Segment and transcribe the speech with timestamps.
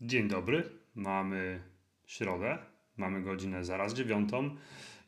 [0.00, 0.62] Dzień dobry,
[0.94, 1.62] mamy
[2.06, 2.58] środę,
[2.96, 4.56] mamy godzinę zaraz dziewiątą.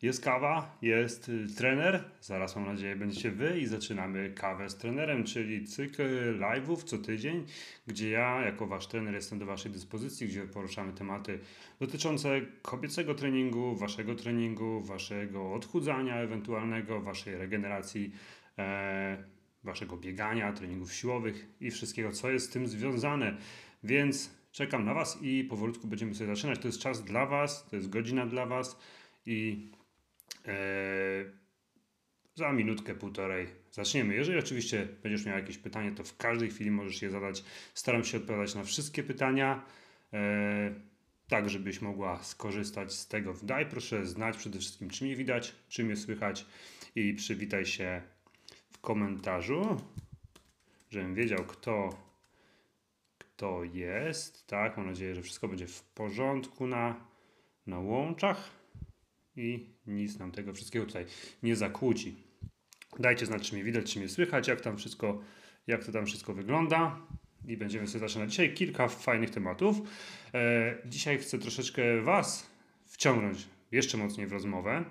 [0.03, 5.67] Jest kawa, jest trener, zaraz mam nadzieję będziecie wy i zaczynamy kawę z trenerem, czyli
[5.67, 6.03] cykl
[6.39, 7.47] live'ów co tydzień,
[7.87, 11.39] gdzie ja jako wasz trener jestem do waszej dyspozycji, gdzie poruszamy tematy
[11.81, 18.13] dotyczące kobiecego treningu, waszego treningu, waszego odchudzania ewentualnego, waszej regeneracji,
[18.59, 19.25] e,
[19.65, 23.37] waszego biegania, treningów siłowych i wszystkiego, co jest z tym związane.
[23.85, 26.59] Więc czekam na Was i powolutku będziemy sobie zaczynać.
[26.59, 28.79] To jest czas dla Was, to jest godzina dla Was
[29.27, 29.69] i
[30.47, 30.53] e,
[32.35, 34.15] za minutkę, półtorej zaczniemy.
[34.15, 37.45] Jeżeli oczywiście będziesz miał jakieś pytanie, to w każdej chwili możesz je zadać.
[37.75, 39.65] Staram się odpowiadać na wszystkie pytania,
[40.13, 40.75] e,
[41.29, 43.35] tak żebyś mogła skorzystać z tego.
[43.43, 46.47] Daj proszę znać przede wszystkim, czy mnie widać, czy mnie słychać
[46.95, 48.03] i przywitaj się
[48.73, 49.81] w komentarzu,
[50.91, 52.08] żebym wiedział, kto
[53.39, 54.47] to jest.
[54.47, 57.01] Tak, mam nadzieję, że wszystko będzie w porządku na,
[57.67, 58.51] na łączach
[59.37, 61.07] i nic nam tego wszystkiego tutaj
[61.43, 62.17] nie zakłóci.
[62.99, 65.21] Dajcie znać, czy mnie widać, czy mnie słychać, jak tam wszystko,
[65.67, 67.01] jak to tam wszystko wygląda.
[67.47, 69.77] I będziemy sobie zaczynać dzisiaj kilka fajnych tematów.
[70.35, 72.51] E, dzisiaj chcę troszeczkę Was
[72.85, 74.85] wciągnąć jeszcze mocniej w rozmowę.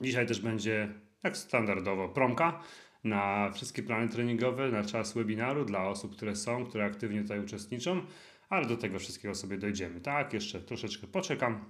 [0.00, 0.88] Dzisiaj też będzie,
[1.22, 2.62] jak standardowo, promka
[3.04, 8.06] na wszystkie plany treningowe, na czas webinaru dla osób, które są, które aktywnie tutaj uczestniczą,
[8.48, 10.00] ale do tego wszystkiego sobie dojdziemy.
[10.00, 11.64] Tak, jeszcze troszeczkę poczekam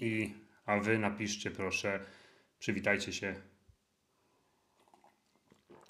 [0.00, 0.34] i
[0.66, 2.00] a wy napiszcie proszę,
[2.58, 3.34] przywitajcie się.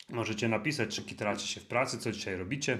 [0.08, 2.78] Możecie napisać, czy kitracie się w pracy, co dzisiaj robicie,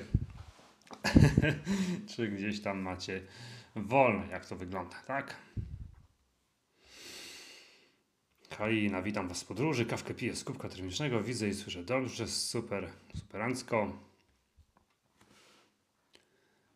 [2.17, 3.23] czy gdzieś tam macie
[3.77, 5.37] wolne, jak to wygląda, tak?
[8.57, 9.87] Halina, witam Was z podróży.
[9.87, 11.23] Kawkę piję z kubka termicznego.
[11.23, 12.27] Widzę i słyszę dobrze.
[12.27, 13.99] Super, superancko.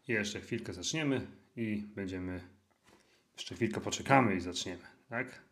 [0.08, 2.40] Jeszcze chwilkę zaczniemy i będziemy.
[3.36, 5.42] Jeszcze chwilkę poczekamy i zaczniemy, tak?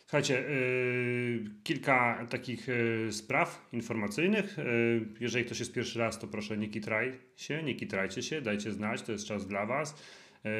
[0.00, 4.58] Słuchajcie, yy, kilka takich yy, spraw informacyjnych.
[4.58, 8.72] Yy, jeżeli ktoś jest pierwszy raz, to proszę nie kitraj się, nie kitrajcie się, dajcie
[8.72, 10.02] znać, to jest czas dla Was.
[10.44, 10.50] Yy,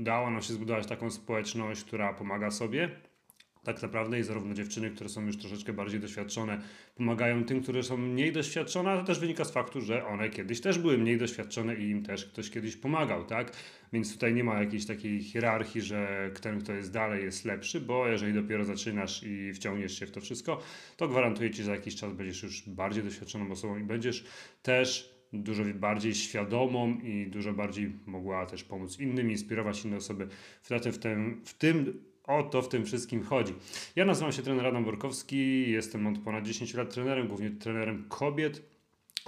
[0.00, 2.90] udało nam się zbudować taką społeczność, która pomaga sobie
[3.64, 6.60] tak naprawdę i zarówno dziewczyny, które są już troszeczkę bardziej doświadczone,
[6.94, 10.60] pomagają tym, które są mniej doświadczone, a to też wynika z faktu, że one kiedyś
[10.60, 13.52] też były mniej doświadczone i im też ktoś kiedyś pomagał, tak?
[13.92, 18.08] Więc tutaj nie ma jakiejś takiej hierarchii, że ten, kto jest dalej, jest lepszy, bo
[18.08, 20.60] jeżeli dopiero zaczynasz i wciągniesz się w to wszystko,
[20.96, 24.24] to gwarantuję Ci, że za jakiś czas będziesz już bardziej doświadczoną osobą i będziesz
[24.62, 30.28] też dużo bardziej świadomą i dużo bardziej mogła też pomóc innym, inspirować inne osoby.
[30.62, 33.54] W tym, w tym o to w tym wszystkim chodzi.
[33.96, 38.74] Ja nazywam się trener Adam Borkowski, jestem od ponad 10 lat trenerem, głównie trenerem kobiet.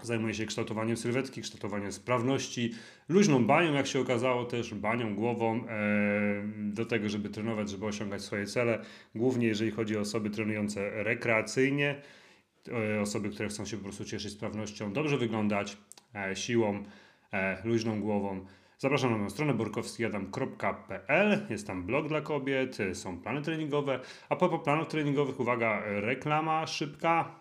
[0.02, 2.74] Zajmuję się kształtowaniem sylwetki, kształtowaniem sprawności,
[3.08, 8.22] luźną banią, jak się okazało, też banią głową e, do tego, żeby trenować, żeby osiągać
[8.22, 8.84] swoje cele.
[9.14, 12.02] Głównie jeżeli chodzi o osoby trenujące rekreacyjnie,
[12.68, 15.76] e, osoby, które chcą się po prostu cieszyć sprawnością, dobrze wyglądać,
[16.14, 16.82] e, siłą,
[17.64, 18.46] luźną głową.
[18.78, 21.46] Zapraszam na moją stronę borkowskiadam.pl.
[21.50, 24.00] Jest tam blog dla kobiet, są plany treningowe.
[24.28, 27.34] A po planach treningowych, uwaga, reklama szybka.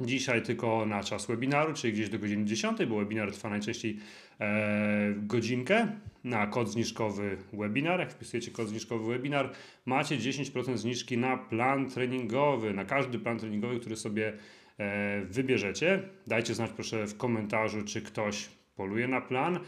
[0.00, 3.98] Dzisiaj tylko na czas webinaru, czyli gdzieś do godziny 10, bo webinar trwa najczęściej
[4.40, 5.88] e, godzinkę
[6.24, 8.00] na kod zniżkowy webinar.
[8.00, 9.52] Jak wpisujecie kod zniżkowy webinar,
[9.86, 14.32] macie 10% zniżki na plan treningowy, na każdy plan treningowy, który sobie
[14.78, 16.02] e, wybierzecie.
[16.26, 19.58] Dajcie znać proszę w komentarzu, czy ktoś poluje na plan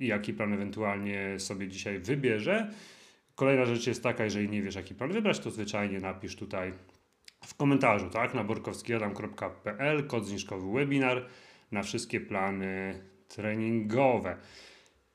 [0.00, 2.70] jaki plan ewentualnie sobie dzisiaj wybierze.
[3.34, 6.72] Kolejna rzecz jest taka, jeżeli nie wiesz, jaki plan wybrać, to zwyczajnie napisz tutaj
[7.46, 11.26] w komentarzu, tak, na borkowskiadam.pl, kod zniżkowy webinar
[11.72, 14.36] na wszystkie plany treningowe.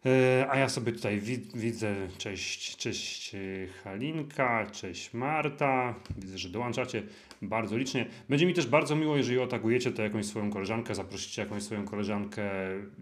[0.05, 1.21] E, a ja sobie tutaj
[1.55, 3.37] widzę, cześć, cześć e,
[3.83, 7.03] Halinka, cześć Marta, widzę, że dołączacie
[7.41, 8.05] bardzo licznie.
[8.29, 12.51] Będzie mi też bardzo miło, jeżeli otagujecie to jakąś swoją koleżankę, zaprosicie jakąś swoją koleżankę,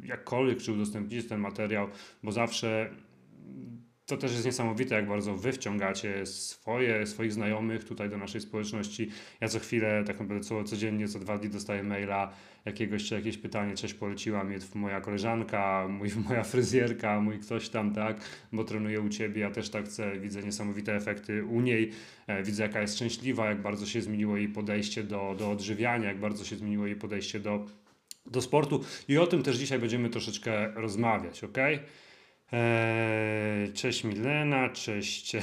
[0.04, 1.88] jakkolwiek, czy udostępnicie ten materiał,
[2.24, 2.90] bo zawsze
[4.06, 9.10] to też jest niesamowite, jak bardzo wy wciągacie swoje, swoich znajomych tutaj do naszej społeczności.
[9.42, 12.34] Ja co chwilę, tak naprawdę co, codziennie, co dwa dni dostaję maila
[12.66, 17.94] jakiegoś czy jakieś pytanie, cześć, poleciła mnie moja koleżanka, mój, moja fryzjerka, mój ktoś tam,
[17.94, 18.22] tak,
[18.52, 21.92] bo trenuje u ciebie, ja też tak chcę, widzę niesamowite efekty u niej,
[22.28, 26.20] e, widzę jaka jest szczęśliwa, jak bardzo się zmieniło jej podejście do, do odżywiania, jak
[26.20, 27.66] bardzo się zmieniło jej podejście do,
[28.26, 28.84] do sportu.
[29.08, 31.58] I o tym też dzisiaj będziemy troszeczkę rozmawiać, ok?
[32.52, 35.36] Eee, cześć Milena, cześć,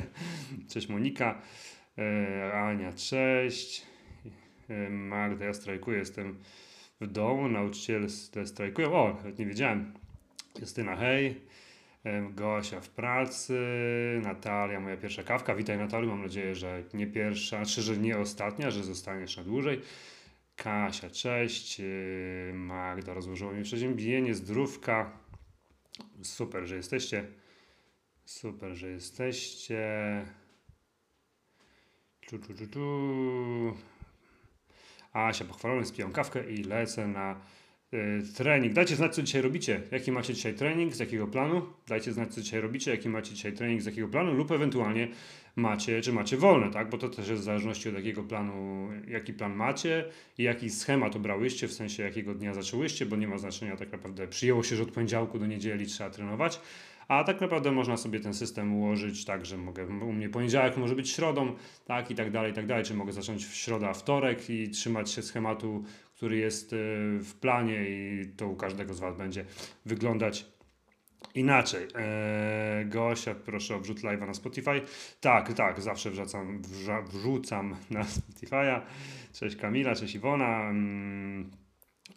[0.72, 1.42] cześć Monika,
[1.98, 3.86] eee, Ania, cześć,
[4.90, 6.38] Magda, ja strajkuję, jestem
[7.00, 8.08] w domu, nauczyciele
[8.44, 9.92] strajkują, o, nie wiedziałem,
[10.60, 11.40] Justyna, hej.
[12.30, 13.58] Gosia w pracy,
[14.22, 15.54] Natalia, moja pierwsza kawka.
[15.54, 19.80] Witaj Natalia, mam nadzieję, że nie pierwsza, czy że nie ostatnia, że zostaniesz na dłużej.
[20.56, 21.82] Kasia, cześć.
[22.54, 25.18] Magda rozłożyła mi przeziębienie, zdrówka.
[26.22, 27.26] Super, że jesteście.
[28.24, 29.86] Super, że jesteście.
[32.20, 33.93] Czu, czu, czu, czu.
[35.14, 37.40] Asia, pochwalony, spijam kawkę i lecę na
[37.94, 38.72] y, trening.
[38.72, 39.80] Dajcie znać, co dzisiaj robicie.
[39.90, 41.62] Jaki macie dzisiaj trening, z jakiego planu.
[41.88, 45.08] Dajcie znać, co dzisiaj robicie, jaki macie dzisiaj trening, z jakiego planu lub ewentualnie
[45.56, 46.90] macie, czy macie wolne, tak?
[46.90, 50.04] Bo to też jest w zależności od jakiego planu, jaki plan macie
[50.38, 54.28] i jaki schemat obrałyście, w sensie jakiego dnia zaczęłyście, bo nie ma znaczenia tak naprawdę.
[54.28, 56.60] Przyjęło się, że od poniedziałku do niedzieli trzeba trenować,
[57.08, 60.94] a tak naprawdę można sobie ten system ułożyć tak, że mogę, u mnie poniedziałek może
[60.94, 61.54] być środą,
[61.84, 65.10] tak, i tak dalej, i tak dalej, czy mogę zacząć w środa, wtorek i trzymać
[65.10, 65.84] się schematu,
[66.14, 66.76] który jest y,
[67.18, 69.44] w planie i to u każdego z Was będzie
[69.86, 70.46] wyglądać
[71.34, 71.88] inaczej.
[71.94, 74.80] Eee, Gosia, proszę o wrzut live'a na Spotify.
[75.20, 76.62] Tak, tak, zawsze wrzucam,
[77.12, 78.80] wrzucam na Spotify'a.
[79.32, 80.70] Cześć Kamila, cześć Iwona.
[80.70, 81.50] Mm,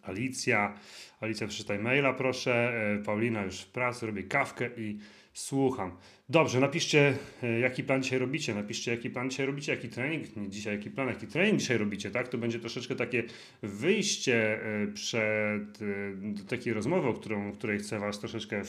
[0.04, 0.74] Alicja.
[1.22, 2.74] Alicja, przeczytaj maila, proszę.
[3.00, 4.98] E, Paulina już w pracy, robię kawkę i
[5.34, 5.98] słucham.
[6.30, 8.56] Dobrze, napiszcie, e, jaki plan dzisiaj robicie.
[8.56, 10.36] Napiszcie, jaki plan dzisiaj robicie, jaki trening.
[10.36, 12.28] Nie dzisiaj, jaki plan, jaki trening dzisiaj robicie, tak?
[12.28, 13.24] To będzie troszeczkę takie
[13.64, 15.80] wyjście e, przed
[16.20, 18.62] do takiej rozmowy, o którą, której chcę Was troszeczkę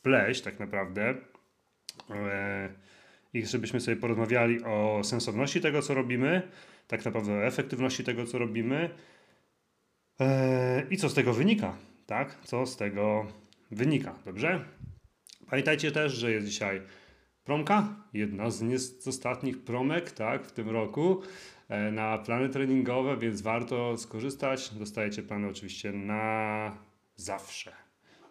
[0.00, 1.14] wpleść, tak naprawdę.
[3.34, 6.42] I żebyśmy sobie porozmawiali o sensowności tego, co robimy,
[6.88, 8.90] tak naprawdę o efektywności tego, co robimy.
[10.18, 11.76] Eee, I co z tego wynika,
[12.06, 12.38] tak?
[12.44, 13.26] Co z tego
[13.70, 14.64] wynika, dobrze?
[15.50, 16.82] Pamiętajcie też, że jest dzisiaj
[17.44, 21.22] promka, jedna z, nie, z ostatnich promek, tak, w tym roku
[21.68, 24.70] e, na plany treningowe, więc warto skorzystać.
[24.70, 26.76] Dostajecie plany oczywiście na
[27.16, 27.72] zawsze.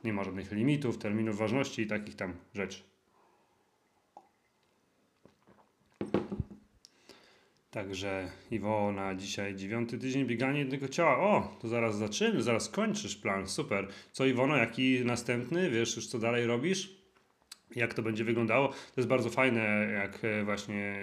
[0.04, 2.93] Nie ma żadnych limitów, terminów ważności i takich tam rzeczy.
[7.74, 11.18] Także Iwona, dzisiaj dziewiąty tydzień biegania jednego ciała.
[11.18, 13.88] O, to zaraz zaczynamy, zaraz kończysz plan, super.
[14.12, 15.70] Co Iwono, jaki następny?
[15.70, 16.90] Wiesz już co dalej robisz?
[17.76, 18.68] Jak to będzie wyglądało?
[18.68, 20.96] To jest bardzo fajne, jak e, właśnie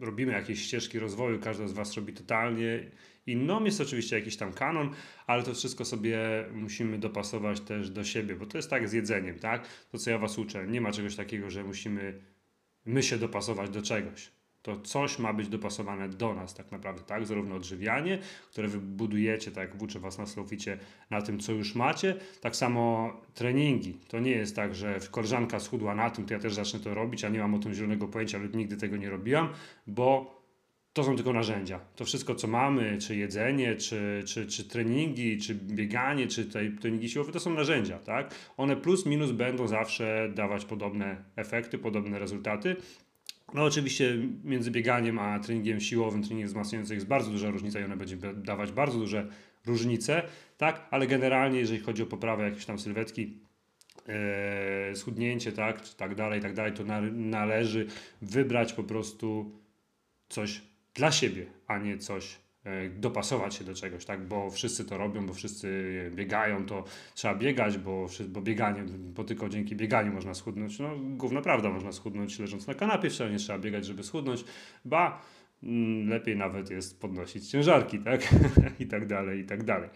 [0.00, 2.90] e, robimy jakieś ścieżki rozwoju, każdy z Was robi totalnie
[3.26, 3.64] inną.
[3.64, 4.90] Jest oczywiście jakiś tam kanon,
[5.26, 6.18] ale to wszystko sobie
[6.52, 9.68] musimy dopasować też do siebie, bo to jest tak z jedzeniem, tak?
[9.92, 12.20] To co ja Was uczę, nie ma czegoś takiego, że musimy
[12.86, 17.26] my się dopasować do czegoś to coś ma być dopasowane do nas tak naprawdę, tak?
[17.26, 18.18] Zarówno odżywianie,
[18.50, 20.78] które wy budujecie, tak jak uczę Was na Slowficie,
[21.10, 23.94] na tym, co już macie, tak samo treningi.
[24.08, 27.24] To nie jest tak, że koleżanka schudła na tym, to ja też zacznę to robić,
[27.24, 29.48] a nie mam o tym zielonego pojęcia lub nigdy tego nie robiłam,
[29.86, 30.40] bo
[30.92, 31.80] to są tylko narzędzia.
[31.96, 37.08] To wszystko, co mamy, czy jedzenie, czy, czy, czy treningi, czy bieganie, czy tutaj treningi
[37.08, 38.34] siłowe, to są narzędzia, tak?
[38.56, 42.76] One plus minus będą zawsze dawać podobne efekty, podobne rezultaty.
[43.54, 47.96] No oczywiście między bieganiem a treningiem siłowym, treningiem wzmacniającym jest bardzo duża różnica i ona
[47.96, 49.28] będzie dawać bardzo duże
[49.66, 50.22] różnice,
[50.58, 50.86] tak?
[50.90, 53.38] Ale generalnie jeżeli chodzi o poprawę jakiejś tam sylwetki,
[54.08, 57.86] e, schudnięcie, tak, czy tak dalej, tak dalej, to na, należy
[58.22, 59.58] wybrać po prostu
[60.28, 60.60] coś
[60.94, 62.36] dla siebie, a nie coś
[62.90, 64.26] dopasować się do czegoś, tak?
[64.28, 66.84] Bo wszyscy to robią, bo wszyscy biegają, to
[67.14, 70.78] trzeba biegać, bo, bo bieganie, bo tylko dzięki bieganiu można schudnąć.
[70.78, 74.44] No, główna prawda, można schudnąć leżąc na kanapie, wcale nie trzeba biegać, żeby schudnąć,
[74.84, 75.22] ba,
[75.62, 78.28] mm, lepiej nawet jest podnosić ciężarki, tak?
[78.80, 79.88] I tak dalej, i tak dalej.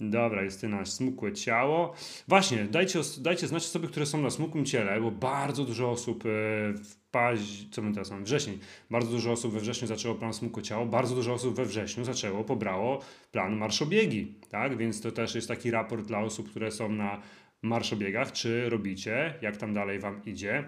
[0.00, 1.94] Dobra, Justyna, smukłe ciało.
[2.28, 6.28] Właśnie, dajcie, dajcie znać osoby, które są na smukłym ciele, bo bardzo dużo osób e,
[6.72, 7.40] w paź...
[7.70, 8.24] co my teraz mamy?
[8.24, 8.58] Wrzesień.
[8.90, 12.44] Bardzo dużo osób we wrześniu zaczęło plan smukłe ciało, bardzo dużo osób we wrześniu zaczęło,
[12.44, 13.00] pobrało
[13.32, 14.76] plan marszobiegi, tak?
[14.76, 17.22] Więc to też jest taki raport dla osób, które są na
[17.62, 20.64] marszobiegach, czy robicie, jak tam dalej wam idzie.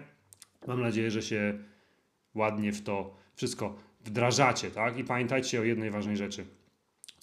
[0.67, 1.59] Mam nadzieję, że się
[2.35, 4.97] ładnie w to wszystko wdrażacie, tak?
[4.97, 6.45] I pamiętajcie o jednej ważnej rzeczy–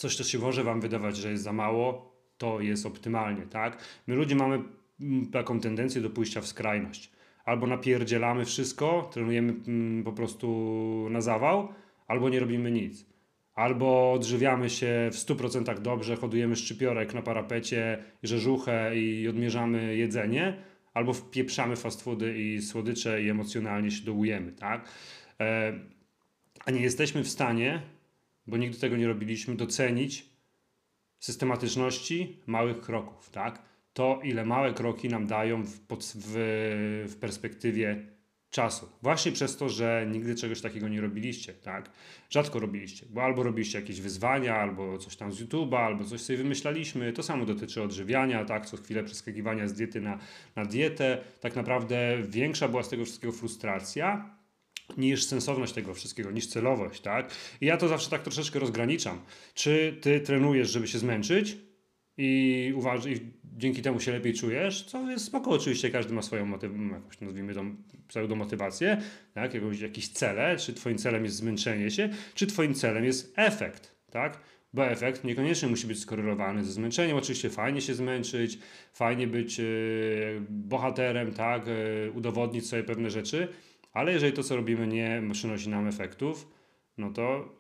[0.01, 3.85] coś, co się może Wam wydawać, że jest za mało, to jest optymalnie, tak?
[4.07, 4.63] My ludzie mamy
[5.01, 7.11] mm, taką tendencję do pójścia w skrajność.
[7.51, 11.69] Albo napierdzielamy wszystko, trenujemy mm, po prostu na zawał,
[12.07, 13.07] albo nie robimy nic.
[13.55, 20.57] Albo odżywiamy się w 100% dobrze, hodujemy szczypiorek na parapecie, rzeżuchę i odmierzamy jedzenie,
[20.95, 24.89] albo wpieprzamy fast foody i słodycze i emocjonalnie się dołujemy, tak?
[25.41, 25.73] E,
[26.67, 27.83] a nie jesteśmy w stanie
[28.47, 30.31] bo nigdy tego nie robiliśmy, docenić
[31.19, 33.70] systematyczności małych kroków, tak?
[33.93, 35.79] To, ile małe kroki nam dają w,
[36.15, 36.35] w,
[37.09, 38.07] w perspektywie
[38.51, 38.89] czasu.
[39.03, 41.91] Właśnie przez to, że nigdy czegoś takiego nie robiliście, tak?
[42.31, 46.37] Rzadko robiliście, bo albo robiliście jakieś wyzwania, albo coś tam z YouTube'a, albo coś sobie
[46.37, 47.13] wymyślaliśmy.
[47.13, 48.67] To samo dotyczy odżywiania, tak?
[48.67, 50.19] Co chwilę przeskakiwania z diety na,
[50.57, 51.19] na dietę.
[51.41, 54.37] Tak naprawdę większa była z tego wszystkiego frustracja,
[54.97, 57.31] niż sensowność tego wszystkiego, niż celowość, tak?
[57.61, 59.21] I ja to zawsze tak troszeczkę rozgraniczam.
[59.55, 61.57] Czy ty trenujesz, żeby się zmęczyć
[62.23, 66.47] i uważ, i dzięki temu się lepiej czujesz, co jest spoko, oczywiście każdy ma swoją
[66.47, 67.77] motywację, jakoś nazwijmy tą
[68.09, 69.03] pseudomotywację,
[69.35, 69.55] tak?
[69.55, 74.41] Jakąś, jakieś cele, czy twoim celem jest zmęczenie się, czy twoim celem jest efekt, tak?
[74.73, 77.17] Bo efekt niekoniecznie musi być skorelowany ze zmęczeniem.
[77.17, 78.59] Oczywiście fajnie się zmęczyć,
[78.93, 79.65] fajnie być yy,
[80.49, 81.67] bohaterem, tak?
[81.67, 83.49] Yy, udowodnić sobie pewne rzeczy,
[83.93, 86.49] ale jeżeli to, co robimy, nie przynosi nam efektów,
[86.99, 87.60] no to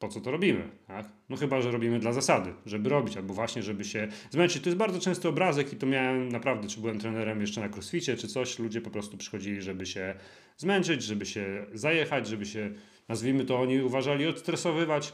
[0.00, 0.68] po co to robimy?
[0.86, 1.08] Tak?
[1.28, 4.62] No chyba, że robimy dla zasady, żeby robić, albo właśnie, żeby się zmęczyć.
[4.62, 8.16] To jest bardzo częsty obrazek i to miałem naprawdę, czy byłem trenerem jeszcze na crossficie,
[8.16, 10.14] czy coś, ludzie po prostu przychodzili, żeby się
[10.56, 12.70] zmęczyć, żeby się zajechać, żeby się,
[13.08, 15.12] nazwijmy to, oni uważali odstresowywać.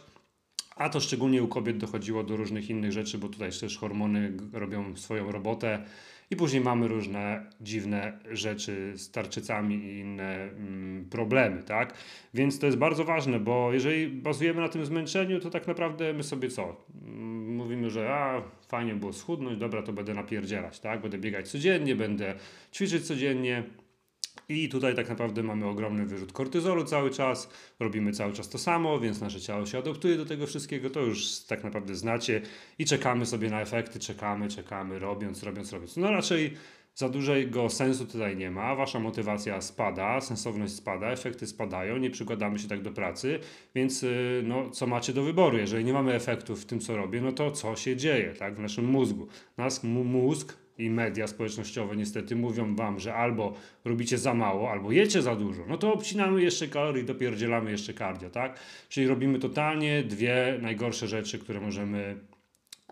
[0.76, 4.96] A to szczególnie u kobiet dochodziło do różnych innych rzeczy, bo tutaj też hormony robią
[4.96, 5.84] swoją robotę
[6.30, 11.94] i później mamy różne dziwne rzeczy z tarczycami i inne mm, problemy, tak?
[12.34, 16.22] Więc to jest bardzo ważne, bo jeżeli bazujemy na tym zmęczeniu, to tak naprawdę my
[16.22, 16.86] sobie co?
[17.02, 21.00] Mm, mówimy, że a, fajnie było schudnąć, dobra, to będę napierdzielać, tak?
[21.00, 22.34] Będę biegać codziennie, będę
[22.72, 23.62] ćwiczyć codziennie,
[24.48, 27.48] i tutaj tak naprawdę mamy ogromny wyrzut kortyzolu cały czas,
[27.80, 31.40] robimy cały czas to samo, więc nasze ciało się adoptuje do tego wszystkiego, to już
[31.40, 32.42] tak naprawdę znacie.
[32.78, 35.96] I czekamy sobie na efekty, czekamy, czekamy, robiąc, robiąc, robiąc.
[35.96, 36.54] No raczej
[36.94, 42.58] za dużego sensu tutaj nie ma, wasza motywacja spada, sensowność spada, efekty spadają, nie przykładamy
[42.58, 43.38] się tak do pracy,
[43.74, 45.58] więc y, no, co macie do wyboru?
[45.58, 48.58] Jeżeli nie mamy efektów w tym, co robię, no to co się dzieje tak, w
[48.58, 49.26] naszym mózgu?
[49.56, 53.54] Nasz mózg i media społecznościowe niestety mówią wam, że albo
[53.84, 58.30] robicie za mało, albo jecie za dużo, no to obcinamy jeszcze kalorii, dopierdzielamy jeszcze kardio,
[58.30, 58.60] tak?
[58.88, 62.16] Czyli robimy totalnie dwie najgorsze rzeczy, które możemy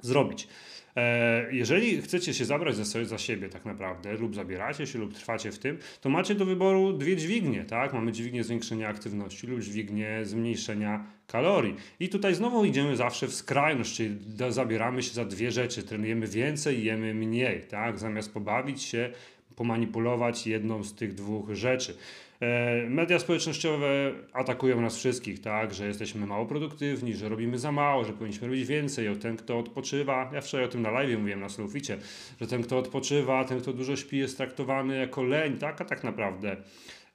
[0.04, 0.48] zrobić.
[0.96, 5.52] E, jeżeli chcecie się zabrać za, za siebie tak naprawdę, lub zabieracie się, lub trwacie
[5.52, 7.92] w tym, to macie do wyboru dwie dźwignie, tak?
[7.92, 11.74] Mamy dźwignię zwiększenia aktywności lub dźwignię zmniejszenia kalorii.
[12.00, 14.18] I tutaj znowu idziemy zawsze w skrajność, czyli
[14.48, 15.82] zabieramy się za dwie rzeczy.
[15.82, 17.98] Trenujemy więcej, jemy mniej, tak?
[17.98, 19.10] Zamiast pobawić się,
[19.56, 21.96] pomanipulować jedną z tych dwóch rzeczy.
[22.40, 28.04] E, media społecznościowe atakują nas wszystkich, tak, że jesteśmy mało produktywni, że robimy za mało,
[28.04, 29.08] że powinniśmy robić więcej.
[29.08, 31.98] O ten, kto odpoczywa, ja wczoraj o tym na live mówiłem na Slowficie,
[32.40, 36.04] że ten, kto odpoczywa, ten, kto dużo śpi, jest traktowany jako leń, tak, a tak
[36.04, 36.56] naprawdę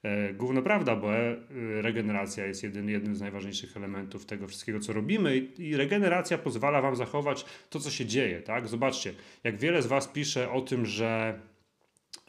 [0.02, 1.36] e, główna prawda, bo e,
[1.82, 6.80] regeneracja jest jednym, jednym z najważniejszych elementów tego wszystkiego, co robimy i, i regeneracja pozwala
[6.80, 8.68] Wam zachować to, co się dzieje, tak.
[8.68, 11.40] Zobaczcie, jak wiele z Was pisze o tym, że,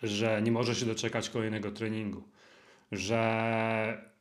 [0.04, 2.24] że nie może się doczekać kolejnego treningu
[2.92, 4.12] że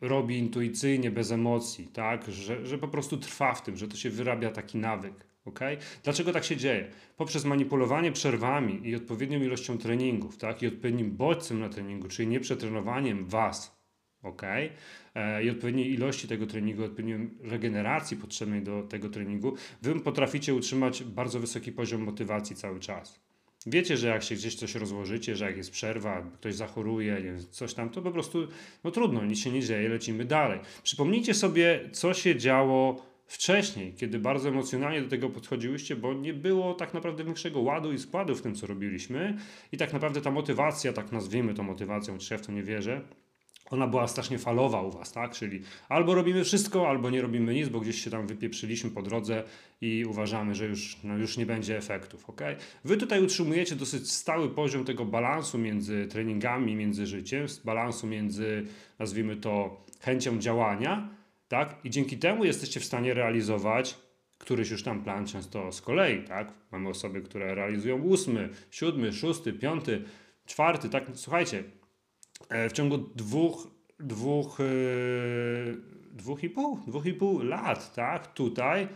[0.00, 2.30] robi intuicyjnie, bez emocji, tak?
[2.30, 5.26] Że, że po prostu trwa w tym, że to się wyrabia taki nawyk.
[5.44, 5.76] Okay?
[6.02, 6.90] Dlaczego tak się dzieje?
[7.16, 10.62] Poprzez manipulowanie przerwami i odpowiednią ilością treningów, tak?
[10.62, 13.80] I odpowiednim bodźcem na treningu, czyli nieprzetrenowaniem Was,
[14.22, 14.70] okay?
[15.14, 21.04] E, I odpowiedniej ilości tego treningu, odpowiedniej regeneracji potrzebnej do tego treningu, Wy potraficie utrzymać
[21.04, 23.23] bardzo wysoki poziom motywacji cały czas.
[23.66, 27.74] Wiecie, że jak się gdzieś coś rozłożycie, że jak jest przerwa, ktoś zachoruje, nie, coś
[27.74, 28.48] tam, to po prostu
[28.84, 30.60] no trudno, nic się nie dzieje, lecimy dalej.
[30.82, 36.74] Przypomnijcie sobie, co się działo wcześniej, kiedy bardzo emocjonalnie do tego podchodziłyście, bo nie było
[36.74, 39.38] tak naprawdę większego ładu i składu w tym, co robiliśmy
[39.72, 43.00] i tak naprawdę ta motywacja, tak nazwijmy to motywacją, czy ja w to nie wierzę,
[43.70, 45.32] ona była strasznie falowa u Was, tak?
[45.32, 49.44] Czyli albo robimy wszystko, albo nie robimy nic, bo gdzieś się tam wypieprzyliśmy po drodze
[49.80, 52.40] i uważamy, że już, no już nie będzie efektów, ok?
[52.84, 58.66] Wy tutaj utrzymujecie dosyć stały poziom tego balansu między treningami, między życiem, balansu między,
[58.98, 61.08] nazwijmy to, chęcią działania,
[61.48, 61.76] tak?
[61.84, 63.96] I dzięki temu jesteście w stanie realizować
[64.38, 66.52] któryś już tam plan często z kolei, tak?
[66.72, 70.02] Mamy osoby, które realizują ósmy, siódmy, szósty, piąty,
[70.46, 71.04] czwarty, tak?
[71.14, 71.64] Słuchajcie,
[72.50, 73.68] w ciągu dwóch,
[74.00, 75.76] dwóch, yy,
[76.12, 78.88] dwóch i pół, dwóch i pół lat, tak, tutaj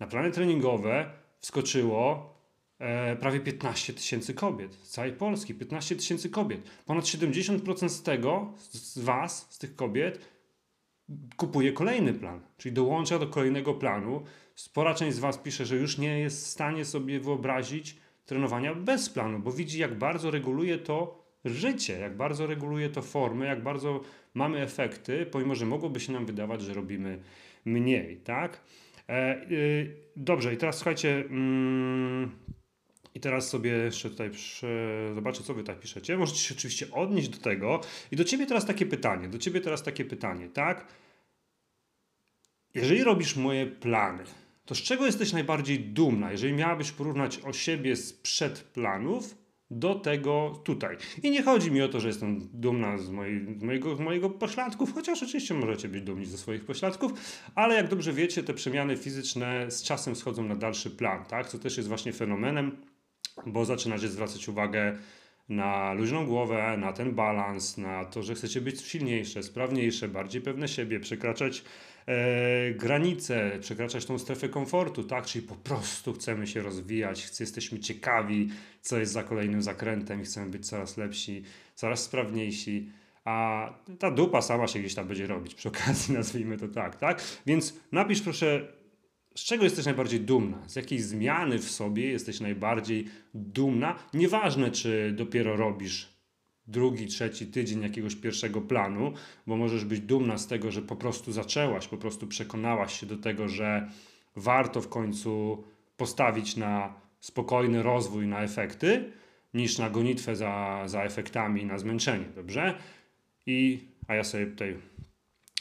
[0.00, 1.10] na plany treningowe
[1.40, 2.34] wskoczyło
[2.78, 6.60] e, prawie 15 tysięcy kobiet z całej Polski, 15 tysięcy kobiet.
[6.86, 10.20] Ponad 70% z tego, z Was, z tych kobiet,
[11.36, 14.22] kupuje kolejny plan, czyli dołącza do kolejnego planu.
[14.54, 19.10] Spora część z Was pisze, że już nie jest w stanie sobie wyobrazić trenowania bez
[19.10, 24.00] planu, bo widzi, jak bardzo reguluje to życie, jak bardzo reguluje to formy, jak bardzo
[24.34, 27.18] mamy efekty, pomimo że mogłoby się nam wydawać, że robimy
[27.64, 28.60] mniej, tak?
[29.08, 32.30] E, y, dobrze, i teraz słuchajcie, mm,
[33.14, 34.30] I teraz sobie jeszcze tutaj
[35.14, 36.16] zobaczę, co wy tak piszecie.
[36.16, 37.80] Możecie się oczywiście odnieść do tego.
[38.10, 39.28] I do ciebie teraz takie pytanie.
[39.28, 40.86] Do ciebie teraz takie pytanie, tak?
[42.74, 44.24] Jeżeli robisz moje plany,
[44.66, 50.60] to z czego jesteś najbardziej dumna, jeżeli miałabyś porównać o siebie sprzed planów do tego
[50.64, 50.96] tutaj.
[51.22, 53.04] I nie chodzi mi o to, że jestem dumna z,
[53.58, 57.12] z mojego, mojego pośladków, chociaż oczywiście możecie być dumni ze swoich pośladków,
[57.54, 61.46] ale jak dobrze wiecie, te przemiany fizyczne z czasem schodzą na dalszy plan, tak?
[61.46, 62.76] co też jest właśnie fenomenem,
[63.46, 64.98] bo zaczynacie zwracać uwagę
[65.48, 70.68] na luźną głowę, na ten balans, na to, że chcecie być silniejsze, sprawniejsze, bardziej pewne
[70.68, 71.64] siebie, przekraczać
[72.06, 75.26] e, granice, przekraczać tą strefę komfortu, tak?
[75.26, 78.48] Czyli po prostu chcemy się rozwijać, jesteśmy ciekawi,
[78.80, 81.42] co jest za kolejnym zakrętem i chcemy być coraz lepsi,
[81.74, 82.90] coraz sprawniejsi.
[83.24, 87.22] A ta dupa sama się gdzieś tam będzie robić, przy okazji nazwijmy to tak, tak?
[87.46, 88.76] Więc napisz proszę
[89.36, 90.68] z czego jesteś najbardziej dumna?
[90.68, 93.98] Z jakiej zmiany w sobie jesteś najbardziej dumna?
[94.14, 96.15] Nieważne, czy dopiero robisz
[96.66, 99.12] drugi, trzeci tydzień jakiegoś pierwszego planu,
[99.46, 103.16] bo możesz być dumna z tego, że po prostu zaczęłaś, po prostu przekonałaś się do
[103.16, 103.90] tego, że
[104.36, 105.64] warto w końcu
[105.96, 109.12] postawić na spokojny rozwój, na efekty,
[109.54, 112.74] niż na gonitwę za, za efektami, na zmęczenie, dobrze?
[113.46, 114.76] I, a ja sobie tutaj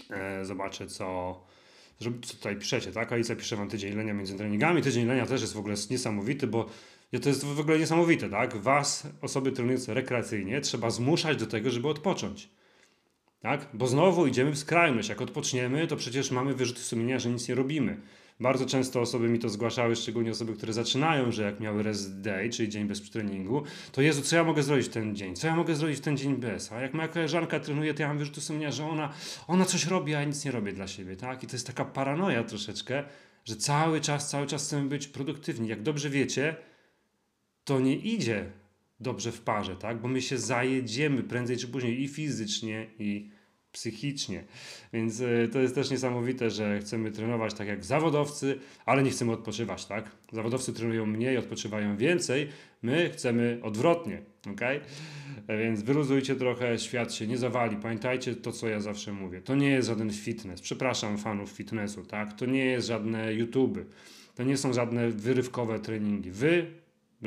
[0.09, 1.41] e, zobaczę, co,
[1.99, 3.11] co tutaj piszecie, tak?
[3.11, 4.81] Alicja pisze wam tydzień lenia między treningami.
[4.81, 6.69] Tydzień lenia też jest w ogóle niesamowity, bo
[7.19, 8.57] to jest w ogóle niesamowite, tak?
[8.57, 12.49] Was, osoby trenujące rekreacyjnie, trzeba zmuszać do tego, żeby odpocząć.
[13.41, 13.67] Tak?
[13.73, 15.09] Bo znowu idziemy w skrajność.
[15.09, 18.01] Jak odpoczniemy, to przecież mamy wyrzuty sumienia, że nic nie robimy.
[18.39, 22.49] Bardzo często osoby mi to zgłaszały, szczególnie osoby, które zaczynają, że jak miały rest day,
[22.49, 25.35] czyli dzień bez treningu, to Jezu, co ja mogę zrobić ten dzień?
[25.35, 26.71] Co ja mogę zrobić ten dzień bez?
[26.71, 29.13] A jak moja koleżanka trenuje, to ja mam wyrzuty sumienia, że ona,
[29.47, 31.43] ona coś robi, a ja nic nie robię dla siebie, tak?
[31.43, 33.03] I to jest taka paranoja troszeczkę,
[33.45, 35.67] że cały czas, cały czas chcemy być produktywni.
[35.67, 36.55] Jak dobrze wiecie,
[37.65, 38.45] to nie idzie
[38.99, 40.01] dobrze w parze, tak?
[40.01, 43.29] Bo my się zajedziemy prędzej czy później i fizycznie, i
[43.71, 44.43] psychicznie.
[44.93, 49.31] Więc y, to jest też niesamowite, że chcemy trenować tak jak zawodowcy, ale nie chcemy
[49.31, 50.11] odpoczywać, tak?
[50.31, 52.47] Zawodowcy trenują mniej, odpoczywają więcej,
[52.81, 54.61] my chcemy odwrotnie, ok?
[55.49, 57.77] Więc wyluzujcie trochę, świat się nie zawali.
[57.77, 59.41] Pamiętajcie to, co ja zawsze mówię.
[59.41, 60.61] To nie jest żaden fitness.
[60.61, 62.33] Przepraszam fanów fitnessu, tak?
[62.33, 63.79] To nie jest żadne YouTube.
[64.35, 66.31] To nie są żadne wyrywkowe treningi.
[66.31, 66.65] Wy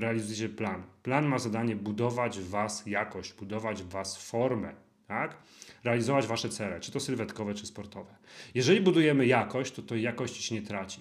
[0.00, 0.82] realizujecie plan.
[1.02, 4.74] Plan ma zadanie budować Was jakość, budować Was formę,
[5.06, 5.37] tak?
[5.84, 8.14] realizować wasze cele, czy to sylwetkowe, czy sportowe.
[8.54, 11.00] Jeżeli budujemy jakość, to to jakości się nie traci.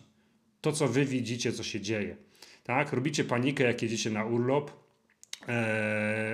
[0.61, 2.17] To, co wy widzicie, co się dzieje.
[2.63, 2.93] Tak?
[2.93, 4.71] Robicie panikę, jak jedziecie na urlop,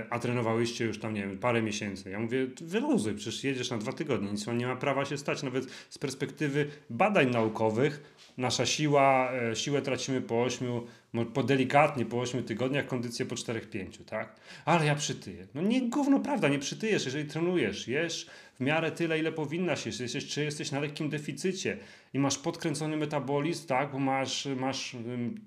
[0.09, 2.09] a trenowałyście już tam, nie wiem, parę miesięcy.
[2.09, 5.43] Ja mówię, wyluzuj, przecież jedziesz na dwa tygodnie, nic nie ma prawa się stać.
[5.43, 10.87] Nawet z perspektywy badań naukowych, nasza siła, e, siłę tracimy po ośmiu,
[11.33, 14.35] po delikatnie po 8 tygodniach, kondycję po 4-5, tak?
[14.65, 15.47] Ale ja przytyję.
[15.55, 19.99] No nie gówno prawda, nie przytyjesz, jeżeli trenujesz, jesz w miarę tyle, ile powinnaś jeść,
[19.99, 21.77] jesteś, czy jesteś na lekkim deficycie
[22.13, 24.95] i masz podkręcony metabolizm, tak, bo masz, masz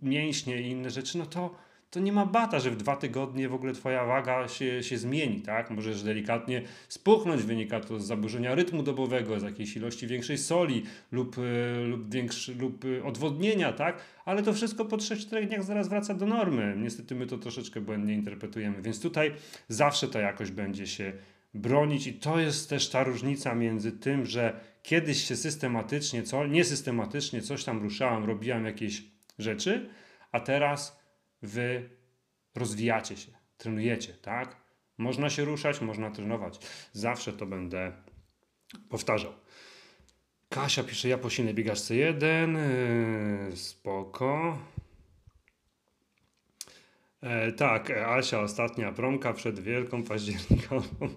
[0.03, 1.66] mięśnie i inne rzeczy, no to
[1.97, 5.41] to nie ma bata, że w dwa tygodnie w ogóle twoja waga się, się zmieni,
[5.41, 5.71] tak?
[5.71, 10.83] Możesz delikatnie spuchnąć, wynika to z zaburzenia rytmu dobowego, z jakiejś ilości większej soli
[11.13, 13.99] lub, e, lub, większy, lub e, odwodnienia, tak?
[14.25, 16.75] Ale to wszystko po 3-4 dniach zaraz wraca do normy.
[16.79, 19.33] Niestety my to troszeczkę błędnie interpretujemy, więc tutaj
[19.69, 21.13] zawsze ta jakość będzie się
[21.55, 27.43] bronić i to jest też ta różnica między tym, że kiedyś się systematycznie, co, niesystematycznie
[27.43, 29.03] coś tam ruszałem, robiłem jakieś
[29.39, 29.89] rzeczy,
[30.33, 31.06] a teraz
[31.47, 31.91] wy
[32.55, 34.57] rozwijacie się, trenujecie, tak?
[34.99, 36.59] Można się ruszać, można trenować.
[36.93, 37.93] Zawsze to będę
[38.89, 39.33] powtarzał.
[40.49, 44.59] Kasia pisze, ja po silnej biegaczce 1, yy, spoko.
[47.21, 50.89] E, tak, Asia, ostatnia promka przed wielką październikową.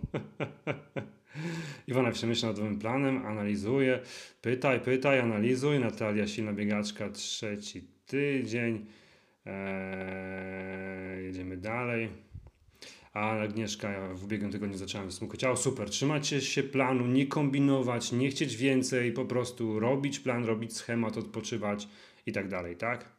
[1.88, 4.00] Iwona przemyśla nad nowym planem, analizuje,
[4.42, 5.80] pytaj, pytaj, analizuj.
[5.80, 8.86] Natalia, silna biegaczka, trzeci tydzień.
[9.46, 12.10] Eee, jedziemy dalej.
[13.14, 15.58] A Agnieszka, w ubiegłym tygodniu zacząłem smukłe ciało.
[15.58, 21.18] Super, trzymać się planu, nie kombinować, nie chcieć więcej, po prostu robić plan, robić schemat,
[21.18, 21.88] odpoczywać
[22.26, 23.12] i tak dalej, tak?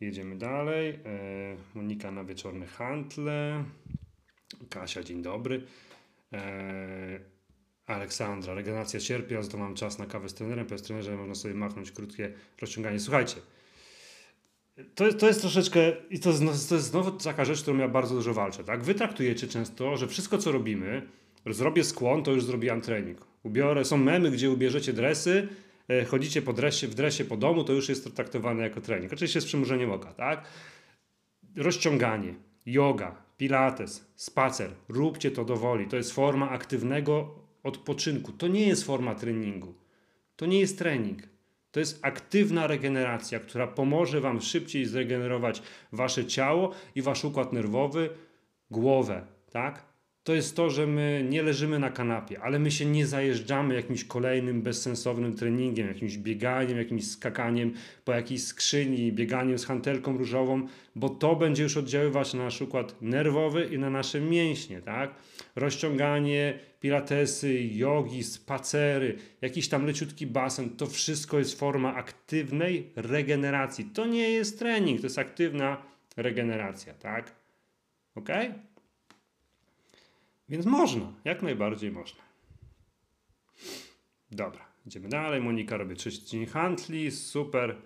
[0.00, 0.88] Jedziemy dalej.
[0.88, 3.64] Eee, Monika na wieczorne handle.
[4.70, 5.62] Kasia, dzień dobry.
[6.32, 7.20] Eee,
[7.86, 10.66] Aleksandra, regeneracja cierpi, a za to mam czas na kawę z trenerem.
[10.66, 13.00] Po trenerze można sobie machnąć krótkie rozciąganie.
[13.00, 13.36] Słuchajcie,
[14.94, 16.32] to, to jest troszeczkę, i to,
[16.68, 18.64] to jest znowu taka rzecz, którą ja bardzo dużo walczę.
[18.64, 18.84] Tak?
[18.84, 21.02] Wy traktujecie często, że wszystko co robimy,
[21.46, 23.26] zrobię skłon, to już zrobiłam trening.
[23.42, 25.48] Ubiorę, są memy, gdzie ubierzecie dresy,
[25.88, 29.12] e, chodzicie po dresie, w dresie po domu, to już jest to traktowane jako trening.
[29.12, 30.44] Oczywiście z przymurzeniem oka, tak?
[31.56, 32.34] rozciąganie,
[32.66, 35.86] yoga, pilates, spacer, róbcie to do woli.
[35.86, 38.32] To jest forma aktywnego odpoczynku.
[38.32, 39.74] To nie jest forma treningu.
[40.36, 41.22] To nie jest trening.
[41.70, 48.10] To jest aktywna regeneracja, która pomoże Wam szybciej zregenerować Wasze ciało i Wasz układ nerwowy,
[48.70, 49.97] głowę, tak?
[50.28, 54.04] To jest to, że my nie leżymy na kanapie, ale my się nie zajeżdżamy jakimś
[54.04, 57.72] kolejnym bezsensownym treningiem, jakimś bieganiem, jakimś skakaniem
[58.04, 63.02] po jakiejś skrzyni, bieganiem z hantelką różową, bo to będzie już oddziaływać na nasz układ
[63.02, 65.14] nerwowy i na nasze mięśnie, tak?
[65.56, 73.84] Rozciąganie, pilatesy, jogi, spacery, jakiś tam leciutki basen, to wszystko jest forma aktywnej regeneracji.
[73.84, 75.82] To nie jest trening, to jest aktywna
[76.16, 77.32] regeneracja, tak?
[78.14, 78.28] Ok?
[80.48, 82.22] Więc można, jak najbardziej można.
[84.30, 85.40] Dobra, idziemy dalej.
[85.40, 87.76] Monika robi trzeci dzień handli, super.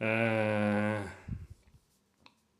[0.00, 1.04] Eee...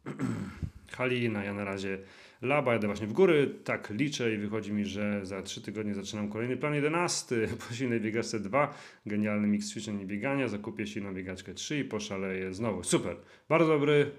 [0.97, 1.99] Halina, ja na razie
[2.43, 6.29] laba, jadę właśnie w góry, tak liczę i wychodzi mi, że za 3 tygodnie zaczynam
[6.29, 8.75] kolejny plan 11, po silnej biegaczce 2,
[9.07, 12.85] genialny miks ćwiczeń i biegania, zakupię silną biegaczkę 3 i poszaleję znowu.
[12.85, 13.17] Super,
[13.49, 14.11] bardzo dobry,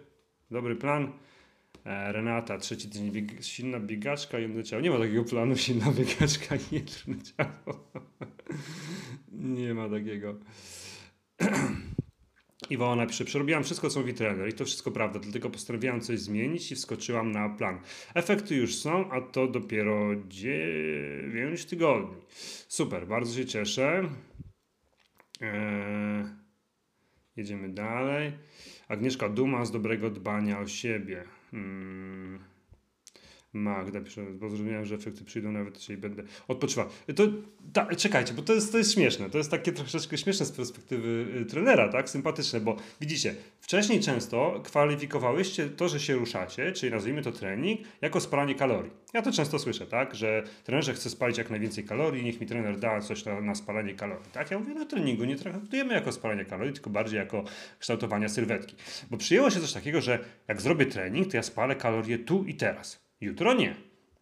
[0.52, 1.12] dobry plan.
[1.86, 4.82] E, Renata, trzeci tydzień, bieg silna biegaczka, jedno ciało.
[4.82, 7.92] Nie ma takiego planu, silna biegaczka jedno ciało.
[9.32, 10.36] Nie ma takiego.
[12.70, 16.72] Iwona pisze, przerobiłam wszystko, co mówi trener i to wszystko prawda, dlatego postanowiłam coś zmienić
[16.72, 17.80] i wskoczyłam na plan.
[18.14, 22.22] Efekty już są, a to dopiero 9 tygodni.
[22.68, 24.10] Super, bardzo się cieszę.
[25.42, 26.26] Eee,
[27.36, 28.32] jedziemy dalej.
[28.88, 31.24] Agnieszka Duma z dobrego dbania o siebie.
[31.56, 32.36] Hmm.
[33.56, 36.86] Magda pisze, bo zrozumiałem, że efekty przyjdą nawet, jeśli będę odpoczywał.
[37.16, 37.24] To,
[37.74, 39.30] ta, czekajcie, bo to jest, to jest śmieszne.
[39.30, 42.10] To jest takie troszeczkę śmieszne z perspektywy y, trenera, tak?
[42.10, 48.20] Sympatyczne, bo widzicie, wcześniej często kwalifikowałyście to, że się ruszacie, czyli nazwijmy to trening, jako
[48.20, 48.92] spalanie kalorii.
[49.14, 50.16] Ja to często słyszę, tak?
[50.16, 53.94] Że trenerze chce spalić jak najwięcej kalorii, niech mi trener da coś na, na spalanie
[53.94, 54.52] kalorii, tak?
[54.52, 57.44] Ja mówię, na treningu nie traktujemy jako spalanie kalorii, tylko bardziej jako
[57.80, 58.76] kształtowania sylwetki.
[59.12, 62.56] Bo przyjęło się coś takiego, że jak zrobię trening, to ja spalę kalorie tu i
[62.56, 63.05] teraz.
[63.22, 63.76] Jutro nie,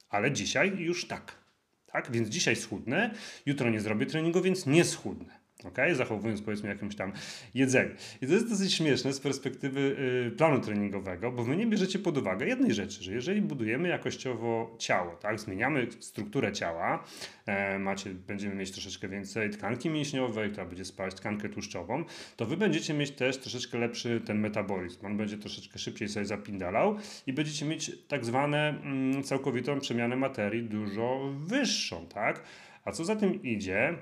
[0.10, 1.44] ale dzisiaj już tak.
[1.86, 3.14] Tak, więc dzisiaj schudnę,
[3.46, 5.78] jutro nie zrobię treningu, więc nie schudnę ok?
[5.94, 7.12] Zachowując powiedzmy jakimś tam
[7.54, 7.90] jedzenie.
[8.22, 9.96] I to jest dosyć śmieszne z perspektywy
[10.28, 14.76] y, planu treningowego, bo wy nie bierzecie pod uwagę jednej rzeczy, że jeżeli budujemy jakościowo
[14.80, 17.04] ciało, tak, zmieniamy strukturę ciała,
[17.46, 22.04] e, macie, będziemy mieć troszeczkę więcej tkanki mięśniowej, która będzie spalać tkankę tłuszczową,
[22.38, 25.06] to wy będziecie mieć też troszeczkę lepszy ten metabolizm.
[25.06, 26.96] On będzie troszeczkę szybciej sobie zapindalał
[27.28, 32.44] i będziecie mieć tak zwane mm, całkowitą przemianę materii dużo wyższą, tak?
[32.86, 33.98] A co za tym idzie,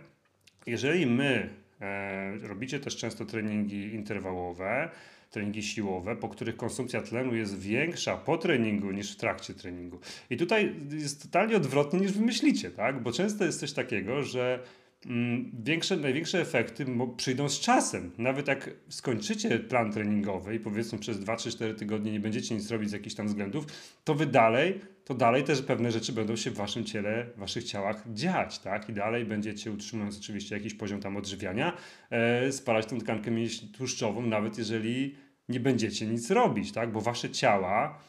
[0.66, 1.50] jeżeli my
[1.82, 4.90] e, robicie też często treningi interwałowe,
[5.32, 10.00] treningi siłowe, po których konsumpcja tlenu jest większa po treningu niż w trakcie treningu.
[10.30, 13.04] I tutaj jest totalnie odwrotnie niż wymyślicie, tak?
[13.04, 14.60] Bo często jest coś takiego, że
[15.06, 16.86] mm, większe, największe efekty
[17.18, 18.12] przyjdą z czasem.
[18.18, 22.94] Nawet jak skończycie plan treningowy i powiedzmy przez 2-3-4 tygodnie nie będziecie nic robić z
[22.94, 23.66] jakichś tam względów,
[24.04, 27.64] to wy dalej to dalej też pewne rzeczy będą się w waszym ciele, w waszych
[27.64, 28.90] ciałach dziać, tak?
[28.90, 31.78] I dalej będziecie, utrzymując oczywiście jakiś poziom tam odżywiania,
[32.10, 33.32] e, spalać tą tkankę
[33.78, 35.16] tłuszczową, nawet jeżeli
[35.50, 36.92] nie będziecie nic robić, tak?
[36.92, 38.00] Bo wasze ciała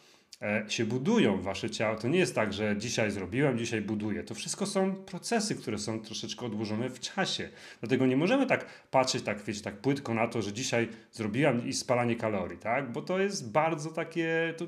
[0.68, 1.96] się budują wasze ciało.
[1.96, 4.24] To nie jest tak, że dzisiaj zrobiłem, dzisiaj buduję.
[4.24, 7.48] To wszystko są procesy, które są troszeczkę odłożone w czasie.
[7.80, 11.72] Dlatego nie możemy tak patrzeć, tak wiecie, tak płytko na to, że dzisiaj zrobiłam i
[11.72, 12.92] spalanie kalorii, tak?
[12.92, 14.66] Bo to jest bardzo takie, to,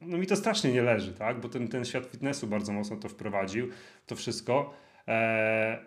[0.00, 1.40] no mi to strasznie nie leży, tak?
[1.40, 3.68] Bo ten, ten świat fitnessu bardzo mocno to wprowadził,
[4.06, 4.74] to wszystko.
[5.08, 5.78] E,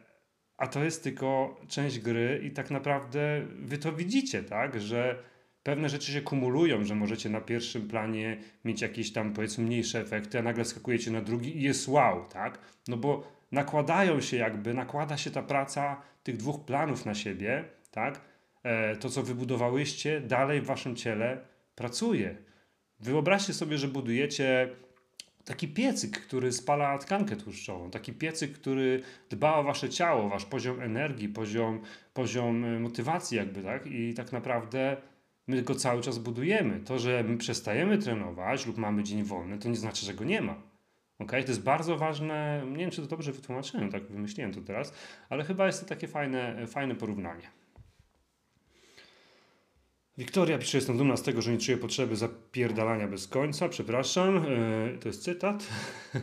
[0.58, 4.82] a to jest tylko część gry i tak naprawdę wy to widzicie, tak?
[4.82, 5.23] Że
[5.67, 10.39] pewne rzeczy się kumulują, że możecie na pierwszym planie mieć jakieś tam powiedzmy mniejsze efekty,
[10.39, 12.60] a nagle skakujecie na drugi i jest wow, tak?
[12.88, 18.21] No bo nakładają się jakby, nakłada się ta praca tych dwóch planów na siebie, tak?
[18.63, 21.38] E, to, co wybudowałyście, dalej w waszym ciele
[21.75, 22.36] pracuje.
[22.99, 24.69] Wyobraźcie sobie, że budujecie
[25.45, 30.82] taki piecyk, który spala tkankę tłuszczową, taki piecyk, który dba o wasze ciało, wasz poziom
[30.82, 31.82] energii, poziom,
[32.13, 33.88] poziom e, motywacji jakby, tak?
[33.88, 34.97] I tak naprawdę
[35.47, 36.79] my go cały czas budujemy.
[36.79, 40.41] To, że my przestajemy trenować lub mamy dzień wolny, to nie znaczy, że go nie
[40.41, 40.55] ma.
[41.19, 41.43] Okay?
[41.43, 44.93] To jest bardzo ważne, nie wiem czy to dobrze wytłumaczyłem, tak wymyśliłem to teraz,
[45.29, 47.49] ale chyba jest to takie fajne, fajne porównanie.
[50.17, 54.97] Wiktoria pisze, jestem dumna z tego, że nie czuję potrzeby zapierdalania bez końca, przepraszam, yy,
[54.99, 55.67] to jest cytat.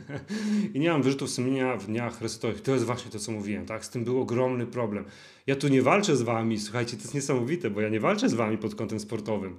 [0.75, 2.61] I nie mam wyrzutów sumienia w dniach resetowych.
[2.61, 3.85] To jest właśnie to, co mówiłem, tak?
[3.85, 5.05] Z tym był ogromny problem.
[5.47, 8.35] Ja tu nie walczę z wami, słuchajcie, to jest niesamowite, bo ja nie walczę z
[8.35, 9.59] wami pod kątem sportowym.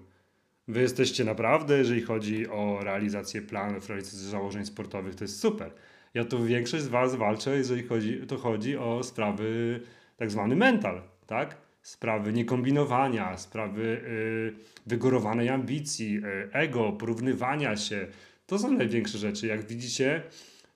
[0.67, 5.71] Wy jesteście naprawdę, jeżeli chodzi o realizację planów, realizację założeń sportowych, to jest super.
[6.13, 9.79] Ja tu większość z Was walczę, jeżeli chodzi, to chodzi o sprawy
[10.17, 11.64] tak zwany mental, tak?
[11.85, 14.53] Sprawy niekombinowania, sprawy yy,
[14.85, 18.07] wygórowanej ambicji, yy, ego, porównywania się.
[18.45, 19.47] To są największe rzeczy.
[19.47, 20.23] Jak widzicie,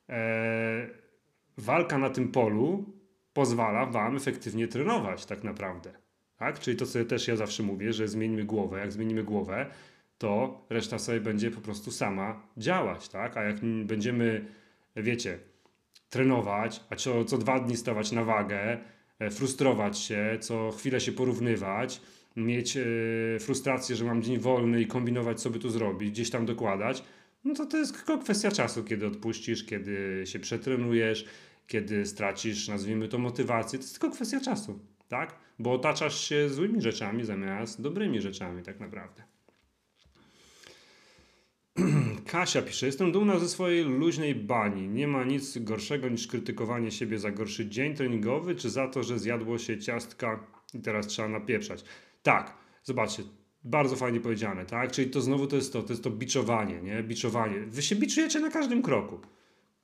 [0.10, 0.16] yy,
[1.58, 2.86] walka na tym polu
[3.34, 5.92] pozwala Wam efektywnie trenować tak naprawdę.
[6.38, 6.60] Tak?
[6.60, 8.80] Czyli to, co też ja zawsze mówię, że zmieńmy głowę.
[8.80, 9.66] Jak zmienimy głowę,
[10.18, 13.10] to reszta sobie będzie po prostu sama działać.
[13.10, 13.38] Tak?
[13.38, 14.46] A jak będziemy,
[14.96, 15.40] wiecie,
[16.10, 18.80] trenować, a co, co dwa dni stawać na wagę, e,
[19.32, 22.02] frustrować się, co chwilę się porównywać,
[22.36, 22.84] mieć e,
[23.40, 27.04] frustrację, że mam dzień wolny i kombinować, co by tu zrobić, gdzieś tam dokładać,
[27.44, 31.26] no to to jest tylko kwestia czasu, kiedy odpuścisz, kiedy się przetrenujesz,
[31.68, 33.80] kiedy stracisz, nazwijmy to, motywację.
[33.80, 35.36] To jest tylko kwestia czasu, tak?
[35.60, 39.24] Bo otaczasz się złymi rzeczami zamiast dobrymi rzeczami, tak naprawdę.
[42.32, 44.88] Kasia pisze, jestem dumna ze swojej luźnej bani.
[44.88, 49.20] Nie ma nic gorszego niż krytykowanie siebie za gorszy dzień treningowy, czy za to, że
[49.20, 51.84] zjadło się ciastka i teraz trzeba napieprzać.
[52.24, 53.24] Tak, zobaczcie,
[53.64, 54.92] bardzo fajnie powiedziane, tak?
[54.92, 57.04] Czyli to znowu to jest to, to jest to biczowanie, nie?
[57.04, 57.60] Biczowanie.
[57.60, 59.20] Wy się biczujecie na każdym kroku.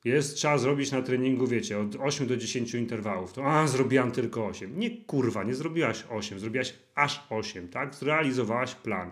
[0.05, 3.33] Jest, trzeba zrobić na treningu, wiecie, od 8 do 10 interwałów.
[3.33, 4.79] To a, zrobiłam tylko 8.
[4.79, 7.95] Nie, kurwa, nie zrobiłaś 8, zrobiłaś aż 8, tak?
[7.95, 9.11] Zrealizowałaś plan.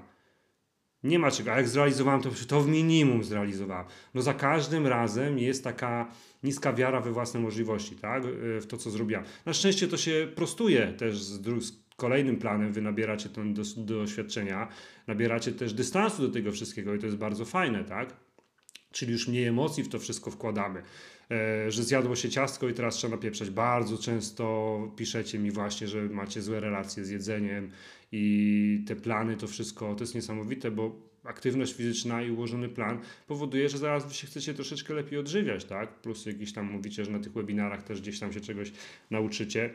[1.04, 3.86] Nie ma czego, a jak zrealizowałem, to, to w minimum zrealizowałem.
[4.14, 6.12] No za każdym razem jest taka
[6.44, 8.24] niska wiara we własne możliwości, tak?
[8.24, 9.24] E, w to, co zrobiłam.
[9.46, 14.68] Na szczęście to się prostuje też z, z kolejnym planem, wy nabieracie to do, doświadczenia,
[15.08, 18.14] nabieracie też dystansu do tego wszystkiego i to jest bardzo fajne, tak?
[18.92, 20.84] Czyli już mniej emocji w to wszystko wkładamy.
[21.32, 23.50] E, że zjadło się ciastko i teraz trzeba napieprzać.
[23.50, 27.72] Bardzo często piszecie mi właśnie, że macie złe relacje z jedzeniem
[28.16, 33.70] i te plany, to wszystko, to jest niesamowite, bo aktywność fizyczna i ułożony plan powoduje,
[33.70, 36.02] że zaraz wy się chcecie troszeczkę lepiej odżywiać, tak?
[36.02, 38.72] Plus jakiś tam mówicie, że na tych webinarach też gdzieś tam się czegoś
[39.12, 39.74] nauczycie.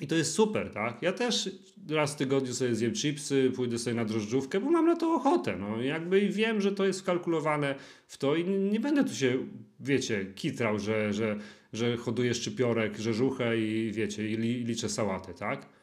[0.00, 1.02] I to jest super, tak?
[1.02, 1.50] Ja też
[1.90, 5.56] raz w tygodniu sobie zjem chipsy, pójdę sobie na drożdżówkę, bo mam na to ochotę.
[5.56, 7.74] No jakby wiem, że to jest wkalkulowane
[8.06, 9.38] w to i nie będę tu się,
[9.80, 11.38] wiecie, kitrał, że, że,
[11.72, 15.79] że hoduję szczypiorek, rzeżuchę i wiecie, i liczę sałatę, tak?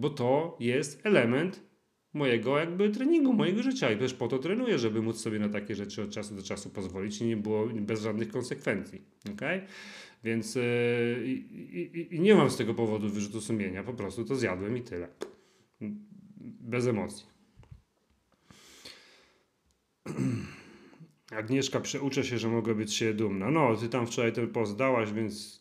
[0.00, 1.62] Bo to jest element
[2.12, 5.74] mojego jakby treningu, mojego życia i też po to trenuję, żeby móc sobie na takie
[5.74, 9.02] rzeczy od czasu do czasu pozwolić i nie było bez żadnych konsekwencji,
[9.34, 9.66] okay?
[10.24, 10.62] Więc yy,
[11.24, 15.08] i, i nie mam z tego powodu wyrzutu sumienia, po prostu to zjadłem i tyle.
[16.60, 17.26] Bez emocji.
[21.30, 23.50] Agnieszka, przeuczę się, że mogę być się dumna.
[23.50, 25.59] No, ty tam wczoraj ten post dałaś, więc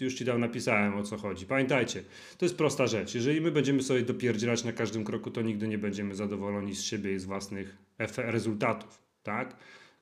[0.00, 1.46] już ci tam napisałem o co chodzi.
[1.46, 2.02] Pamiętajcie,
[2.38, 3.14] to jest prosta rzecz.
[3.14, 7.14] Jeżeli my będziemy sobie dopierdzielać na każdym kroku, to nigdy nie będziemy zadowoleni z siebie
[7.14, 7.76] i z własnych
[8.16, 9.56] rezultatów, tak?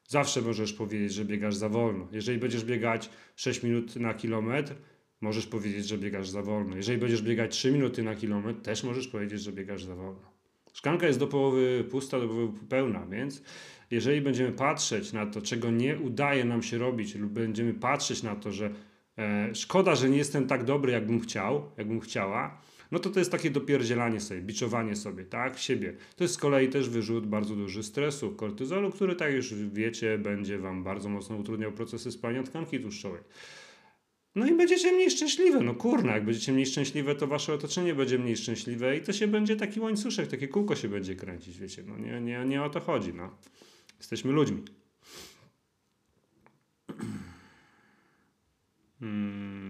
[0.09, 2.09] Zawsze możesz powiedzieć, że biegasz za wolno.
[2.12, 4.74] Jeżeli będziesz biegać 6 minut na kilometr,
[5.20, 6.76] możesz powiedzieć, że biegasz za wolno.
[6.76, 10.31] Jeżeli będziesz biegać 3 minuty na kilometr, też możesz powiedzieć, że biegasz za wolno.
[10.72, 13.42] Szklanka jest do połowy pusta, do połowy pełna, więc
[13.90, 18.37] jeżeli będziemy patrzeć na to, czego nie udaje nam się robić, lub będziemy patrzeć na
[18.37, 18.70] to, że
[19.54, 23.50] szkoda, że nie jestem tak dobry, jakbym chciał, jakbym chciała, no to to jest takie
[23.50, 25.96] dopierdzielanie sobie, biczowanie sobie, tak, siebie.
[26.16, 30.59] To jest z kolei też wyrzut bardzo duży stresu, kortyzolu, który, tak już wiecie, będzie
[30.59, 33.20] Wam bardzo mocno utrudniał procesy spalania tkanki tłuszczowej.
[34.35, 35.61] No i będziecie mniej szczęśliwe.
[35.61, 39.26] No kurna, jak będziecie mniej szczęśliwe, to wasze otoczenie będzie mniej szczęśliwe i to się
[39.26, 41.83] będzie taki łańcuszek, takie kółko się będzie kręcić, wiecie.
[41.87, 43.30] No nie, nie, nie o to chodzi, no.
[43.98, 44.64] Jesteśmy ludźmi.
[49.00, 49.60] Hmm.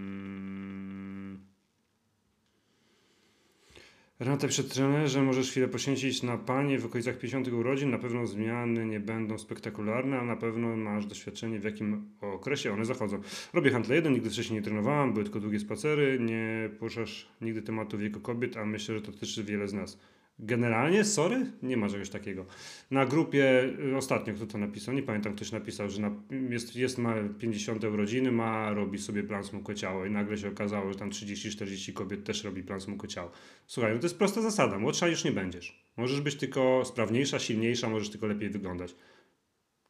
[4.49, 7.91] Przed trenerze możesz chwilę poświęcić na panie w okolicach 50 urodzin.
[7.91, 12.85] Na pewno zmiany nie będą spektakularne, a na pewno masz doświadczenie w jakim okresie one
[12.85, 13.21] zachodzą.
[13.53, 17.99] Robię handle jeden, nigdy wcześniej nie trenowałam, były tylko długie spacery, nie poruszasz nigdy tematu
[17.99, 19.99] wieku kobiet, a myślę, że to dotyczy wiele z nas.
[20.43, 22.47] Generalnie, sorry, nie ma czegoś takiego.
[22.91, 26.11] Na grupie, y, ostatnio kto to napisał, nie pamiętam, ktoś napisał, że na,
[26.51, 29.43] jest, jest, ma 50 urodziny, ma, robi sobie plan
[29.75, 33.31] ciało i nagle się okazało, że tam 30-40 kobiet też robi plan ciało.
[33.67, 35.85] Słuchaj, no to jest prosta zasada, młodsza już nie będziesz.
[35.97, 38.95] Możesz być tylko sprawniejsza, silniejsza, możesz tylko lepiej wyglądać.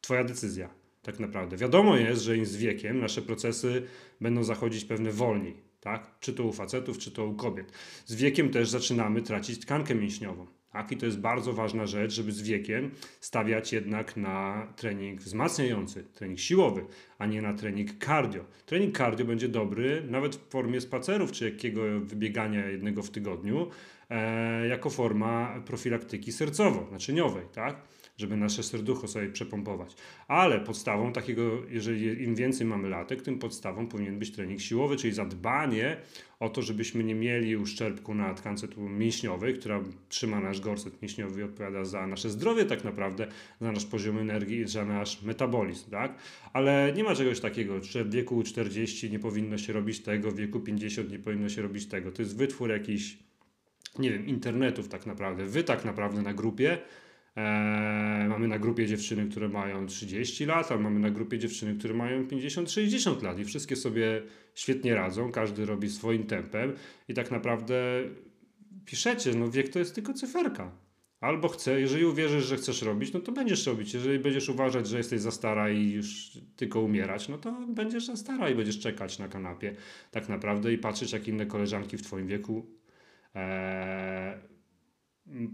[0.01, 0.71] Twoja decyzja,
[1.03, 1.57] tak naprawdę.
[1.57, 3.83] Wiadomo jest, że z wiekiem nasze procesy
[4.21, 6.19] będą zachodzić pewne wolniej tak?
[6.21, 7.73] Czy to u facetów, czy to u kobiet.
[8.07, 10.47] Z wiekiem też zaczynamy tracić tkankę mięśniową.
[10.73, 10.93] Tak?
[10.93, 12.91] I to jest bardzo ważna rzecz, żeby z wiekiem
[13.21, 16.87] stawiać jednak na trening wzmacniający, trening siłowy,
[17.19, 18.45] a nie na trening cardio.
[18.67, 23.71] Trening cardio będzie dobry nawet w formie spacerów czy jakiego wybiegania jednego w tygodniu,
[24.11, 27.49] e, jako forma profilaktyki sercowo-naczyniowej.
[27.53, 27.83] Tak?
[28.17, 29.95] Żeby nasze serducho sobie przepompować.
[30.29, 35.13] Ale podstawą takiego, jeżeli im więcej mamy latek, tym podstawą powinien być trening siłowy, czyli
[35.13, 35.97] zadbanie
[36.41, 41.43] o to, żebyśmy nie mieli uszczerbku na tkance mięśniowej, która trzyma nasz gorset mięśniowy i
[41.43, 43.27] odpowiada za nasze zdrowie tak naprawdę,
[43.61, 46.15] za nasz poziom energii i za nasz metabolizm, tak?
[46.53, 50.37] Ale nie ma czegoś takiego, że w wieku 40 nie powinno się robić tego, w
[50.37, 52.13] wieku 50 nie powinno się robić tego.
[52.13, 53.19] To jest wytwór jakiś,
[53.99, 55.45] nie wiem, internetów tak naprawdę.
[55.45, 56.79] Wy tak naprawdę na grupie
[57.37, 61.95] Eee, mamy na grupie dziewczyny, które mają 30 lat, a mamy na grupie dziewczyny, które
[61.95, 64.23] mają 50-60 lat i wszystkie sobie
[64.55, 66.73] świetnie radzą, każdy robi swoim tempem
[67.09, 68.03] i tak naprawdę
[68.85, 70.73] piszecie, no wiek to jest tylko cyferka.
[71.21, 73.95] Albo chcę, jeżeli uwierzysz, że chcesz robić, no to będziesz robić.
[73.95, 78.17] Jeżeli będziesz uważać, że jesteś za stara i już tylko umierać, no to będziesz za
[78.17, 79.77] stara i będziesz czekać na kanapie
[80.11, 82.67] tak naprawdę i patrzeć, jak inne koleżanki w twoim wieku
[83.35, 84.41] ee,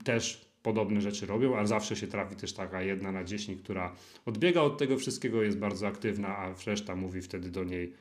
[0.04, 3.92] też podobne rzeczy robią, a zawsze się trafi też taka jedna na dziesięć, która
[4.24, 7.92] odbiega od tego wszystkiego, jest bardzo aktywna, a reszta mówi wtedy do niej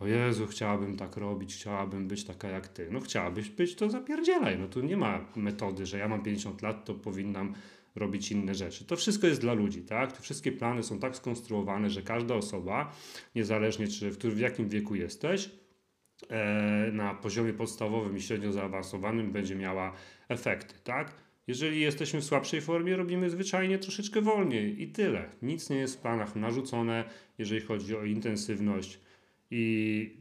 [0.00, 2.88] o Jezu, chciałabym tak robić, chciałabym być taka jak ty.
[2.90, 4.58] No chciałabyś być, to zapierdzielaj.
[4.58, 7.54] No tu nie ma metody, że ja mam 50 lat, to powinnam
[7.94, 8.84] robić inne rzeczy.
[8.84, 10.12] To wszystko jest dla ludzi, tak?
[10.12, 12.92] Te wszystkie plany są tak skonstruowane, że każda osoba,
[13.34, 15.50] niezależnie czy w, w jakim wieku jesteś,
[16.30, 19.92] e, na poziomie podstawowym i średnio zaawansowanym będzie miała
[20.28, 21.29] efekty, tak?
[21.46, 25.30] Jeżeli jesteśmy w słabszej formie, robimy zwyczajnie troszeczkę wolniej i tyle.
[25.42, 27.04] Nic nie jest w planach narzucone,
[27.38, 29.00] jeżeli chodzi o intensywność
[29.50, 30.16] i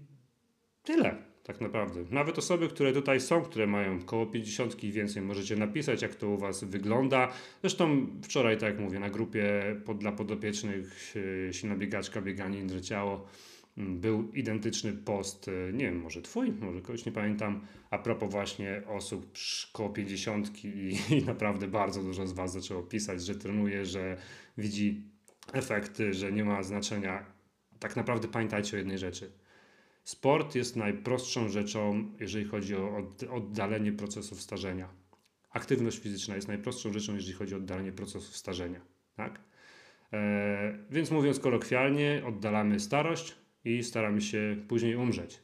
[0.83, 2.05] tyle tak naprawdę.
[2.11, 6.29] Nawet osoby, które tutaj są, które mają koło 50 i więcej, możecie napisać, jak to
[6.29, 7.31] u Was wygląda.
[7.61, 9.43] Zresztą wczoraj, tak jak mówię, na grupie
[9.85, 11.15] pod, dla podopiecznych
[11.49, 13.27] e, silna biegaczka, bieganie, inne ciało
[13.79, 18.81] był identyczny post, e, nie wiem, może twój, może kogoś nie pamiętam, a propos właśnie
[18.87, 19.31] osób
[19.73, 24.17] koło 50 i, i naprawdę bardzo dużo z Was zaczęło pisać, że trenuje, że
[24.57, 25.03] widzi
[25.53, 27.25] efekty, że nie ma znaczenia.
[27.79, 29.31] Tak naprawdę pamiętajcie o jednej rzeczy.
[30.03, 34.89] Sport jest najprostszą rzeczą, jeżeli chodzi o oddalenie procesów starzenia.
[35.51, 38.81] Aktywność fizyczna jest najprostszą rzeczą, jeżeli chodzi o oddalenie procesów starzenia.
[39.15, 39.41] Tak?
[40.13, 45.41] E, więc mówiąc kolokwialnie, oddalamy starość, i staramy się później umrzeć.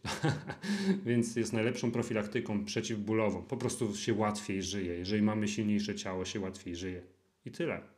[1.05, 3.43] Więc jest najlepszą profilaktyką przeciwbólową.
[3.43, 4.93] Po prostu się łatwiej żyje.
[4.93, 7.01] Jeżeli mamy silniejsze ciało, się łatwiej żyje.
[7.45, 7.95] I tyle.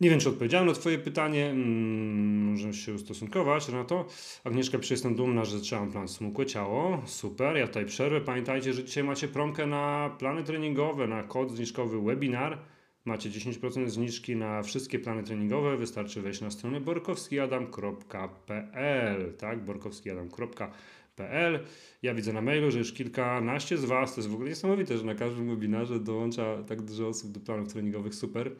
[0.00, 1.46] Nie wiem, czy odpowiedziałem na Twoje pytanie.
[1.46, 4.06] Hmm, możemy się ustosunkować na to.
[4.44, 7.02] Agnieszka, przecież jestem dumna, że zaczęłam plan smukłe ciało.
[7.06, 8.20] Super, ja tutaj przerwę.
[8.20, 12.58] Pamiętajcie, że dzisiaj macie promkę na plany treningowe, na kod zniżkowy webinar.
[13.04, 15.76] Macie 10% zniżki na wszystkie plany treningowe.
[15.76, 19.64] Wystarczy wejść na stronę borkowskiadam.pl, tak?
[19.64, 21.64] borkowskiadam.pl.
[22.02, 25.04] Ja widzę na mailu, że już kilkanaście z Was, to jest w ogóle niesamowite, że
[25.04, 28.14] na każdym webinarze dołącza tak dużo osób do planów treningowych.
[28.14, 28.56] Super.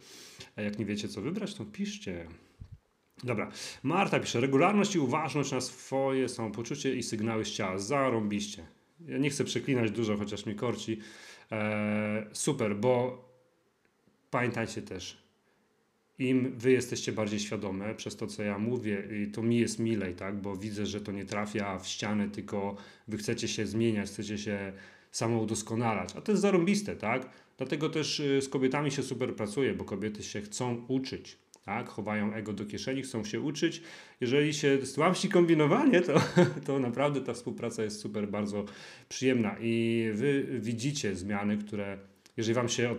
[0.56, 2.26] A jak nie wiecie, co wybrać, to piszcie.
[3.24, 3.50] Dobra,
[3.82, 7.78] Marta pisze, regularność i uważność na swoje samopoczucie i sygnały z ciała.
[7.78, 8.66] Zarąbiście.
[9.06, 11.00] Ja nie chcę przeklinać dużo, chociaż mi korci.
[11.50, 13.29] Eee, super, bo
[14.30, 15.22] pamiętajcie też,
[16.18, 20.40] im wy jesteście bardziej świadome przez to, co ja mówię, to mi jest milej, tak?
[20.40, 22.76] Bo widzę, że to nie trafia w ścianę, tylko
[23.08, 24.72] wy chcecie się zmieniać, chcecie się
[25.12, 26.16] samo udoskonalać.
[26.16, 27.30] A to jest zarąbiste, tak?
[27.58, 31.38] Dlatego też y, z kobietami się super pracuje, bo kobiety się chcą uczyć.
[31.64, 33.82] Tak, chowają ego do kieszeni, chcą się uczyć.
[34.20, 36.20] Jeżeli się stłamsi kombinowanie, to,
[36.66, 38.64] to naprawdę ta współpraca jest super, bardzo
[39.08, 41.98] przyjemna i wy widzicie zmiany, które,
[42.36, 42.96] jeżeli wam się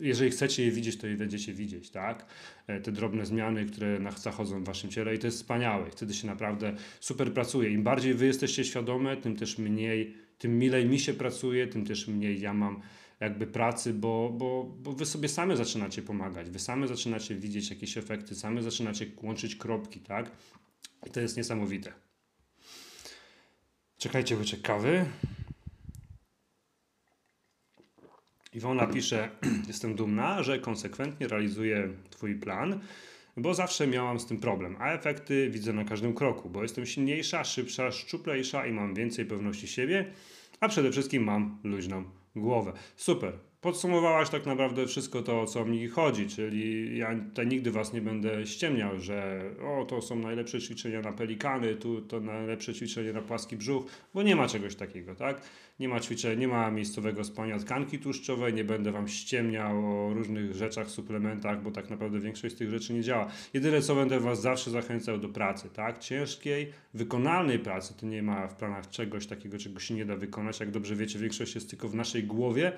[0.00, 2.26] jeżeli chcecie je widzieć, to je będziecie widzieć, tak?
[2.66, 5.90] E, te drobne zmiany, które zachodzą w waszym ciele i to jest wspaniałe.
[5.90, 7.70] Wtedy się naprawdę super pracuje.
[7.70, 12.08] Im bardziej wy jesteście świadome, tym też mniej, tym milej mi się pracuje, tym też
[12.08, 12.82] mniej ja mam
[13.20, 17.98] jakby pracy, bo, bo, bo wy sobie same zaczynacie pomagać, wy same zaczynacie widzieć jakieś
[17.98, 20.30] efekty, same zaczynacie łączyć kropki, tak?
[21.06, 21.92] I to jest niesamowite.
[23.98, 25.04] Czekajcie, łyczek kawy.
[28.58, 29.28] Iwona pisze,
[29.68, 32.80] jestem dumna, że konsekwentnie realizuję Twój plan,
[33.36, 37.44] bo zawsze miałam z tym problem, a efekty widzę na każdym kroku, bo jestem silniejsza,
[37.44, 40.12] szybsza, szczuplejsza i mam więcej pewności siebie,
[40.60, 42.04] a przede wszystkim mam luźną
[42.36, 42.72] głowę.
[42.96, 47.92] Super, podsumowałaś tak naprawdę wszystko to, o co mi chodzi, czyli ja tutaj nigdy was
[47.92, 53.12] nie będę ściemniał, że o, to są najlepsze ćwiczenia na pelikany, tu to najlepsze ćwiczenie
[53.12, 53.84] na płaski brzuch,
[54.14, 55.42] bo nie ma czegoś takiego, tak?
[55.80, 60.54] Nie ma ćwiczeń, nie ma miejscowego spania tkanki tłuszczowej, nie będę wam ściemniał o różnych
[60.54, 63.28] rzeczach, suplementach, bo tak naprawdę większość z tych rzeczy nie działa.
[63.54, 65.98] Jedyne co będę was zawsze zachęcał do pracy, tak?
[65.98, 70.60] Ciężkiej, wykonalnej pracy, to nie ma w planach czegoś takiego, czego się nie da wykonać,
[70.60, 72.72] jak dobrze wiecie, większość jest tylko w naszej głowie,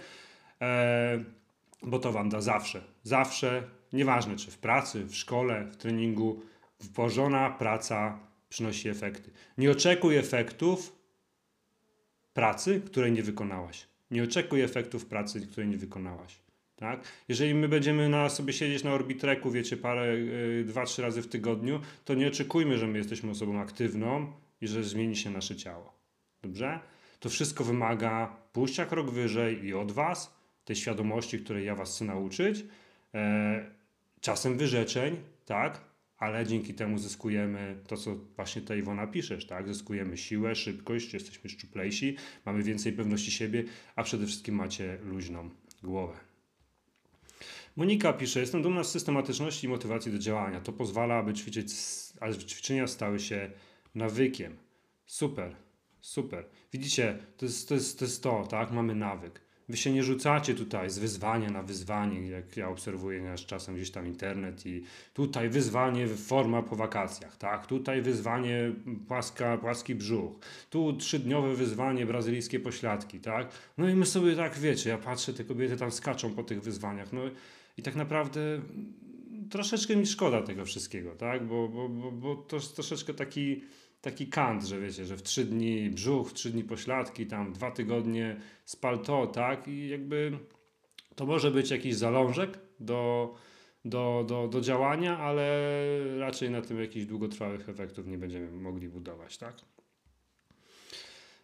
[1.82, 6.42] bo to wam da zawsze, zawsze, nieważne czy w pracy, w szkole, w treningu,
[6.80, 9.30] włożona praca przynosi efekty.
[9.58, 10.96] Nie oczekuj efektów
[12.34, 13.86] pracy, której nie wykonałaś.
[14.10, 16.38] Nie oczekuj efektów pracy, której nie wykonałaś.
[16.76, 17.00] Tak?
[17.28, 21.28] Jeżeli my będziemy na sobie siedzieć na orbitreku, wiecie, parę, yy, dwa, trzy razy w
[21.28, 25.92] tygodniu, to nie oczekujmy, że my jesteśmy osobą aktywną i że zmieni się nasze ciało.
[26.42, 26.80] Dobrze?
[27.20, 30.39] To wszystko wymaga pójścia krok wyżej i od Was,
[30.70, 32.64] tej świadomości, której ja Was chcę nauczyć,
[33.14, 33.70] e,
[34.20, 35.16] czasem wyrzeczeń,
[35.46, 35.80] tak?
[36.18, 39.68] Ale dzięki temu zyskujemy to, co właśnie tutaj Iwona piszesz, tak?
[39.68, 42.16] Zyskujemy siłę, szybkość, jesteśmy szczuplejsi,
[42.46, 43.64] mamy więcej pewności siebie,
[43.96, 45.50] a przede wszystkim macie luźną
[45.82, 46.16] głowę.
[47.76, 50.60] Monika pisze, jestem dumna z systematyczności i motywacji do działania.
[50.60, 51.72] To pozwala, aby ćwiczyć,
[52.20, 53.50] aby ćwiczenia stały się
[53.94, 54.56] nawykiem.
[55.06, 55.56] Super,
[56.00, 56.44] super.
[56.72, 58.70] Widzicie, to jest, to jest, to jest to, tak?
[58.72, 59.49] Mamy nawyk.
[59.70, 63.90] Wy się nie rzucacie tutaj z wyzwania na wyzwanie, jak ja obserwuję nasz czasem gdzieś
[63.90, 64.82] tam internet i
[65.14, 67.66] tutaj wyzwanie forma po wakacjach, tak?
[67.66, 68.72] Tutaj wyzwanie
[69.08, 70.32] płaska, płaski brzuch,
[70.70, 73.50] tu trzydniowe wyzwanie brazylijskie pośladki, tak?
[73.78, 77.12] No i my sobie tak, wiecie, ja patrzę, te kobiety tam skaczą po tych wyzwaniach,
[77.12, 77.20] no
[77.76, 78.60] i tak naprawdę
[79.50, 81.46] troszeczkę mi szkoda tego wszystkiego, tak?
[81.46, 83.62] Bo, bo, bo, bo to jest troszeczkę taki
[84.00, 87.70] taki kant, że wiecie, że w trzy dni brzuch, w trzy dni pośladki, tam dwa
[87.70, 89.68] tygodnie spal to, tak?
[89.68, 90.38] I jakby
[91.14, 93.34] to może być jakiś zalążek do,
[93.84, 95.68] do, do, do działania, ale
[96.18, 99.54] raczej na tym jakichś długotrwałych efektów nie będziemy mogli budować, tak?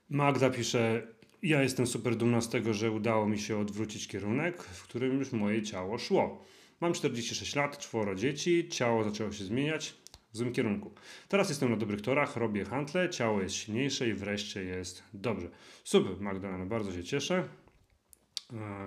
[0.08, 1.06] Magda pisze,
[1.42, 5.32] ja jestem super dumna z tego, że udało mi się odwrócić kierunek, w którym już
[5.32, 6.44] moje ciało szło.
[6.80, 9.94] Mam 46 lat, czworo dzieci, ciało zaczęło się zmieniać,
[10.36, 10.90] w złym kierunku.
[11.28, 15.48] Teraz jestem na dobrych torach, robię handle, ciało jest silniejsze i wreszcie jest dobrze.
[15.84, 17.48] Super, Magdalena, bardzo się cieszę.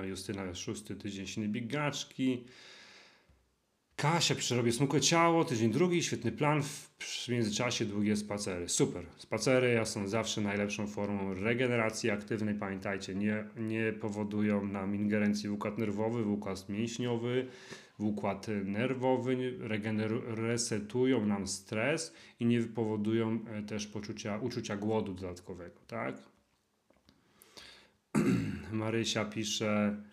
[0.03, 2.45] Justyna, szósty tydzień silnej bigaczki.
[3.95, 8.69] Kasia, przerobię smukłe ciało, tydzień drugi, świetny plan, w międzyczasie długie spacery.
[8.69, 12.55] Super, spacery ja są zawsze najlepszą formą regeneracji aktywnej.
[12.55, 17.47] Pamiętajcie, nie, nie powodują nam ingerencji w układ nerwowy, w układ mięśniowy,
[17.99, 19.37] w układ nerwowy,
[20.27, 26.15] resetują nam stres i nie powodują e, też poczucia, uczucia głodu dodatkowego, tak?
[28.71, 30.03] Marysia pisze,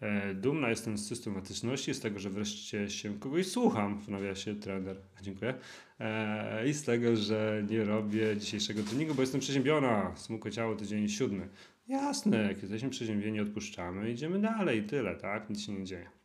[0.00, 4.96] e, dumna jestem z systematyczności, z tego, że wreszcie się kogoś słucham, w nawiasie trener,
[5.22, 5.54] dziękuję,
[6.00, 11.08] e, i z tego, że nie robię dzisiejszego treningu, bo jestem przeziębiona, smukłe ciało tydzień
[11.08, 11.48] siódmy.
[11.88, 15.50] Jasne, jak jesteśmy przeziębieni, odpuszczamy, idziemy dalej, tyle, tak?
[15.50, 16.19] Nic się nie dzieje.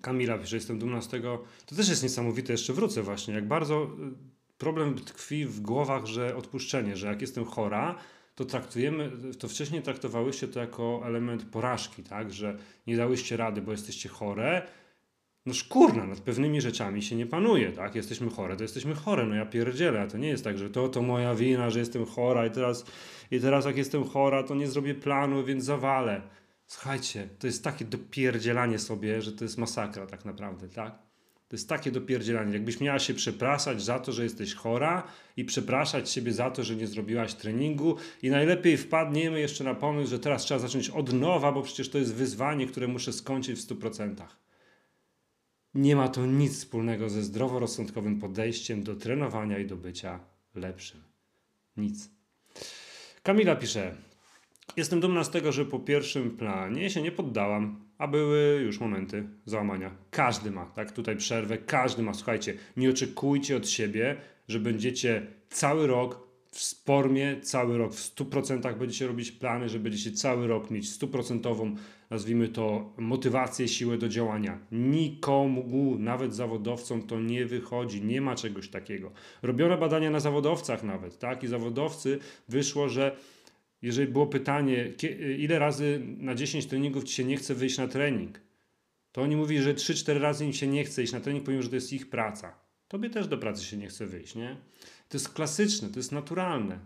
[0.00, 1.44] Kamila pisze, jestem dumna z tego.
[1.66, 3.88] To też jest niesamowite, jeszcze wrócę właśnie, jak bardzo y,
[4.58, 7.94] problem tkwi w głowach, że odpuszczenie, że jak jestem chora,
[8.34, 13.72] to traktujemy, to wcześniej traktowałyście to jako element porażki, tak, że nie dałyście rady, bo
[13.72, 14.66] jesteście chore,
[15.46, 17.94] no szkurna, nad pewnymi rzeczami się nie panuje, tak?
[17.94, 20.88] Jesteśmy chore, to jesteśmy chore, no ja pierdzielę, a to nie jest tak, że to,
[20.88, 22.86] to moja wina, że jestem chora i teraz,
[23.30, 26.22] i teraz jak jestem chora, to nie zrobię planu, więc zawalę.
[26.66, 30.98] Słuchajcie, to jest takie dopierdzielanie sobie, że to jest masakra tak naprawdę, tak?
[31.48, 32.52] To jest takie dopierdzielanie.
[32.52, 35.02] Jakbyś miała się przepraszać za to, że jesteś chora
[35.36, 40.10] i przepraszać siebie za to, że nie zrobiłaś treningu i najlepiej wpadniemy jeszcze na pomysł,
[40.10, 43.68] że teraz trzeba zacząć od nowa, bo przecież to jest wyzwanie, które muszę skończyć w
[43.68, 44.14] 100%.
[45.74, 50.20] Nie ma to nic wspólnego ze zdroworozsądkowym podejściem do trenowania i do bycia
[50.54, 51.02] lepszym.
[51.76, 52.10] Nic.
[53.22, 53.94] Kamila pisze,
[54.76, 59.28] Jestem dumna z tego, że po pierwszym planie się nie poddałam, a były już momenty
[59.44, 59.90] załamania.
[60.10, 60.92] Każdy ma, tak?
[60.92, 62.14] Tutaj przerwę, każdy ma.
[62.14, 64.16] Słuchajcie, nie oczekujcie od siebie,
[64.48, 70.12] że będziecie cały rok w spormie, cały rok w 100% będziecie robić plany, że będziecie
[70.12, 71.74] cały rok mieć stuprocentową,
[72.10, 74.58] nazwijmy to, motywację, siłę do działania.
[74.72, 79.12] Nikomu, nawet zawodowcom, to nie wychodzi, nie ma czegoś takiego.
[79.42, 81.42] Robiono badania na zawodowcach nawet, tak?
[81.44, 82.18] I zawodowcy
[82.48, 83.16] wyszło, że
[83.84, 84.92] jeżeli było pytanie,
[85.38, 88.40] ile razy na 10 treningów ci się nie chce wyjść na trening,
[89.12, 91.68] to oni mówili, że 3-4 razy im się nie chce iść na trening, pomimo że
[91.68, 92.54] to jest ich praca.
[92.88, 94.56] Tobie też do pracy się nie chce wyjść, nie?
[95.08, 96.78] To jest klasyczne, to jest naturalne.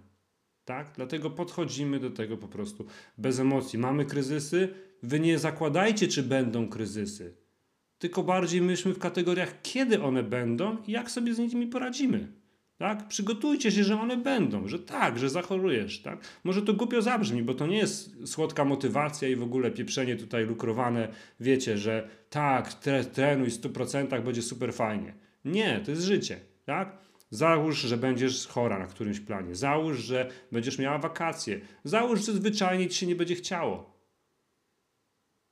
[0.64, 0.92] Tak?
[0.96, 2.86] Dlatego podchodzimy do tego po prostu
[3.18, 3.78] bez emocji.
[3.78, 4.68] Mamy kryzysy,
[5.02, 7.34] wy nie zakładajcie, czy będą kryzysy.
[7.98, 12.28] Tylko bardziej myślmy w kategoriach, kiedy one będą i jak sobie z nimi poradzimy.
[12.78, 13.08] Tak?
[13.08, 16.02] Przygotujcie się, że one będą, że tak, że zachorujesz.
[16.02, 16.18] Tak?
[16.44, 20.46] Może to głupio zabrzmi, bo to nie jest słodka motywacja i w ogóle pieprzenie tutaj
[20.46, 21.08] lukrowane,
[21.40, 22.74] wiecie, że tak,
[23.12, 25.14] trenuj w 100% będzie super fajnie.
[25.44, 26.40] Nie, to jest życie.
[26.64, 26.98] Tak?
[27.30, 29.54] Załóż, że będziesz chora na którymś planie.
[29.54, 31.60] Załóż, że będziesz miała wakacje.
[31.84, 33.98] Załóż, że zwyczajnie ci się nie będzie chciało.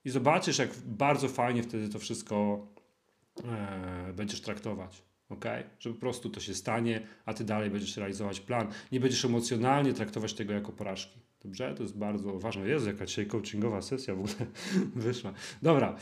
[0.05, 2.67] I zobaczysz, jak bardzo fajnie wtedy to wszystko
[3.45, 5.03] e, będziesz traktować.
[5.29, 5.45] Ok?
[5.79, 8.67] Że po prostu to się stanie, a ty dalej będziesz realizować plan.
[8.93, 11.21] Nie będziesz emocjonalnie traktować tego jako porażki.
[11.45, 11.75] Dobrze?
[11.75, 12.69] To jest bardzo ważne.
[12.69, 14.35] Jest jaka dzisiaj coachingowa sesja w ogóle
[15.07, 15.33] wyszła.
[15.63, 15.97] Dobra.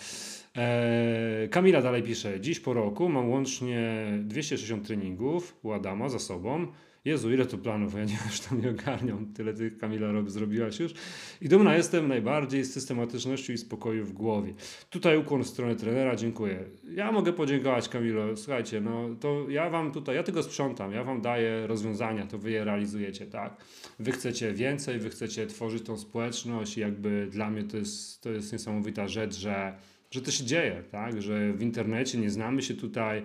[0.54, 2.40] Eee, Kamila dalej pisze.
[2.40, 6.66] Dziś po roku mam łącznie 260 treningów u Adama za sobą.
[7.04, 9.32] Jezu, ile tu planów, ja nie już tam nie ogarniam.
[9.34, 10.94] Tyle tych Kamila rob, zrobiłaś już.
[11.40, 14.54] I dumna jestem najbardziej z systematyczności i spokoju w głowie.
[14.90, 16.64] Tutaj ukłon w stronę trenera, dziękuję.
[16.94, 21.20] Ja mogę podziękować Kamilo, słuchajcie, no to ja wam tutaj, ja tego sprzątam, ja wam
[21.20, 23.56] daję rozwiązania, to wy je realizujecie, tak?
[23.98, 28.30] Wy chcecie więcej, wy chcecie tworzyć tą społeczność i jakby dla mnie to jest, to
[28.30, 29.74] jest niesamowita rzecz, że,
[30.10, 31.22] że to się dzieje, tak?
[31.22, 33.22] Że w internecie nie znamy się tutaj,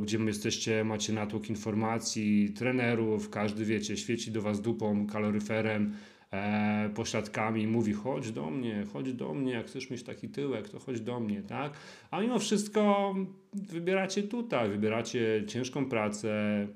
[0.00, 5.92] gdzie jesteście, macie natłok informacji, trenerów, każdy wiecie, świeci do was dupą, kaloryferem,
[6.30, 10.78] e, pośladkami, mówi chodź do mnie, chodź do mnie, jak chcesz mieć taki tyłek, to
[10.78, 11.72] chodź do mnie, tak?
[12.10, 13.14] A mimo wszystko
[13.52, 16.66] wybieracie tutaj, wybieracie ciężką pracę,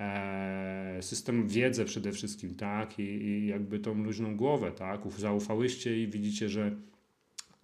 [0.00, 2.98] e, system wiedzę przede wszystkim, tak?
[2.98, 5.00] I, I jakby tą luźną głowę, tak?
[5.18, 6.76] Zaufałyście i widzicie, że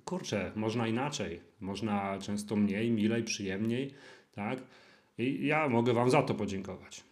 [0.05, 3.91] kurczę, można inaczej, można często mniej, milej, przyjemniej,
[4.33, 4.63] tak?
[5.19, 7.05] I ja mogę Wam za to podziękować.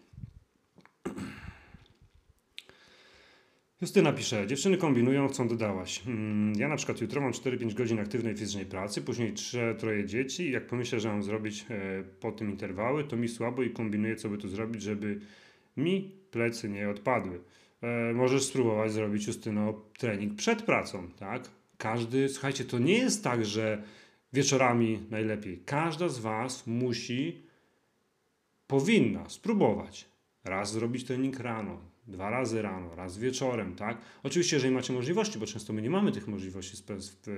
[3.81, 6.03] Justyna pisze, dziewczyny kombinują, chcą dodałaś.
[6.05, 10.43] Hmm, ja na przykład jutro mam 4-5 godzin aktywnej fizycznej pracy, później 3 troje dzieci
[10.43, 14.17] i jak pomyślę, że mam zrobić e, po tym interwały, to mi słabo i kombinuję,
[14.17, 15.21] co by tu zrobić, żeby
[15.77, 17.41] mi plecy nie odpadły.
[17.83, 21.51] E, możesz spróbować zrobić, Justyno, trening przed pracą, tak?
[21.79, 23.83] Każdy, słuchajcie, to nie jest tak, że
[24.33, 25.63] wieczorami najlepiej.
[25.67, 27.43] Każda z Was musi,
[28.71, 30.09] powinna spróbować
[30.45, 33.99] raz zrobić trening rano, dwa razy rano, raz wieczorem, tak?
[34.23, 36.77] Oczywiście, jeżeli macie możliwości, bo często my nie mamy tych możliwości,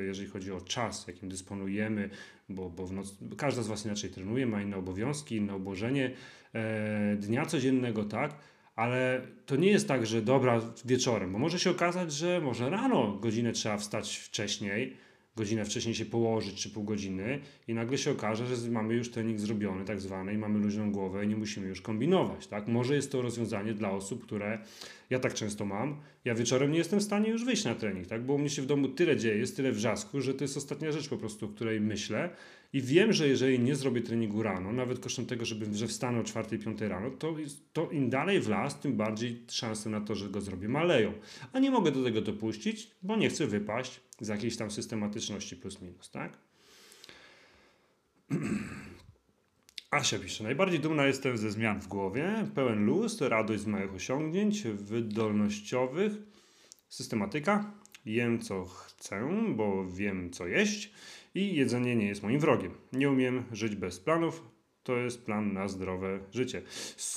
[0.01, 2.11] jeżeli chodzi o czas, jakim dysponujemy,
[2.49, 6.11] bo, bo w noc, każda z Was inaczej trenuje, ma inne obowiązki, inne obłożenie
[6.55, 8.35] e, dnia codziennego, tak?
[8.77, 13.17] Ale to nie jest tak, że dobra wieczorem, bo może się okazać, że może rano
[13.17, 14.97] godzinę trzeba wstać wcześniej,
[15.37, 19.41] godzinę wcześniej się położyć, czy pół godziny i nagle się okaże, że mamy już trening
[19.41, 22.69] zrobiony, tak zwany, i mamy luźną głowę i nie musimy już kombinować, tak?
[22.69, 24.59] Może jest to rozwiązanie dla osób, które
[25.11, 26.01] ja tak często mam.
[26.25, 28.27] Ja wieczorem nie jestem w stanie już wyjść na trening, tak?
[28.27, 30.93] Bo u mnie się w domu tyle dzieje, jest tyle wrzasku, że to jest ostatnia
[30.93, 32.31] rzecz po prostu, o której myślę
[32.73, 36.23] i wiem, że jeżeli nie zrobię treningu rano, nawet kosztem tego, żeby, że wstanę o
[36.23, 37.35] 4-5 rano, to,
[37.73, 41.13] to im dalej w las, tym bardziej szanse na to, że go zrobię maleją.
[41.53, 45.81] A nie mogę do tego dopuścić, bo nie chcę wypaść z jakiejś tam systematyczności plus
[45.81, 46.39] minus, tak?
[49.91, 54.63] Asia pisze, najbardziej dumna jestem ze zmian w głowie, pełen luz, radość z małych osiągnięć,
[54.63, 56.13] wydolnościowych,
[56.89, 60.93] systematyka, jem co chcę, bo wiem co jeść,
[61.35, 62.75] i jedzenie nie jest moim wrogiem.
[62.93, 64.45] Nie umiem żyć bez planów.
[64.83, 66.63] To jest plan na zdrowe życie.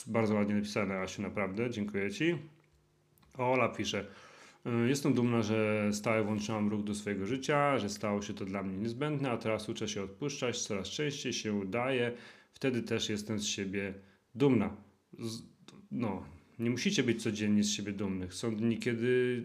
[0.07, 1.69] Bardzo ładnie napisane, Asiu, naprawdę.
[1.69, 2.37] Dziękuję Ci.
[3.37, 4.05] Ola pisze.
[4.65, 8.63] Y, jestem dumna, że stale włączyłam ruch do swojego życia, że stało się to dla
[8.63, 12.11] mnie niezbędne, a teraz uczę się odpuszczać, coraz częściej się udaje.
[12.53, 13.93] Wtedy też jestem z siebie
[14.35, 14.77] dumna.
[15.91, 16.23] No,
[16.59, 18.33] nie musicie być codziennie z siebie dumnych.
[18.33, 19.43] Są dni, kiedy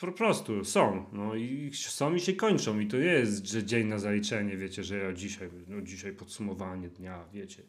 [0.00, 1.04] po prostu są.
[1.12, 2.80] No i są i się kończą.
[2.80, 6.88] I to nie jest, że dzień na zaliczenie, wiecie, że ja dzisiaj, no dzisiaj podsumowanie
[6.88, 7.62] dnia, wiecie.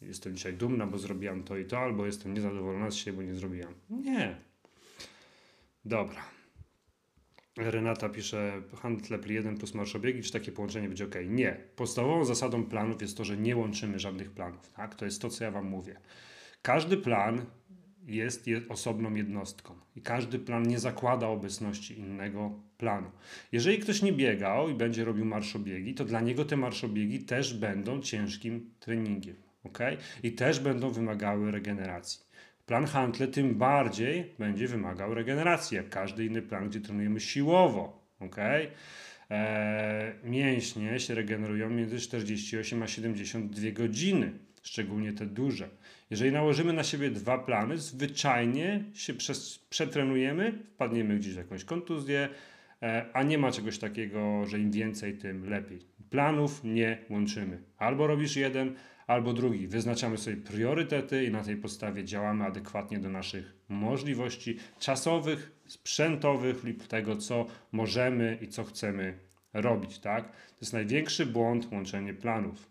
[0.00, 3.34] Jestem dzisiaj dumna, bo zrobiłam to i to, albo jestem niezadowolona z siebie, bo nie
[3.34, 3.74] zrobiłam.
[3.90, 4.36] Nie.
[5.86, 6.22] Dobra.
[7.56, 11.14] Renata pisze, handlepli 1 plus marszobiegi, czy takie połączenie będzie ok?
[11.28, 11.56] Nie.
[11.76, 14.72] Podstawową zasadą planów jest to, że nie łączymy żadnych planów.
[14.72, 14.94] Tak?
[14.94, 16.00] To jest to, co ja Wam mówię.
[16.62, 17.44] Każdy plan
[18.06, 23.10] jest osobną jednostką i każdy plan nie zakłada obecności innego planu.
[23.52, 28.00] Jeżeli ktoś nie biegał i będzie robił marszobiegi, to dla niego te marszobiegi też będą
[28.00, 29.78] ciężkim treningiem, ok?
[30.22, 32.25] I też będą wymagały regeneracji.
[32.66, 38.36] Plan Hantle tym bardziej będzie wymagał regeneracji, jak każdy inny plan, gdzie trenujemy siłowo, ok?
[39.30, 45.68] Eee, mięśnie się regenerują między 48 a 72 godziny, szczególnie te duże.
[46.10, 52.28] Jeżeli nałożymy na siebie dwa plany, zwyczajnie się przez, przetrenujemy, wpadniemy gdzieś w jakąś kontuzję,
[52.82, 55.78] e, a nie ma czegoś takiego, że im więcej, tym lepiej.
[56.10, 57.62] Planów nie łączymy.
[57.78, 58.74] Albo robisz jeden,
[59.06, 59.68] albo drugi.
[59.68, 66.86] Wyznaczamy sobie priorytety i na tej podstawie działamy adekwatnie do naszych możliwości czasowych, sprzętowych lub
[66.86, 69.18] tego, co możemy i co chcemy
[69.52, 69.98] robić.
[69.98, 70.32] Tak?
[70.32, 72.70] To jest największy błąd łączenie planów.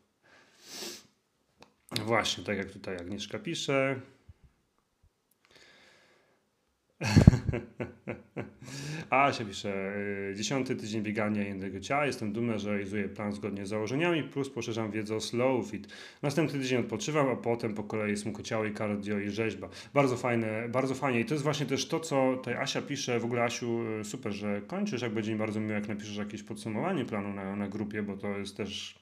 [2.05, 4.01] Właśnie, tak jak tutaj Agnieszka pisze.
[9.09, 9.95] A się pisze,
[10.31, 12.05] y, dziesiąty tydzień biegania jednego ciała.
[12.05, 15.87] Jestem dumna, że realizuję plan zgodnie z założeniami, plus poszerzam wiedzę o slow fit.
[16.21, 19.69] Następny tydzień odpoczywam, a potem po kolei ciało i cardio i rzeźba.
[19.93, 21.19] Bardzo fajne, bardzo fajnie.
[21.19, 23.19] I to jest właśnie też to, co tutaj Asia pisze.
[23.19, 26.43] W ogóle Asiu, y, super, że kończysz, jak będzie mi bardzo miło, jak napiszesz jakieś
[26.43, 28.99] podsumowanie planu na, na grupie, bo to jest też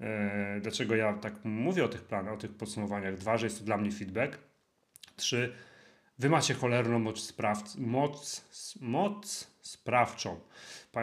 [0.00, 3.16] e, dlaczego ja tak mówię o tych planach, o tych podsumowaniach.
[3.16, 4.38] Dwa, że jest to dla mnie feedback.
[5.16, 5.52] Trzy,
[6.18, 8.44] Wy macie cholerną moc, sprawc- moc,
[8.80, 10.40] moc sprawczą.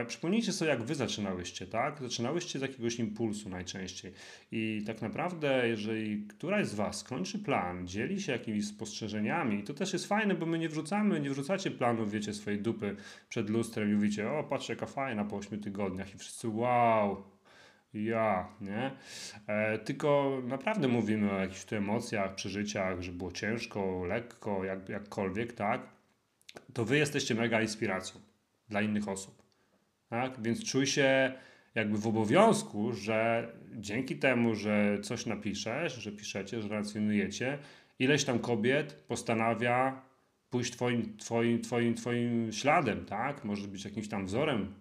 [0.07, 2.01] Przypomnijcie sobie, jak wy zaczynałyście, tak?
[2.01, 4.13] Zaczynałyście z jakiegoś impulsu najczęściej.
[4.51, 9.93] I tak naprawdę, jeżeli któraś z was kończy plan, dzieli się jakimiś spostrzeżeniami, to też
[9.93, 12.95] jest fajne, bo my nie wrzucamy, nie wrzucacie planów, wiecie, swojej dupy
[13.29, 17.23] przed lustrem i mówicie, o, patrz jaka fajna po 8 tygodniach i wszyscy, wow,
[17.93, 18.91] ja, nie?
[19.47, 25.53] E, tylko naprawdę mówimy o jakichś tu emocjach, przeżyciach, że było ciężko, lekko, jak, jakkolwiek,
[25.53, 25.81] tak?
[26.73, 28.21] To wy jesteście mega inspiracją
[28.69, 29.43] dla innych osób,
[30.09, 30.41] tak?
[30.41, 31.33] Więc czuj się
[31.75, 37.57] jakby w obowiązku, że dzięki temu, że coś napiszesz, że piszecie, że relacjonujecie,
[37.99, 40.01] ileś tam kobiet postanawia
[40.49, 43.45] pójść twoim, twoim, twoim, twoim śladem, tak?
[43.45, 44.73] Może być jakimś tam wzorem,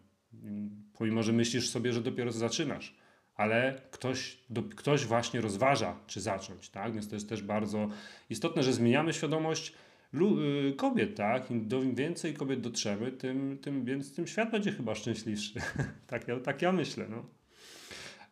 [0.93, 3.02] pomimo, że myślisz sobie, że dopiero zaczynasz
[3.37, 6.93] ale ktoś, do, ktoś właśnie rozważa, czy zacząć, tak?
[6.93, 7.89] Więc to jest też bardzo
[8.31, 9.73] istotne, że zmieniamy świadomość
[10.15, 11.51] y, kobiet, tak?
[11.51, 15.61] Im, Im więcej kobiet dotrzemy, tym, tym, więc, tym świat będzie chyba szczęśliwszy.
[16.07, 17.25] tak, ja, tak ja myślę, no.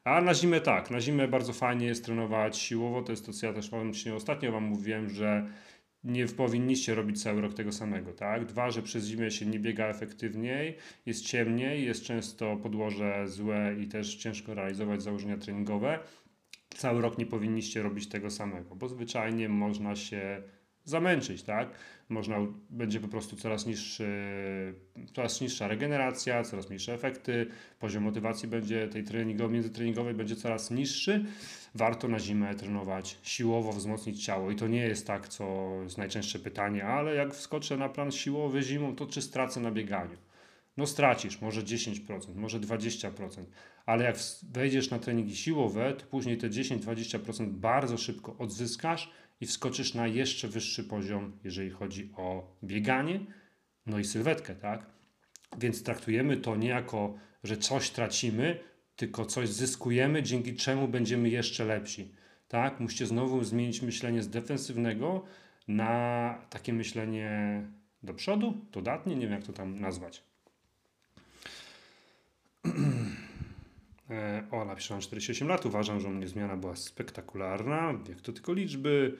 [0.05, 3.47] A na zimę tak, na zimę bardzo fajnie jest trenować siłowo, to jest to, co
[3.47, 3.71] ja też
[4.17, 5.47] ostatnio wam mówiłem, że
[6.05, 8.45] nie powinniście robić cały rok tego samego, tak?
[8.45, 10.77] Dwa, że przez zimę się nie biega efektywniej,
[11.07, 15.99] jest ciemniej, jest często podłoże złe i też ciężko realizować założenia treningowe.
[16.69, 20.43] Cały rok nie powinniście robić tego samego, bo zwyczajnie można się
[20.85, 21.71] zamęczyć, tak?
[22.09, 22.37] Można,
[22.71, 24.09] będzie po prostu coraz, niższy,
[25.15, 27.47] coraz niższa regeneracja, coraz mniejsze efekty,
[27.79, 31.25] poziom motywacji będzie tej treningowej, międzytreningowej będzie coraz niższy.
[31.75, 36.39] Warto na zimę trenować, siłowo wzmocnić ciało i to nie jest tak, co jest najczęstsze
[36.39, 40.17] pytanie, ale jak wskoczę na plan siłowy zimą, to czy stracę na bieganiu?
[40.77, 43.45] No stracisz, może 10%, może 20%,
[43.87, 44.17] ale jak
[44.53, 49.11] wejdziesz na treningi siłowe, to później te 10-20% bardzo szybko odzyskasz
[49.41, 53.21] i wskoczysz na jeszcze wyższy poziom, jeżeli chodzi o bieganie,
[53.87, 54.87] no i sylwetkę, tak?
[55.59, 58.61] Więc traktujemy to nie jako, że coś tracimy,
[58.97, 62.13] tylko coś zyskujemy, dzięki czemu będziemy jeszcze lepsi.
[62.49, 62.81] Tak?
[62.81, 65.25] Musicie znowu zmienić myślenie z defensywnego
[65.69, 67.63] na takie myślenie
[68.03, 70.23] do przodu, dodatnie, nie wiem jak to tam nazwać.
[74.11, 75.67] E, o, napiszę 48 lat.
[75.67, 77.95] Uważam, że u mnie zmiana była spektakularna.
[78.09, 79.17] Wiek to tylko liczby.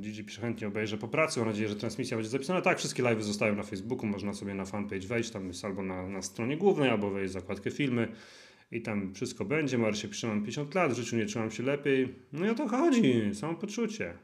[0.00, 1.40] Gigi pisze chętnie obejrzę po pracy.
[1.40, 2.60] Mam nadzieję, że transmisja będzie zapisana.
[2.60, 4.06] Tak, wszystkie live zostają na Facebooku.
[4.06, 5.30] Można sobie na fanpage wejść.
[5.30, 8.08] Tam jest albo na, na stronie głównej, albo wejść w zakładkę filmy.
[8.72, 9.78] I tam wszystko będzie.
[9.78, 12.14] Marysia pisze, mam 50 lat, w życiu nie czułam się lepiej.
[12.32, 13.34] No i o to chodzi.
[13.34, 14.14] Samopoczucie.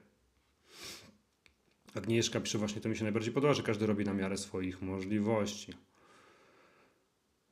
[1.94, 5.72] Agnieszka pisze właśnie, to mi się najbardziej podoba, że każdy robi na miarę swoich możliwości.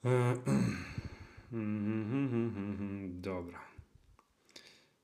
[3.09, 3.59] Dobra.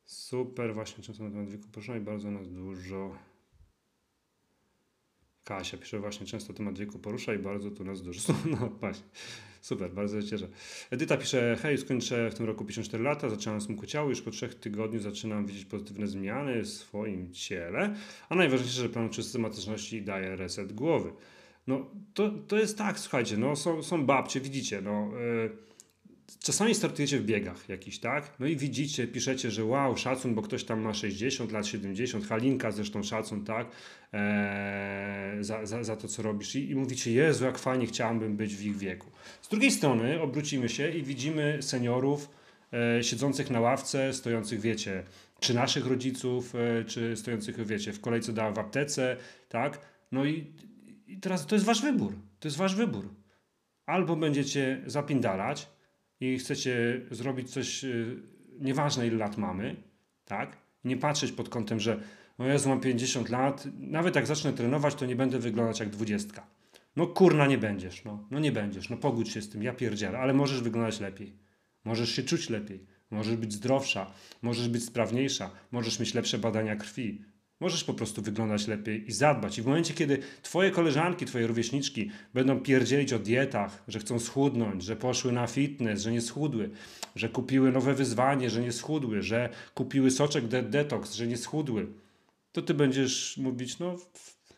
[0.05, 3.18] Super, właśnie często na temat wieku poruszamy, bardzo nas dużo.
[5.44, 8.34] Kasia pisze właśnie często temat wieku porusza i bardzo tu nas dużo.
[8.61, 9.07] No właśnie,
[9.61, 10.49] super, bardzo się cieszę.
[10.90, 14.55] Edyta pisze, hej, skończę w tym roku 54 lata, zaczynam smutku ciało, już po trzech
[14.55, 17.94] tygodniu zaczynam widzieć pozytywne zmiany w swoim ciele,
[18.28, 21.12] a najważniejsze, że plan systematyczności daje reset głowy.
[21.66, 25.10] No to, to jest tak, słuchajcie, no są, są babcie, widzicie, no...
[25.18, 25.66] Yy,
[26.42, 28.32] czasami startujecie w biegach jakiś, tak?
[28.40, 32.70] No i widzicie, piszecie, że wow, szacun, bo ktoś tam ma 60 lat, 70, Halinka
[32.70, 33.66] zresztą szacun, tak?
[34.12, 36.56] Eee, za, za, za to, co robisz.
[36.56, 39.10] I, I mówicie, Jezu, jak fajnie chciałbym być w ich wieku.
[39.42, 42.30] Z drugiej strony obrócimy się i widzimy seniorów
[42.72, 45.02] e, siedzących na ławce, stojących, wiecie,
[45.40, 49.16] czy naszych rodziców, e, czy stojących, wiecie, w kolejce da w aptece,
[49.48, 49.80] tak?
[50.12, 50.46] No i,
[51.07, 52.12] i teraz to jest wasz wybór.
[52.40, 53.09] To jest wasz wybór.
[53.86, 55.68] Albo będziecie zapindalać,
[56.20, 58.22] i chcecie zrobić coś, y,
[58.61, 59.76] nieważne ile lat mamy,
[60.24, 60.57] tak?
[60.84, 62.00] Nie patrzeć pod kątem, że
[62.38, 66.46] no Jezu, mam 50 lat, nawet jak zacznę trenować, to nie będę wyglądać jak dwudziestka.
[66.96, 68.26] No kurna, nie będziesz, no.
[68.30, 71.32] No nie będziesz, no pogódź się z tym, ja pierdzielę, ale możesz wyglądać lepiej.
[71.84, 74.11] Możesz się czuć lepiej, możesz być zdrowsza,
[74.42, 77.22] możesz być sprawniejsza, możesz mieć lepsze badania krwi,
[77.61, 79.59] Możesz po prostu wyglądać lepiej i zadbać.
[79.59, 84.82] I w momencie, kiedy twoje koleżanki, twoje rówieśniczki będą pierdzielić o dietach, że chcą schudnąć,
[84.82, 86.70] że poszły na fitness, że nie schudły,
[87.14, 91.86] że kupiły nowe wyzwanie, że nie schudły, że kupiły soczek de detox, że nie schudły,
[92.52, 93.96] to ty będziesz mówić, no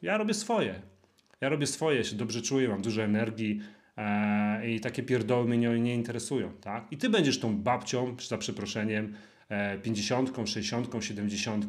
[0.02, 0.82] Ja robię swoje.
[1.40, 3.60] Ja robię swoje, się dobrze czuję, mam dużo energii
[3.96, 6.92] e, i takie pierdoły mnie nie, interesują, tak?
[6.92, 9.14] I ty będziesz tą babcią, za przeproszeniem,
[9.48, 11.66] e, 50, 60, 70,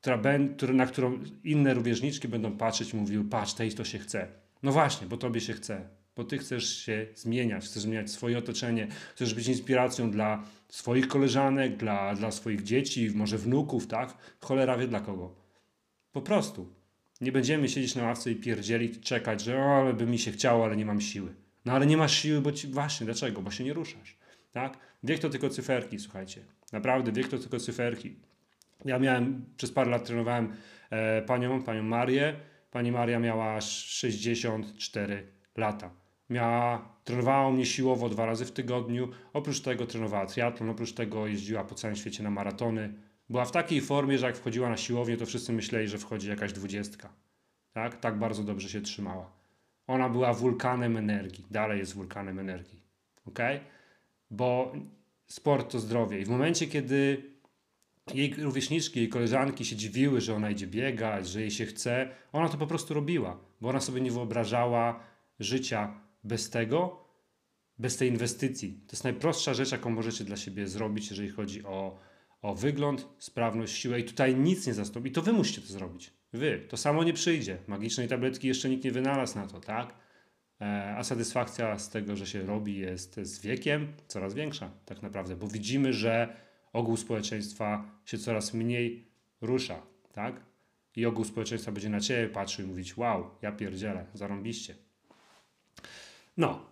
[0.00, 0.18] która,
[0.56, 4.28] która, na którą inne rówieśniczki będą patrzeć i mówiły, patrz, tej to się chce.
[4.62, 8.88] No właśnie, bo tobie się chce, bo ty chcesz się zmieniać, chcesz zmieniać swoje otoczenie,
[9.14, 14.14] chcesz być inspiracją dla swoich koleżanek, dla, dla swoich dzieci, może wnuków, tak?
[14.40, 15.34] Cholera wie dla kogo.
[16.12, 16.72] Po prostu.
[17.20, 20.64] Nie będziemy siedzieć na ławce i pierdzielić, czekać, że o, ale by mi się chciało,
[20.64, 21.34] ale nie mam siły.
[21.64, 22.68] No ale nie masz siły, bo ci...
[22.68, 23.42] Właśnie, dlaczego?
[23.42, 24.16] Bo się nie ruszasz.
[24.52, 24.78] Tak?
[25.02, 26.44] Wiek to tylko cyferki, słuchajcie.
[26.72, 28.16] Naprawdę, wiek to tylko cyferki.
[28.84, 30.52] Ja miałem, przez parę lat trenowałem
[30.90, 32.36] e, panią, panią Marię.
[32.70, 35.26] Pani Maria miała 64
[35.56, 35.90] lata.
[36.30, 39.08] Miała, trenowała mnie siłowo dwa razy w tygodniu.
[39.32, 42.94] Oprócz tego trenowała triatlon, oprócz tego jeździła po całym świecie na maratony.
[43.30, 46.52] Była w takiej formie, że jak wchodziła na siłownię, to wszyscy myśleli, że wchodzi jakaś
[46.52, 47.08] dwudziestka.
[47.72, 48.00] Tak?
[48.00, 49.30] Tak bardzo dobrze się trzymała.
[49.86, 51.46] Ona była wulkanem energii.
[51.50, 52.80] Dalej jest wulkanem energii.
[53.26, 53.38] Ok?
[54.30, 54.72] Bo
[55.26, 56.20] sport to zdrowie.
[56.20, 57.22] I w momencie, kiedy
[58.14, 62.48] jej rówieśniczki, jej koleżanki się dziwiły, że ona idzie biegać, że jej się chce, ona
[62.48, 65.00] to po prostu robiła, bo ona sobie nie wyobrażała
[65.40, 67.04] życia bez tego,
[67.78, 68.80] bez tej inwestycji.
[68.86, 71.98] To jest najprostsza rzecz, jaką możecie dla siebie zrobić, jeżeli chodzi o,
[72.42, 74.00] o wygląd, sprawność, siłę.
[74.00, 75.08] I tutaj nic nie zastąpi.
[75.08, 76.12] I to wy musicie to zrobić.
[76.32, 76.66] Wy.
[76.68, 77.58] To samo nie przyjdzie.
[77.66, 79.94] Magicznej tabletki jeszcze nikt nie wynalazł na to, tak?
[80.60, 85.36] E, a satysfakcja z tego, że się robi, jest z wiekiem coraz większa, tak naprawdę,
[85.36, 86.36] bo widzimy, że
[86.78, 89.04] ogół społeczeństwa się coraz mniej
[89.40, 90.40] rusza, tak?
[90.96, 94.74] I ogół społeczeństwa będzie na ciebie patrzył i mówić: Wow, ja pierdzielę, zarąbiście.
[96.36, 96.66] No.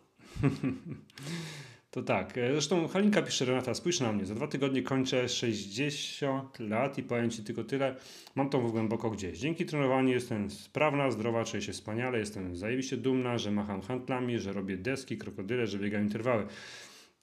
[1.91, 2.33] to tak.
[2.53, 4.27] Zresztą Halinka pisze, Renata, spójrz na mnie.
[4.27, 7.97] Za dwa tygodnie kończę 60 lat i powiem Ci tylko tyle.
[8.35, 9.39] Mam to głęboko gdzieś.
[9.39, 14.53] Dzięki trenowaniu jestem sprawna, zdrowa, czuję się wspaniale, jestem zajebiście dumna, że macham handlami, że
[14.53, 16.47] robię deski, krokodyle, że biegam interwały.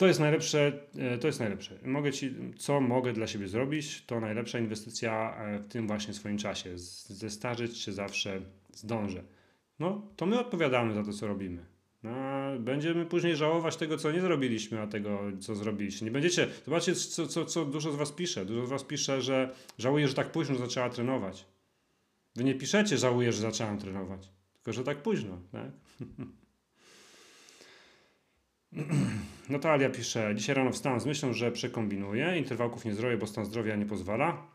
[0.03, 1.79] To jest najlepsze, e, to jest najlepsze.
[1.85, 6.37] Mogę ci, co mogę dla siebie zrobić, to najlepsza inwestycja e, w tym właśnie swoim
[6.37, 6.77] czasie.
[6.77, 8.41] Zestarzeć się zawsze
[8.73, 9.23] zdążę.
[9.79, 11.65] No, to my odpowiadamy za to, co robimy.
[12.03, 12.11] No,
[12.59, 16.05] będziemy później żałować tego, co nie zrobiliśmy, a tego, co zrobiliście.
[16.05, 16.47] Nie będziecie.
[16.65, 18.45] Zobaczcie, co, co, co dużo z Was pisze.
[18.45, 21.45] Dużo z Was pisze, że żałuję, że tak późno zaczęła trenować.
[22.35, 24.29] Wy nie piszecie, żałuję, że zaczęłam trenować.
[24.53, 25.37] Tylko, że tak późno.
[25.51, 25.71] Tak?
[29.49, 33.75] Natalia pisze, dzisiaj rano wstałam z myślą, że przekombinuję, interwałków nie zrobię, bo stan zdrowia
[33.75, 34.53] nie pozwala.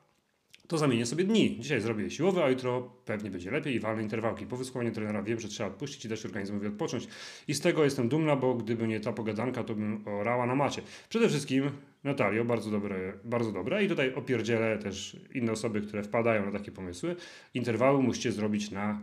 [0.68, 1.60] To zamienię sobie dni.
[1.60, 4.46] Dzisiaj zrobię siłowe, a jutro pewnie będzie lepiej i walne interwałki.
[4.46, 7.08] Po wysłuchaniu trenera wiem, że trzeba odpuścić i dać organizmowi odpocząć.
[7.48, 10.82] I z tego jestem dumna, bo gdyby nie ta pogadanka, to bym orała na macie.
[11.08, 11.70] Przede wszystkim,
[12.04, 13.84] Natalio, bardzo dobre, bardzo dobre.
[13.84, 17.16] I tutaj opierdzielę też inne osoby, które wpadają na takie pomysły.
[17.54, 19.00] Interwały musicie zrobić na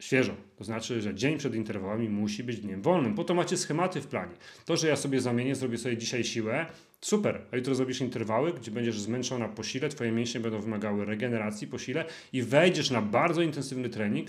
[0.00, 0.34] świeżo.
[0.56, 3.14] To znaczy, że dzień przed interwałami musi być dniem wolnym.
[3.14, 4.34] Po to macie schematy w planie.
[4.64, 6.66] To, że ja sobie zamienię, zrobię sobie dzisiaj siłę,
[7.00, 7.40] super.
[7.52, 11.78] A jutro zrobisz interwały, gdzie będziesz zmęczona po sile, twoje mięśnie będą wymagały regeneracji po
[11.78, 14.28] sile i wejdziesz na bardzo intensywny trening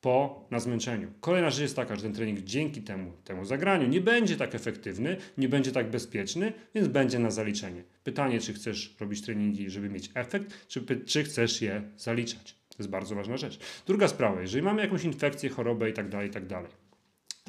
[0.00, 1.12] po na zmęczeniu.
[1.20, 5.16] Kolejna rzecz jest taka, że ten trening dzięki temu, temu zagraniu nie będzie tak efektywny,
[5.38, 7.84] nie będzie tak bezpieczny, więc będzie na zaliczenie.
[8.04, 12.59] Pytanie, czy chcesz robić treningi, żeby mieć efekt, czy, czy chcesz je zaliczać.
[12.80, 13.58] To jest bardzo ważna rzecz.
[13.86, 16.70] Druga sprawa, jeżeli mamy jakąś infekcję, chorobę i tak dalej, i tak dalej.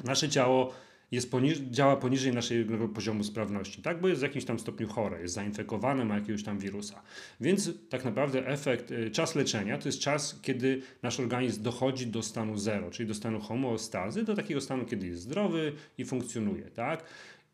[0.04, 0.72] Nasze ciało
[1.10, 1.30] jest
[1.70, 4.00] działa poniżej naszego poziomu sprawności, tak?
[4.00, 7.02] Bo jest w jakimś tam stopniu chore, jest zainfekowane, ma jakiegoś tam wirusa.
[7.40, 12.22] Więc tak naprawdę efekt, y, czas leczenia to jest czas, kiedy nasz organizm dochodzi do
[12.22, 17.04] stanu zero, czyli do stanu homeostazy, do takiego stanu, kiedy jest zdrowy i funkcjonuje, tak?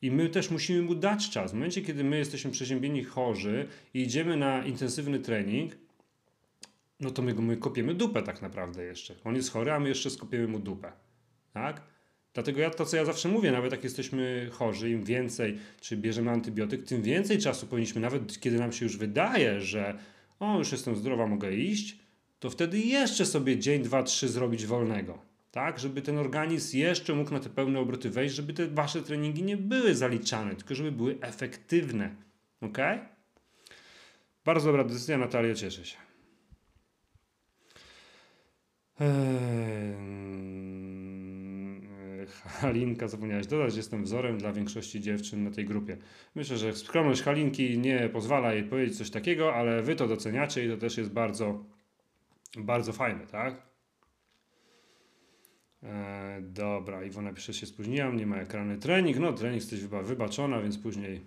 [0.02, 1.50] I my też musimy mu dać czas.
[1.50, 5.72] W momencie, kiedy my jesteśmy przeziębieni chorzy i idziemy na intensywny trening,
[7.00, 9.14] no to my, my kopiemy dupę tak naprawdę jeszcze.
[9.24, 10.92] On jest chory, a my jeszcze skopiemy mu dupę.
[11.52, 11.82] Tak?
[12.34, 16.30] Dlatego ja to, co ja zawsze mówię, nawet jak jesteśmy chorzy, im więcej, czy bierzemy
[16.30, 19.98] antybiotyk, tym więcej czasu powinniśmy, nawet kiedy nam się już wydaje, że
[20.40, 21.98] o, już jestem zdrowa, mogę iść,
[22.40, 25.18] to wtedy jeszcze sobie dzień, dwa, trzy zrobić wolnego.
[25.50, 29.42] Tak, żeby ten organizm jeszcze mógł na te pełne obroty wejść, żeby te wasze treningi
[29.42, 32.14] nie były zaliczane, tylko żeby były efektywne.
[32.60, 32.78] Ok?
[34.44, 36.07] Bardzo dobra decyzja, Natalia, cieszę się.
[42.60, 45.96] Halinka, zapomniałeś dodać, jestem wzorem dla większości dziewczyn na tej grupie.
[46.34, 50.68] Myślę, że skromność Halinki nie pozwala jej powiedzieć coś takiego, ale wy to doceniacie i
[50.68, 51.64] to też jest bardzo,
[52.56, 53.62] bardzo fajne, tak?
[55.82, 59.18] E, dobra, Iwona pisze, się spóźniłam, nie ma ekrany trening.
[59.18, 61.20] No, trening jesteś chyba wybaczona, więc później...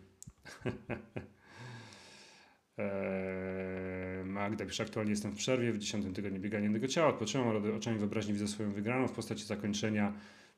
[2.80, 7.75] e, Magda pisze, aktualnie jestem w przerwie, w dziesiątym tygodniu biegania jednego ciała, odpocząłem, ale
[7.75, 10.13] oczami wyobraźni widzę swoją wygraną w postaci zakończenia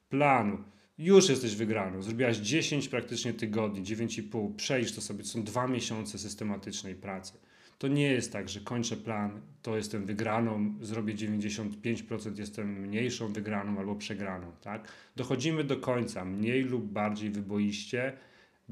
[0.09, 0.57] planu.
[0.97, 2.01] Już jesteś wygraną.
[2.01, 4.55] Zrobiłaś 10 praktycznie tygodni, 9,5.
[4.55, 5.24] Przejdź to sobie.
[5.24, 7.34] To są dwa miesiące systematycznej pracy.
[7.78, 13.80] To nie jest tak, że kończę plan, to jestem wygraną, zrobię 95%, jestem mniejszą wygraną
[13.80, 14.51] albo przegraną.
[14.61, 14.88] Tak?
[15.15, 18.13] Dochodzimy do końca, mniej lub bardziej wyboiście,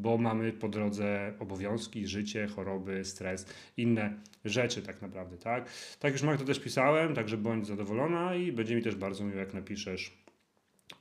[0.02, 3.46] bo mamy po drodze obowiązki, życie, choroby, stres,
[3.78, 4.14] inne
[4.46, 5.38] rzeczy tak naprawdę.
[5.38, 9.38] Tak, tak już Magda też pisałem, także bądź zadowolona i będzie mi też bardzo miło,
[9.38, 10.22] jak napiszesz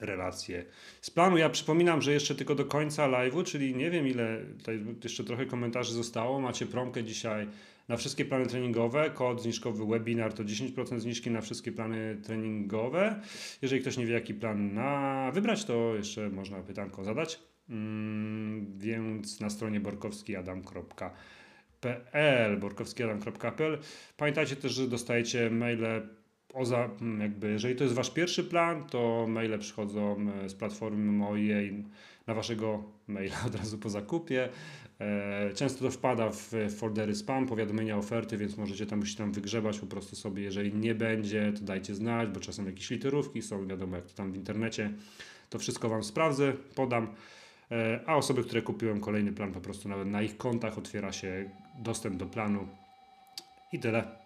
[0.01, 0.65] relacje
[1.01, 1.37] z planu.
[1.37, 5.47] Ja przypominam, że jeszcze tylko do końca live'u, czyli nie wiem ile, tutaj jeszcze trochę
[5.47, 7.49] komentarzy zostało, macie promkę dzisiaj
[7.89, 13.21] na wszystkie plany treningowe, kod zniżkowy webinar to 10% zniżki na wszystkie plany treningowe.
[13.63, 17.50] Jeżeli ktoś nie wie jaki plan na wybrać, to jeszcze można pytanko zadać.
[17.71, 23.79] Mm, więc na stronie borkowskiadam.pl borkowskiadam.pl
[24.17, 26.09] Pamiętajcie też, że dostajecie maile
[26.49, 31.13] poza, mm, jakby, jeżeli to jest wasz pierwszy plan, to maile przychodzą e, z platformy
[31.13, 31.85] mojej
[32.27, 34.49] na waszego maila od razu po zakupie.
[35.01, 39.79] E, często to wpada w foldery spam, powiadomienia, oferty, więc możecie tam musicie tam wygrzebać
[39.79, 40.43] po prostu sobie.
[40.43, 44.33] Jeżeli nie będzie, to dajcie znać, bo czasem jakieś literówki są, wiadomo jak to tam
[44.33, 44.93] w internecie.
[45.51, 47.15] To wszystko Wam sprawdzę, podam.
[47.71, 51.51] E, a osoby, które kupiłem kolejny plan, po prostu nawet na ich kontach otwiera się
[51.79, 52.69] dostęp do planu
[53.73, 54.21] i tyle.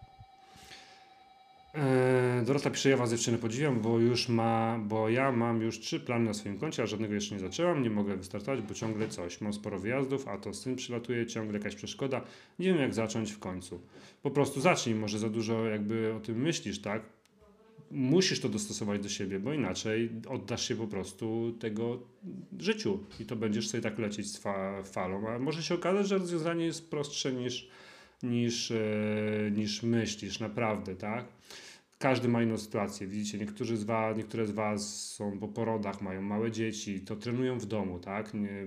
[1.74, 6.00] Eee, Dorota pisze, ja was dziewczyny podziwiam, bo już ma, bo ja mam już trzy
[6.00, 9.40] plany na swoim koncie, a żadnego jeszcze nie zaczęłam, nie mogę wystartować, bo ciągle coś.
[9.40, 12.20] Mam sporo wyjazdów, a to syn przylatuje, ciągle jakaś przeszkoda.
[12.58, 13.80] Nie wiem jak zacząć w końcu.
[14.22, 17.02] Po prostu zacznij, może za dużo jakby o tym myślisz, tak?
[17.94, 22.02] Musisz to dostosować do siebie, bo inaczej oddasz się po prostu tego
[22.58, 25.28] życiu i to będziesz sobie tak lecieć z fa falą.
[25.28, 27.68] A może się okazać, że rozwiązanie jest prostsze niż,
[28.22, 28.76] niż, e,
[29.50, 31.24] niż myślisz, naprawdę, tak?
[32.04, 33.06] Każdy ma inną sytuację.
[33.06, 37.58] Widzicie, niektórzy z was, niektóre z Was są po porodach, mają małe dzieci, to trenują
[37.58, 38.34] w domu, tak?
[38.34, 38.66] Nie,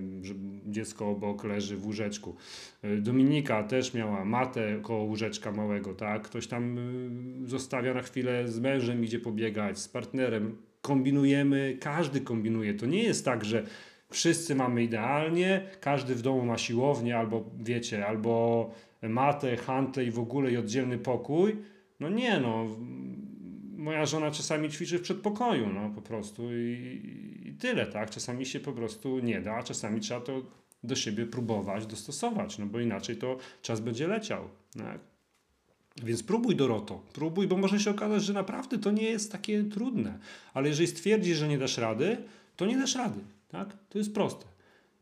[0.66, 2.36] dziecko obok leży w łóżeczku.
[2.84, 6.22] Y, Dominika też miała matę koło łóżeczka małego, tak?
[6.22, 6.78] Ktoś tam
[7.44, 10.56] y, zostawia na chwilę z mężem, idzie pobiegać, z partnerem.
[10.82, 12.74] Kombinujemy, każdy kombinuje.
[12.74, 13.66] To nie jest tak, że
[14.10, 18.70] wszyscy mamy idealnie, każdy w domu ma siłownię albo wiecie, albo
[19.02, 21.56] matę, hantle i w ogóle i oddzielny pokój.
[22.00, 22.66] No nie, no
[23.88, 27.00] moja żona czasami ćwiczy w przedpokoju, no po prostu i,
[27.44, 28.10] i tyle, tak?
[28.10, 30.42] Czasami się po prostu nie da, a czasami trzeba to
[30.84, 35.00] do siebie próbować, dostosować, no bo inaczej to czas będzie leciał, tak?
[36.02, 40.18] Więc próbuj Doroto, próbuj, bo może się okazać, że naprawdę to nie jest takie trudne.
[40.54, 42.16] Ale jeżeli stwierdzisz, że nie dasz rady,
[42.56, 43.76] to nie dasz rady, tak?
[43.88, 44.46] To jest proste.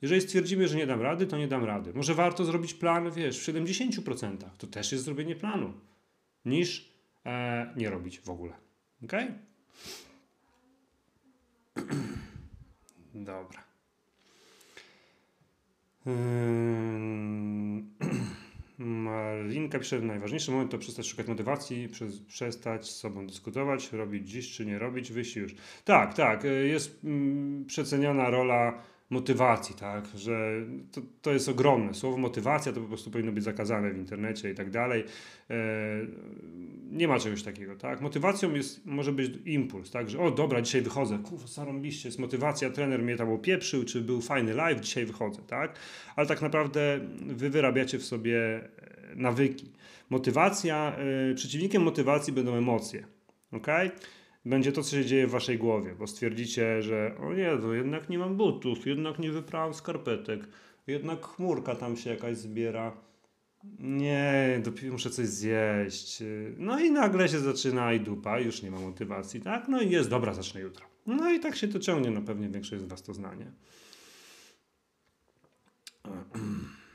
[0.02, 1.92] Jeżeli stwierdzimy, że nie dam rady, to nie dam rady.
[1.94, 4.36] Może warto zrobić plan, wiesz, w 70%.
[4.58, 5.72] To też jest zrobienie planu,
[6.44, 6.92] niż
[7.26, 8.65] e, nie robić w ogóle.
[9.04, 9.12] Ok?
[13.14, 13.64] Dobra.
[18.78, 21.88] Marinka pisze, najważniejszy moment to przestać szukać motywacji,
[22.28, 25.54] przestać z sobą dyskutować, robić dziś czy nie robić, wyjść już.
[25.84, 30.52] Tak, tak, jest mm, przeceniona rola motywacji, tak, że
[30.92, 31.94] to, to jest ogromne.
[31.94, 35.04] Słowo motywacja to po prostu powinno być zakazane w internecie i tak dalej.
[35.50, 35.56] E,
[36.90, 38.00] nie ma czegoś takiego, tak.
[38.00, 42.70] Motywacją jest, może być impuls, tak, że o dobra, dzisiaj wychodzę, kurwa, zarąbiście, jest motywacja,
[42.70, 45.78] trener mnie tam opieprzył, czy był fajny live, dzisiaj wychodzę, tak.
[46.16, 48.68] Ale tak naprawdę wy wyrabiacie w sobie e,
[49.16, 49.72] nawyki.
[50.10, 50.96] Motywacja,
[51.30, 53.06] e, przeciwnikiem motywacji będą emocje,
[53.52, 53.66] ok?
[54.46, 58.18] Będzie to, co się dzieje w waszej głowie, bo stwierdzicie, że o Jezu, jednak nie
[58.18, 60.48] mam butów, jednak nie wyprałem skarpetek,
[60.86, 62.92] jednak chmurka tam się jakaś zbiera.
[63.78, 66.22] Nie, dopiero muszę coś zjeść.
[66.58, 69.68] No i nagle się zaczyna i dupa, już nie ma motywacji, tak?
[69.68, 70.86] No i jest, dobra, zacznę jutro.
[71.06, 73.52] No i tak się to ciągnie, no pewnie większość z was to znanie.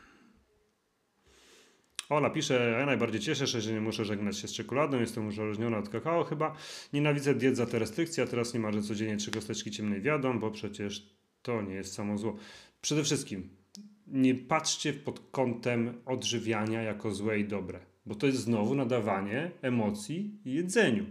[2.11, 5.77] Ola pisze, ja najbardziej cieszę się, że nie muszę żegnać się z czekoladą, jestem uzależniona
[5.77, 6.55] od kakao chyba.
[6.93, 10.51] Nienawidzę diet za te restrykcje, a teraz nie marzę codziennie trzy kosteczki ciemnej wiadą, bo
[10.51, 12.35] przecież to nie jest samo zło.
[12.81, 13.49] Przede wszystkim
[14.07, 20.39] nie patrzcie pod kątem odżywiania jako złe i dobre, bo to jest znowu nadawanie emocji
[20.45, 21.05] jedzeniu.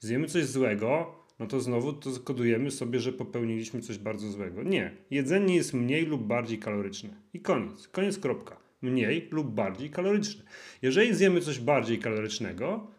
[0.00, 4.62] Zjemy coś złego, no to znowu to kodujemy sobie, że popełniliśmy coś bardzo złego.
[4.62, 4.96] Nie.
[5.10, 7.10] Jedzenie jest mniej lub bardziej kaloryczne.
[7.34, 7.88] I koniec.
[7.88, 10.42] Koniec, kropka mniej lub bardziej kaloryczne.
[10.82, 12.90] Jeżeli zjemy coś bardziej kalorycznego,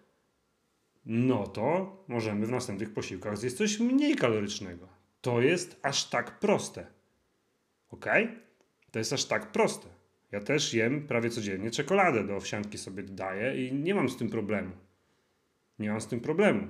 [1.05, 4.88] no to możemy w następnych posiłkach zjeść coś mniej kalorycznego.
[5.21, 6.86] To jest aż tak proste.
[7.89, 8.05] Ok?
[8.91, 9.88] To jest aż tak proste.
[10.32, 14.29] Ja też jem prawie codziennie czekoladę do owsianki sobie dodaję i nie mam z tym
[14.29, 14.71] problemu.
[15.79, 16.67] Nie mam z tym problemu,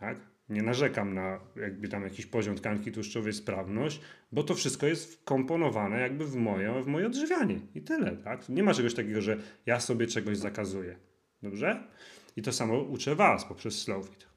[0.00, 0.20] tak?
[0.48, 4.00] Nie narzekam na jakby tam jakiś poziom tkanki tłuszczowej, sprawność,
[4.32, 8.48] bo to wszystko jest wkomponowane jakby w moje, w moje odżywianie i tyle, tak?
[8.48, 9.36] Nie ma czegoś takiego, że
[9.66, 10.96] ja sobie czegoś zakazuję.
[11.42, 11.84] Dobrze?
[12.36, 14.28] I to samo uczę Was poprzez Slowfit.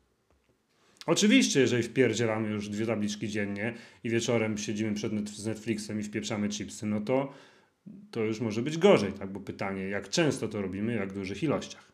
[1.05, 5.11] Oczywiście, jeżeli wpierdzielamy już dwie tabliczki dziennie i wieczorem siedzimy przed
[5.45, 7.33] Netflixem i wpieprzamy chipsy, no to,
[8.11, 9.31] to już może być gorzej, tak?
[9.31, 11.90] Bo pytanie, jak często to robimy, jak w dużych ilościach.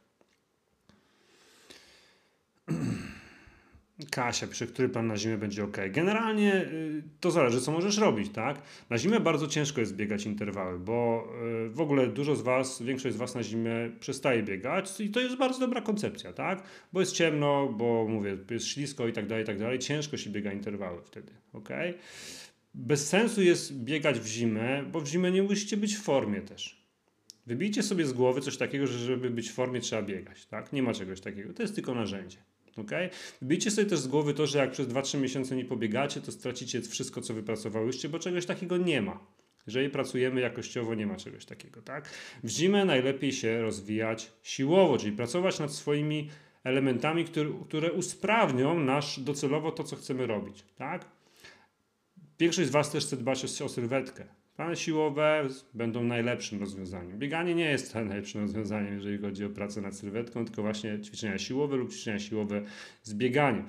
[4.12, 5.78] Kasia pisze, który plan na zimę będzie ok.
[5.92, 8.62] Generalnie y, to zależy, co możesz robić, tak?
[8.90, 11.28] Na zimę bardzo ciężko jest biegać interwały, bo
[11.66, 15.20] y, w ogóle dużo z Was, większość z Was na zimę przestaje biegać i to
[15.20, 16.64] jest bardzo dobra koncepcja, tak?
[16.94, 19.80] Bo jest ciemno, bo mówię, jest ślisko i tak dalej, i tak dalej.
[19.80, 21.70] Ciężko się biega interwały wtedy, ok?
[22.74, 26.88] Bez sensu jest biegać w zimę, bo w zimę nie musicie być w formie też.
[27.48, 30.74] Wybijcie sobie z głowy coś takiego, że żeby być w formie trzeba biegać, tak?
[30.74, 31.54] Nie ma czegoś takiego.
[31.54, 32.38] To jest tylko narzędzie.
[32.80, 33.10] Okay?
[33.42, 36.82] Wybijcie sobie też z głowy to, że jak przez 2-3 miesiące nie pobiegacie, to stracicie
[36.82, 39.20] wszystko, co wypracowałyście, bo czegoś takiego nie ma.
[39.68, 41.82] Jeżeli pracujemy jakościowo, nie ma czegoś takiego.
[41.82, 42.10] Tak?
[42.44, 46.30] W zimę najlepiej się rozwijać siłowo, czyli pracować nad swoimi
[46.64, 50.64] elementami, które, które usprawnią nasz docelowo to, co chcemy robić.
[50.76, 51.06] Tak?
[52.40, 54.26] Większość z Was też chce dbać o sylwetkę.
[54.58, 57.20] Plany siłowe będą najlepszym rozwiązaniem.
[57.20, 61.78] Bieganie nie jest najlepszym rozwiązaniem, jeżeli chodzi o pracę nad sylwetką, tylko właśnie ćwiczenia siłowe
[61.78, 62.62] lub ćwiczenia siłowe
[63.04, 63.66] z bieganiem.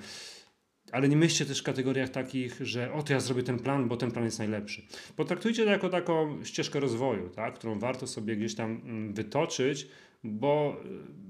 [0.91, 3.97] Ale nie myślcie też w kategoriach takich, że o to ja zrobię ten plan, bo
[3.97, 4.81] ten plan jest najlepszy.
[5.15, 9.87] Potraktujcie to jako taką ścieżkę rozwoju, tak, którą warto sobie gdzieś tam mm, wytoczyć,
[10.23, 10.81] bo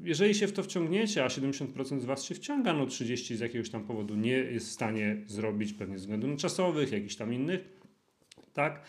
[0.03, 3.39] y, jeżeli się w to wciągniecie, a 70% z Was się wciąga, no 30% z
[3.39, 7.61] jakiegoś tam powodu nie jest w stanie zrobić, pewnie ze względów czasowych, jakichś tam innych,
[8.53, 8.81] tak,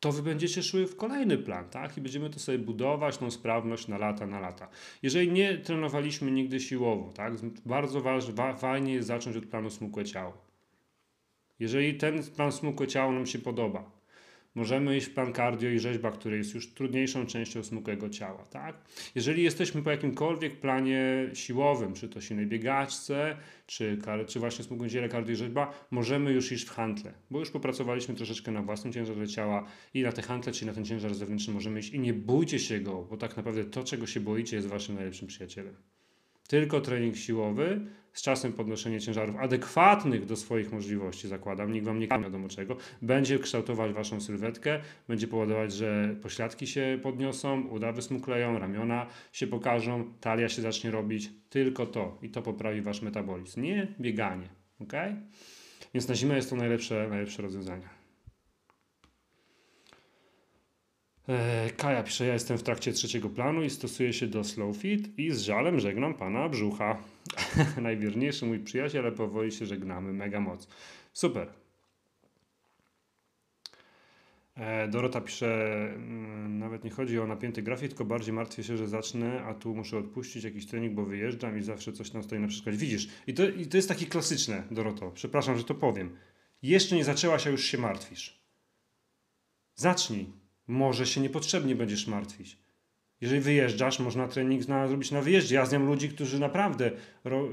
[0.00, 1.98] to wy będziecie szły w kolejny plan, tak?
[1.98, 4.68] I będziemy to sobie budować, tą sprawność na lata, na lata.
[5.02, 7.32] Jeżeli nie trenowaliśmy nigdy siłowo, tak?
[7.66, 10.44] Bardzo ważne, fajnie jest zacząć od planu smukłe ciało.
[11.58, 13.90] Jeżeli ten plan smukłe ciało nam się podoba,
[14.54, 18.44] Możemy iść w plan cardio i rzeźba, który jest już trudniejszą częścią smukłego ciała.
[18.44, 18.76] Tak?
[19.14, 23.36] Jeżeli jesteśmy po jakimkolwiek planie siłowym, czy to silnej biegaczce,
[23.66, 27.50] czy, czy właśnie smukłym dziele cardio i rzeźba, możemy już iść w hantle, bo już
[27.50, 31.54] popracowaliśmy troszeczkę na własnym ciężarze ciała i na te hantle, czy na ten ciężar zewnętrzny
[31.54, 34.68] możemy iść i nie bójcie się go, bo tak naprawdę to, czego się boicie, jest
[34.68, 35.76] waszym najlepszym przyjacielem.
[36.48, 37.80] Tylko trening siłowy,
[38.12, 42.76] z czasem podnoszenie ciężarów adekwatnych do swoich możliwości, zakładam, nikt wam nie kłamie wiadomo czego,
[43.02, 50.12] będzie kształtować waszą sylwetkę, będzie powodować, że pośladki się podniosą, uda wysmukleją, ramiona się pokażą,
[50.20, 51.30] talia się zacznie robić.
[51.50, 54.48] Tylko to i to poprawi wasz metabolizm, nie bieganie.
[54.80, 54.92] ok?
[55.94, 57.84] Więc na zimę jest to najlepsze, najlepsze rozwiązanie.
[57.86, 57.88] E,
[61.76, 65.30] Kaja pisze, ja jestem w trakcie trzeciego planu i stosuję się do slow fit i
[65.30, 66.98] z żalem żegnam pana brzucha.
[67.82, 70.12] Najwierniejszy mój przyjaciel, ale powoli się żegnamy.
[70.12, 70.68] Mega moc.
[71.12, 71.48] Super.
[74.56, 78.88] E, Dorota pisze, mm, nawet nie chodzi o napięty grafik, tylko bardziej martwię się, że
[78.88, 82.48] zacznę, a tu muszę odpuścić jakiś trening, bo wyjeżdżam i zawsze coś tam stoi na
[82.48, 82.76] przeszkodzie.
[82.76, 86.16] Widzisz, i to, i to jest takie klasyczne, Doroto, przepraszam, że to powiem.
[86.62, 88.40] Jeszcze nie zaczęłaś, a już się martwisz.
[89.74, 90.43] Zacznij.
[90.66, 92.58] Może się niepotrzebnie będziesz martwić.
[93.20, 95.54] Jeżeli wyjeżdżasz, można trening na, zrobić na wyjeździe.
[95.54, 96.90] Ja znam ludzi, którzy naprawdę
[97.24, 97.48] ro,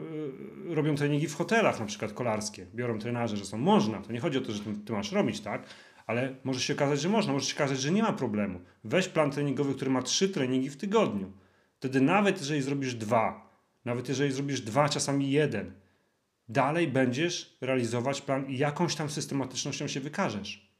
[0.69, 2.65] y, robią treningi w hotelach, na przykład kolarskie.
[2.75, 4.01] Biorą trenaże, że są można.
[4.01, 5.65] To nie chodzi o to, że ty, ty masz robić, tak?
[6.07, 7.33] Ale może się okazać, że można.
[7.33, 8.59] Może się okazać, że nie ma problemu.
[8.83, 11.31] Weź plan treningowy, który ma trzy treningi w tygodniu.
[11.75, 13.49] Wtedy nawet jeżeli zrobisz dwa,
[13.85, 15.73] nawet jeżeli zrobisz dwa, czasami jeden,
[16.49, 20.70] dalej będziesz realizować plan i jakąś tam systematycznością się wykażesz.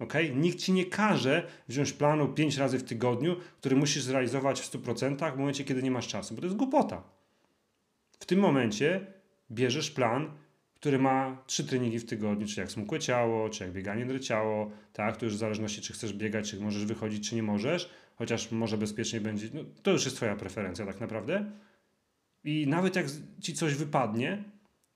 [0.00, 0.14] Ok?
[0.34, 5.34] Nikt ci nie każe wziąć planu 5 razy w tygodniu, który musisz zrealizować w 100%
[5.34, 7.02] w momencie, kiedy nie masz czasu, bo to jest głupota.
[8.20, 9.06] W tym momencie
[9.50, 10.30] bierzesz plan,
[10.74, 14.70] który ma trzy treningi w tygodniu, czy jak smukłe ciało, czy jak bieganie do ciało,
[14.92, 15.16] tak?
[15.16, 18.78] To już w zależności, czy chcesz biegać, czy możesz wychodzić, czy nie możesz, chociaż może
[18.78, 21.50] bezpiecznie będzie, no, to już jest Twoja preferencja tak naprawdę.
[22.44, 23.06] I nawet jak
[23.40, 24.44] ci coś wypadnie,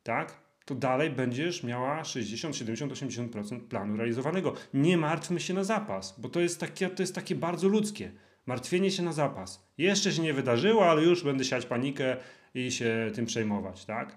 [0.03, 0.44] tak?
[0.65, 4.55] To dalej będziesz miała 60, 70, 80% planu realizowanego.
[4.75, 8.12] Nie martwmy się na zapas, bo to jest takie, to jest takie bardzo ludzkie.
[8.47, 9.67] Martwienie się na zapas.
[9.79, 12.17] Jeszcze się nie wydarzyło, ale już będę siać panikę
[12.55, 14.17] i się tym przejmować, tak?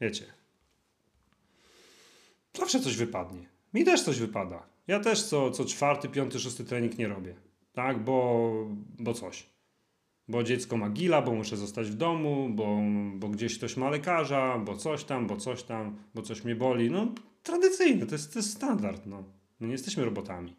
[0.00, 0.24] Wiecie.
[2.54, 3.48] Zawsze coś wypadnie.
[3.74, 4.66] Mi też coś wypada.
[4.86, 7.34] Ja też co, co czwarty, piąty, szósty trening nie robię.
[7.72, 8.50] Tak, bo,
[8.98, 9.53] bo coś
[10.28, 12.78] bo dziecko ma gila, bo muszę zostać w domu, bo,
[13.14, 16.90] bo gdzieś ktoś ma lekarza, bo coś tam, bo coś tam, bo coś mnie boli.
[16.90, 19.06] No, tradycyjne, to jest, to jest standard.
[19.06, 19.24] No.
[19.60, 20.56] My nie jesteśmy robotami.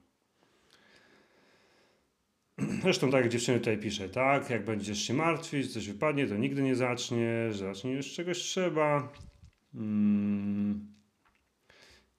[2.84, 6.61] Zresztą tak jak dziewczyny tutaj pisze, tak, jak będziesz się martwić, coś wypadnie, to nigdy
[6.61, 9.13] nie zacznie, zacznie już czegoś trzeba.
[9.74, 10.95] Hmm.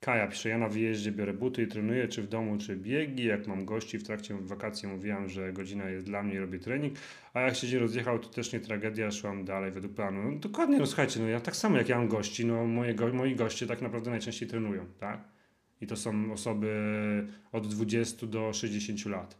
[0.07, 3.25] Kaja pisze, ja na wyjeździe biorę buty i trenuję, czy w domu, czy biegi.
[3.25, 6.93] Jak mam gości w trakcie wakacji, mówiłam, że godzina jest dla mnie i robię trening.
[7.33, 10.31] A jak się dzień rozjechał, to też nie tragedia, szłam dalej według planu.
[10.31, 13.13] No, dokładnie, no słuchajcie, no ja tak samo jak ja mam gości, no moje go,
[13.13, 15.27] moi goście tak naprawdę najczęściej trenują, tak?
[15.81, 16.71] I to są osoby
[17.51, 19.37] od 20 do 60 lat.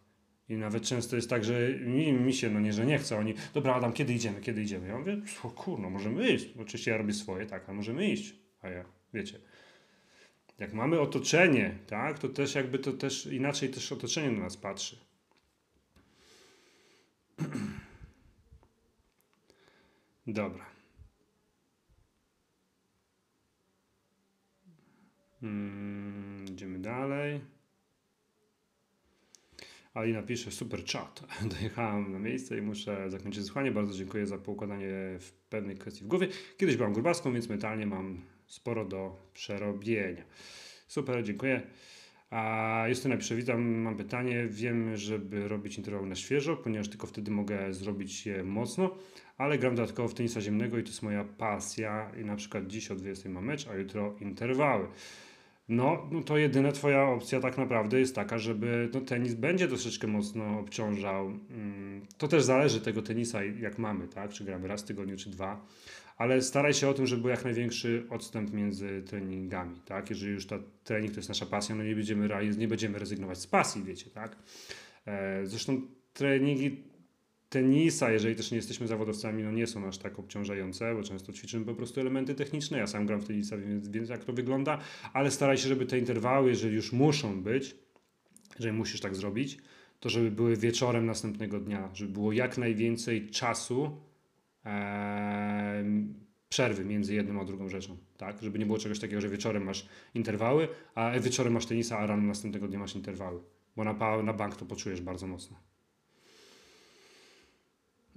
[0.50, 3.34] I nawet często jest tak, że mi, mi się, no nie, że nie chce, oni,
[3.54, 4.88] dobra Adam, kiedy idziemy, kiedy idziemy?
[4.88, 5.18] Ja mówię,
[5.56, 6.54] kurno, możemy iść.
[6.60, 8.36] Oczywiście ja robię swoje, tak, a możemy iść.
[8.62, 9.40] A ja, wiecie,
[10.60, 14.98] jak mamy otoczenie, tak, to też jakby to też inaczej też otoczenie na nas patrzy.
[20.28, 20.66] Dobra.
[25.42, 27.42] Hmm, idziemy dalej.
[29.94, 31.24] Alina pisze, super czat.
[31.60, 33.72] Dojechałem na miejsce i muszę zakończyć słuchanie.
[33.72, 34.90] Bardzo dziękuję za poukładanie
[35.20, 36.28] w pewnej kwestii w głowie.
[36.58, 40.24] Kiedyś byłam grubaską, więc mentalnie mam sporo do przerobienia.
[40.88, 41.62] Super, dziękuję.
[42.30, 44.48] A Justyna pisze, witam, mam pytanie.
[44.50, 48.96] Wiem, żeby robić interwał na świeżo, ponieważ tylko wtedy mogę zrobić je mocno,
[49.38, 52.12] ale gram dodatkowo w tenisa ziemnego i to jest moja pasja.
[52.22, 54.88] I na przykład dziś o 20 mam mecz, a jutro interwały.
[55.70, 60.08] No, no to jedyna twoja opcja tak naprawdę jest taka, żeby no, tenis będzie troszeczkę
[60.08, 61.26] mocno obciążał.
[61.26, 64.32] Mm, to też zależy tego tenisa, jak mamy, tak?
[64.32, 65.66] Czy gramy raz w tygodniu, czy dwa.
[66.18, 70.10] Ale staraj się o tym, żeby był jak największy odstęp między treningami, tak?
[70.10, 73.48] Jeżeli już ta trening to jest nasza pasja, no nie będziemy, nie będziemy rezygnować z
[73.48, 74.36] pasji, wiecie, tak?
[75.06, 75.82] E, zresztą
[76.14, 76.84] treningi
[77.50, 81.66] tenisa, jeżeli też nie jesteśmy zawodowcami, no nie są aż tak obciążające, bo często ćwiczymy
[81.66, 82.78] po prostu elementy techniczne.
[82.78, 84.80] Ja sam gram w tenisa, więc wiem jak to wygląda,
[85.14, 87.76] ale staraj się, żeby te interwały, jeżeli już muszą być,
[88.60, 89.58] jeżeli musisz tak zrobić,
[90.00, 93.98] to żeby były wieczorem następnego dnia, żeby było jak najwięcej czasu
[96.50, 98.42] przerwy między jedną a drugą rzeczą, tak?
[98.42, 102.24] Żeby nie było czegoś takiego, że wieczorem masz interwały, a wieczorem masz tenisa, a rano
[102.24, 103.40] następnego dnia masz interwały,
[103.76, 105.58] bo na, na bank to poczujesz bardzo mocno.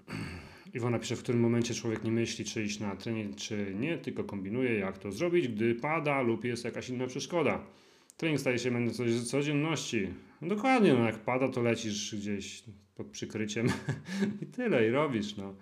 [0.74, 4.24] Iwona pisze, w którym momencie człowiek nie myśli, czy iść na trening, czy nie, tylko
[4.24, 7.64] kombinuje, jak to zrobić, gdy pada lub jest jakaś inna przeszkoda.
[8.16, 10.08] Trening staje się elementem coś codzienności.
[10.40, 12.62] No dokładnie, no jak pada, to lecisz gdzieś
[12.94, 13.66] pod przykryciem
[14.42, 15.54] i tyle, i robisz, no.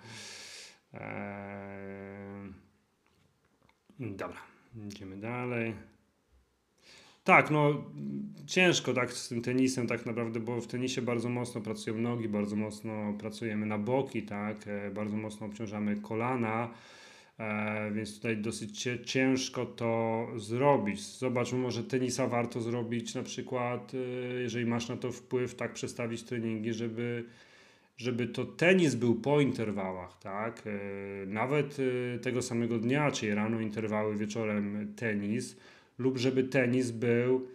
[1.01, 2.53] Eee...
[4.01, 4.41] Dobra,
[4.89, 5.75] idziemy dalej.
[7.25, 7.85] Tak, no
[8.47, 12.57] ciężko tak z tym tenisem tak naprawdę, bo w tenisie bardzo mocno pracują nogi, bardzo
[12.57, 16.71] mocno pracujemy na boki, tak, e, bardzo mocno obciążamy kolana,
[17.39, 21.01] e, więc tutaj dosyć ciężko to zrobić.
[21.01, 26.23] Zobacz, może tenisa warto zrobić na przykład, e, jeżeli masz na to wpływ, tak przestawić
[26.23, 27.25] treningi, żeby
[27.99, 30.63] żeby to tenis był po interwałach, tak?
[31.27, 31.77] Nawet
[32.23, 35.57] tego samego dnia, czyli rano interwały, wieczorem tenis,
[35.99, 37.47] lub żeby tenis był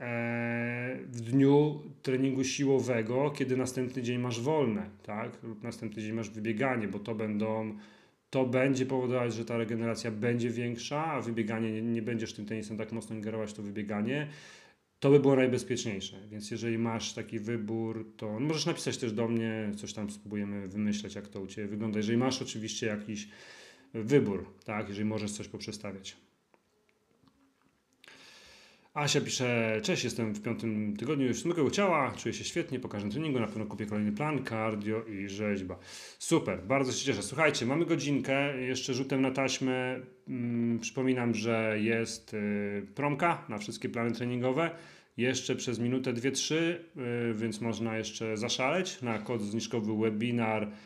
[0.00, 5.42] e, w dniu treningu siłowego, kiedy następny dzień masz wolne, tak?
[5.42, 7.78] Lub następny dzień masz wybieganie, bo to będą
[8.30, 12.76] to będzie powodować, że ta regeneracja będzie większa, a wybieganie nie, nie będziesz tym tenisem
[12.76, 14.28] tak mocno ingerować to wybieganie.
[15.02, 16.16] To by było najbezpieczniejsze.
[16.30, 21.14] Więc jeżeli masz taki wybór, to możesz napisać też do mnie, coś tam spróbujemy wymyśleć,
[21.14, 21.98] jak to u Ciebie wygląda.
[21.98, 23.28] Jeżeli masz oczywiście jakiś
[23.94, 26.16] wybór, tak, jeżeli możesz coś poprzestawiać.
[28.94, 33.10] Asia pisze, cześć, jestem w piątym tygodniu już smykłego ciała, czuję się świetnie, po każdym
[33.10, 35.78] treningu na pewno kupię kolejny plan, cardio i rzeźba.
[36.18, 37.22] Super, bardzo się cieszę.
[37.22, 43.88] Słuchajcie, mamy godzinkę, jeszcze rzutem na taśmę mm, przypominam, że jest y, promka na wszystkie
[43.88, 44.70] plany treningowe,
[45.16, 46.84] jeszcze przez minutę, dwie, trzy,
[47.30, 50.76] y, więc można jeszcze zaszaleć na kod zniżkowy webinar na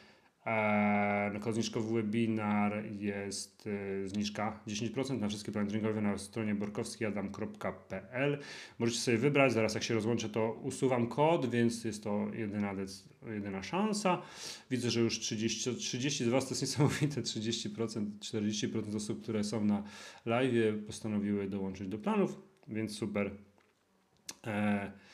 [1.40, 8.39] kod zniżkowy webinar jest y, zniżka 10% na wszystkie plany drinkowe na stronie borkowskiadam.pl.
[8.78, 12.74] Możecie sobie wybrać, zaraz jak się rozłączę to usuwam kod, więc jest to jedyna,
[13.35, 14.23] jedyna szansa.
[14.70, 19.64] Widzę, że już 30, 30 z Was to jest niesamowite, 30%, 40% osób, które są
[19.64, 19.82] na
[20.27, 23.31] live postanowiły dołączyć do planów, więc super.
[24.47, 25.05] E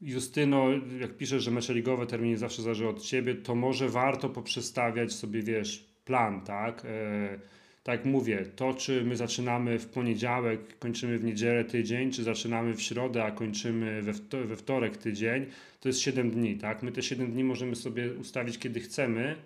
[0.00, 0.66] Justyno,
[1.00, 5.42] jak piszesz, że mecze ligowe terminy zawsze zależy od ciebie, to może warto poprzestawiać sobie,
[5.42, 6.84] wiesz, plan, tak?
[6.84, 7.38] E,
[7.82, 12.82] tak mówię, to czy my zaczynamy w poniedziałek, kończymy w niedzielę tydzień, czy zaczynamy w
[12.82, 15.46] środę, a kończymy we, wto we wtorek tydzień,
[15.80, 16.82] to jest 7 dni, tak?
[16.82, 19.36] My te 7 dni możemy sobie ustawić kiedy chcemy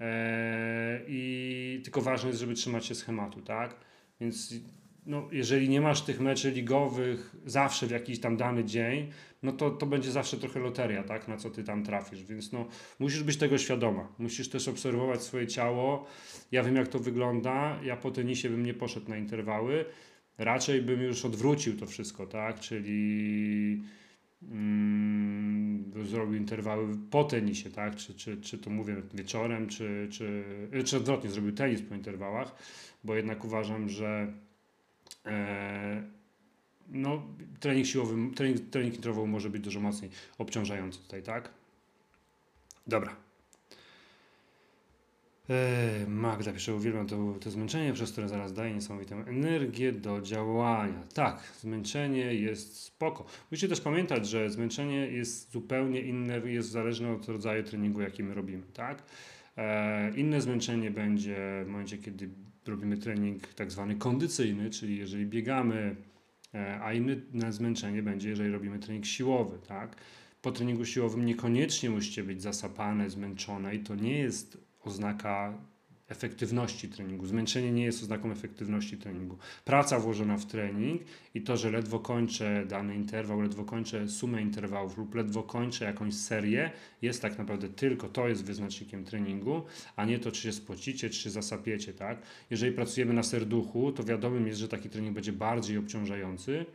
[0.00, 3.76] e, i tylko ważne jest, żeby trzymać się schematu, tak?
[4.20, 4.54] Więc
[5.06, 9.10] no, jeżeli nie masz tych meczy ligowych zawsze w jakiś tam dany dzień,
[9.42, 12.66] no to, to będzie zawsze trochę loteria, tak, na co ty tam trafisz, więc no,
[12.98, 16.06] musisz być tego świadoma, musisz też obserwować swoje ciało,
[16.52, 19.84] ja wiem jak to wygląda, ja po tenisie bym nie poszedł na interwały,
[20.38, 23.82] raczej bym już odwrócił to wszystko, tak, czyli
[24.42, 30.44] mm, zrobił interwały po tenisie, tak, czy, czy, czy to mówię wieczorem, czy, czy,
[30.84, 32.54] czy odwrotnie, zrobił tenis po interwałach,
[33.04, 34.32] bo jednak uważam, że
[36.88, 37.22] no,
[37.60, 41.50] trening siłowy, trening, trening interwałowy może być dużo mocniej obciążający tutaj, tak?
[42.86, 43.16] Dobra.
[45.50, 51.02] E, Magda pisze, uwielbiam to, to zmęczenie, przez które zaraz daje niesamowitą energię do działania.
[51.14, 53.24] Tak, zmęczenie jest spoko.
[53.50, 58.34] Musicie też pamiętać, że zmęczenie jest zupełnie inne, jest zależne od rodzaju treningu, jaki my
[58.34, 59.02] robimy, tak?
[59.56, 62.28] E, inne zmęczenie będzie w momencie, kiedy
[62.66, 65.96] robimy trening tak zwany kondycyjny, czyli jeżeli biegamy,
[66.54, 69.96] e, a inne zmęczenie będzie, jeżeli robimy trening siłowy, tak?
[70.42, 75.58] Po treningu siłowym niekoniecznie musicie być zasapane, zmęczone i to nie jest oznaka
[76.12, 77.26] efektywności treningu.
[77.26, 79.38] Zmęczenie nie jest oznaką efektywności treningu.
[79.64, 81.02] Praca włożona w trening
[81.34, 86.14] i to, że ledwo kończę dany interwał, ledwo kończę sumę interwałów lub ledwo kończę jakąś
[86.14, 86.70] serię,
[87.02, 89.62] jest tak naprawdę tylko to jest wyznacznikiem treningu,
[89.96, 91.92] a nie to, czy się spocicie, czy się zasapiecie.
[91.92, 92.22] Tak?
[92.50, 96.66] Jeżeli pracujemy na serduchu, to wiadomym jest, że taki trening będzie bardziej obciążający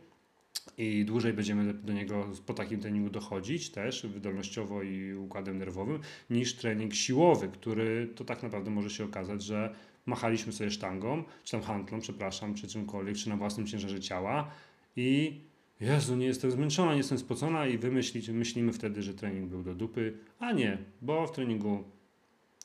[0.78, 6.54] i dłużej będziemy do niego po takim treningu dochodzić też wydolnościowo i układem nerwowym niż
[6.54, 9.74] trening siłowy, który to tak naprawdę może się okazać, że
[10.06, 14.50] machaliśmy sobie sztangą, czy tam handlą, przepraszam, czy czymkolwiek, czy na własnym ciężarze ciała
[14.96, 15.40] i
[15.80, 19.74] Jezu, nie jestem zmęczona, nie jestem spocona i wymyślić, myślimy wtedy, że trening był do
[19.74, 21.84] dupy, a nie, bo w treningu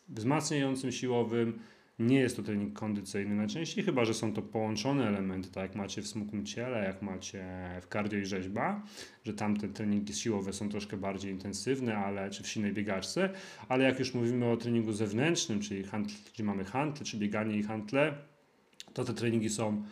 [0.09, 1.59] wzmacniającym, siłowym,
[1.99, 6.01] nie jest to trening kondycyjny najczęściej, chyba że są to połączone elementy, tak jak macie
[6.01, 7.45] w smukłym ciele, jak macie
[7.81, 8.83] w cardio i rzeźba,
[9.23, 13.29] że tamte treningi siłowe są troszkę bardziej intensywne, ale czy w silnej biegaczce,
[13.69, 17.63] ale jak już mówimy o treningu zewnętrznym, czyli handl, gdzie mamy handle, czy bieganie i
[17.63, 18.13] handle,
[18.93, 19.83] to te treningi są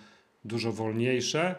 [0.45, 1.55] dużo wolniejsze,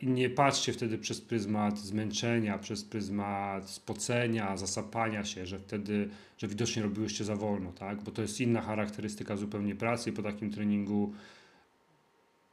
[0.00, 6.08] I nie patrzcie wtedy przez pryzmat zmęczenia, przez pryzmat spocenia, zasapania się, że wtedy,
[6.38, 8.02] że widocznie robiłyście za wolno, tak?
[8.02, 11.12] Bo to jest inna charakterystyka zupełnie pracy po takim treningu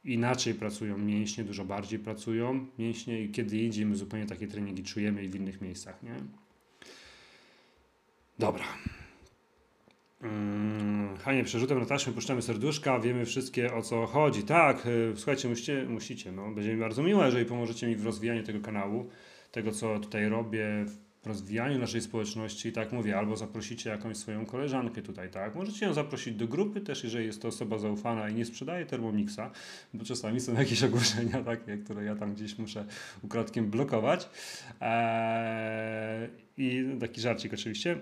[0.04, 5.24] inaczej pracują mięśnie, dużo bardziej pracują mięśnie i kiedy indziej my zupełnie takie treningi czujemy
[5.24, 6.14] i w innych miejscach, nie?
[8.38, 8.64] Dobra.
[10.20, 14.42] Hmm, Hanie, przerzutem na taśmę puszczamy serduszka, wiemy wszystkie o co chodzi.
[14.42, 18.42] Tak, y, słuchajcie, musicie, musicie no, będzie mi bardzo miło, jeżeli pomożecie mi w rozwijaniu
[18.42, 19.10] tego kanału,
[19.52, 20.84] tego co tutaj robię,
[21.22, 25.54] w rozwijaniu naszej społeczności, tak mówię, albo zaprosicie jakąś swoją koleżankę tutaj, tak?
[25.54, 29.50] Możecie ją zaprosić do grupy też, jeżeli jest to osoba zaufana i nie sprzedaje Thermomixa,
[29.94, 32.84] bo czasami są jakieś ogłoszenia takie, które ja tam gdzieś muszę
[33.22, 34.28] ukradkiem blokować.
[34.80, 36.28] Eee,
[36.58, 37.98] I taki żarcik oczywiście.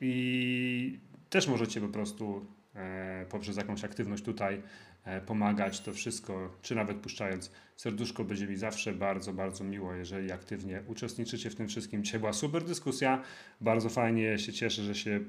[0.00, 0.98] I
[1.32, 4.62] też możecie po prostu e, poprzez jakąś aktywność tutaj
[5.04, 10.32] e, pomagać to wszystko, czy nawet puszczając serduszko, będzie mi zawsze bardzo, bardzo miło, jeżeli
[10.32, 12.04] aktywnie uczestniczycie w tym wszystkim.
[12.04, 13.22] Dzisiaj była super dyskusja,
[13.60, 15.20] bardzo fajnie się cieszę, że się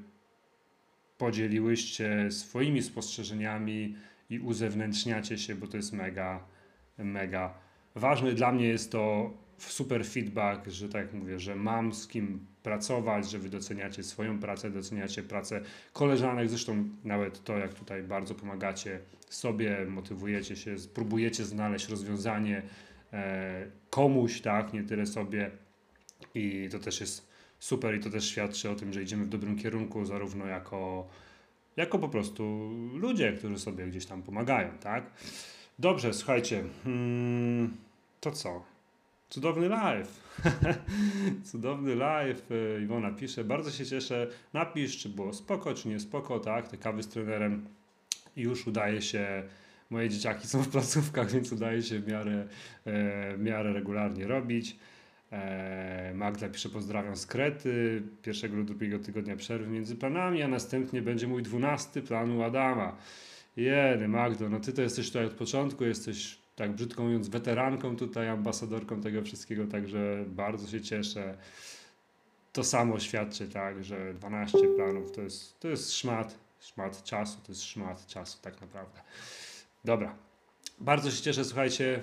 [1.18, 3.96] podzieliłyście swoimi spostrzeżeniami
[4.30, 6.46] i uzewnętrzniacie się, bo to jest mega,
[6.98, 7.54] mega
[7.94, 8.32] ważne.
[8.32, 13.38] Dla mnie jest to super feedback, że tak mówię, że mam z kim pracować, że
[13.38, 15.60] wy doceniacie swoją pracę, doceniacie pracę
[15.92, 22.62] koleżanek, zresztą nawet to, jak tutaj bardzo pomagacie sobie, motywujecie się, próbujecie znaleźć rozwiązanie
[23.12, 25.50] e, komuś, tak, nie tyle sobie
[26.34, 27.28] i to też jest
[27.58, 31.08] super i to też świadczy o tym, że idziemy w dobrym kierunku, zarówno jako,
[31.76, 35.10] jako po prostu ludzie, którzy sobie gdzieś tam pomagają, tak.
[35.78, 37.76] Dobrze, słuchajcie, hmm,
[38.20, 38.73] to co?
[39.28, 40.20] Cudowny live.
[41.50, 42.42] Cudowny live.
[42.50, 43.44] E, Iwona pisze.
[43.44, 44.26] Bardzo się cieszę.
[44.52, 46.68] Napisz, czy było spoko, czy nie spoko, tak?
[46.68, 47.66] Te kawy z trenerem
[48.36, 49.42] już udaje się.
[49.90, 52.48] Moje dzieciaki są w placówkach, więc udaje się w miarę,
[52.84, 54.76] e, w miarę regularnie robić.
[55.32, 61.02] E, Magda pisze, pozdrawiam z Krety, pierwszego lub drugiego tygodnia przerwy między planami, a następnie
[61.02, 62.96] będzie mój dwunasty plan u Adama.
[63.56, 68.28] Jedy, Magdo, no ty to jesteś tutaj od początku, jesteś tak brzydko mówiąc, weteranką tutaj,
[68.28, 71.38] ambasadorką tego wszystkiego, także bardzo się cieszę.
[72.52, 77.52] To samo świadczy, tak, że 12 planów to jest, to jest szmat, szmat czasu, to
[77.52, 79.00] jest szmat czasu tak naprawdę.
[79.84, 80.16] Dobra,
[80.80, 82.02] bardzo się cieszę, słuchajcie,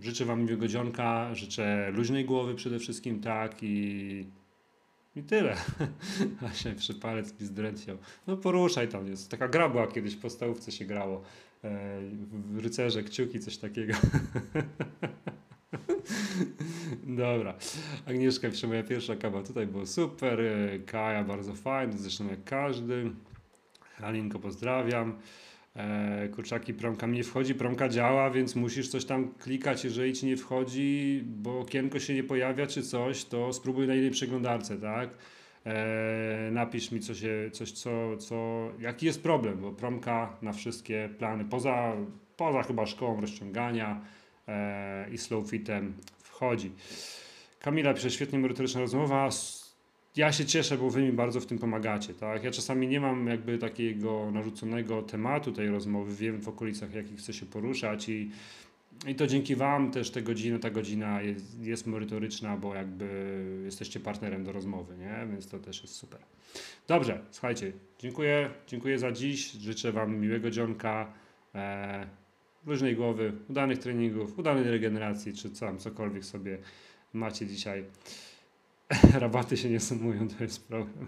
[0.00, 4.26] życzę Wam miłego dzionka, życzę luźnej głowy przede wszystkim, tak, i
[5.16, 5.56] I tyle.
[6.50, 7.96] A się przypalec mi zdręciał.
[8.26, 9.30] No poruszaj tam, jest.
[9.30, 11.22] Taka gra była kiedyś, w podstawówce się grało.
[11.64, 12.00] E,
[12.56, 13.94] rycerze, kciuki, coś takiego.
[17.04, 17.54] Dobra.
[18.06, 20.40] Agnieszka pisze, moja pierwsza kawa tutaj było super.
[20.40, 23.10] e, Kaja bardzo fajny, zresztą jak każdy.
[23.96, 25.18] Halinko pozdrawiam.
[25.76, 30.26] E, kurczaki, promka mi nie wchodzi, promka działa, więc musisz coś tam klikać, jeżeli ci
[30.26, 35.10] nie wchodzi, bo okienko się nie pojawia czy coś, to spróbuj na innej przeglądarce, tak?
[35.66, 41.08] E, napisz mi co się, coś, co, co, jaki jest problem, bo promka na wszystkie
[41.18, 41.96] plany, poza,
[42.36, 44.00] poza chyba szkołą rozciągania
[44.48, 46.72] e, i slowfitem wchodzi.
[47.60, 49.28] Kamila pisze, świetnie merytoryczna rozmowa.
[50.16, 52.44] Ja się cieszę, bo wy mi bardzo w tym pomagacie, tak?
[52.44, 57.32] Ja czasami nie mam jakby takiego narzuconego tematu tej rozmowy, wiem w okolicach, jakich chcę
[57.32, 58.30] się poruszać i,
[59.06, 64.00] i to dzięki wam też te godziny, ta godzina jest, jest merytoryczna, bo jakby jesteście
[64.00, 65.26] partnerem do rozmowy, nie?
[65.32, 66.20] Więc to też jest super.
[66.88, 71.12] Dobrze, słuchajcie, dziękuję, dziękuję za dziś, życzę wam miłego dzionka,
[71.54, 72.06] e,
[72.66, 76.58] luźnej głowy, udanych treningów, udanej regeneracji, czy tam, cokolwiek sobie
[77.12, 77.84] macie dzisiaj.
[79.20, 81.06] Rabaty się nie sumują, to jest problem.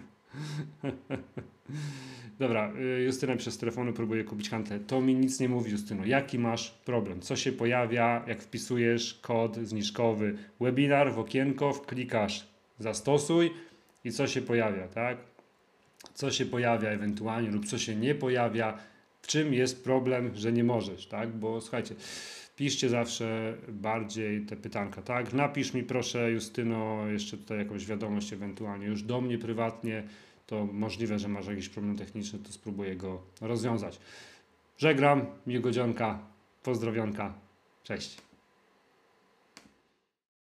[2.39, 4.79] Dobra, y, Justyna przez telefonu próbuje kupić kantę.
[4.79, 6.05] To mi nic nie mówi, Justyno.
[6.05, 7.21] Jaki masz problem?
[7.21, 12.47] Co się pojawia, jak wpisujesz kod zniżkowy webinar w okienko, wklikasz
[12.79, 13.51] zastosuj
[14.03, 15.17] i co się pojawia, tak?
[16.13, 18.77] Co się pojawia ewentualnie lub co się nie pojawia,
[19.21, 21.29] w czym jest problem, że nie możesz, tak?
[21.29, 21.95] Bo słuchajcie,
[22.55, 25.33] piszcie zawsze bardziej te pytanka, tak?
[25.33, 30.03] Napisz mi proszę, Justyno, jeszcze tutaj jakąś wiadomość ewentualnie już do mnie prywatnie,
[30.47, 33.99] to możliwe, że masz jakiś problem techniczny, to spróbuję go rozwiązać.
[34.77, 36.19] Żegnam, miłego dzionka,
[36.63, 37.33] pozdrowionka,
[37.83, 38.17] cześć.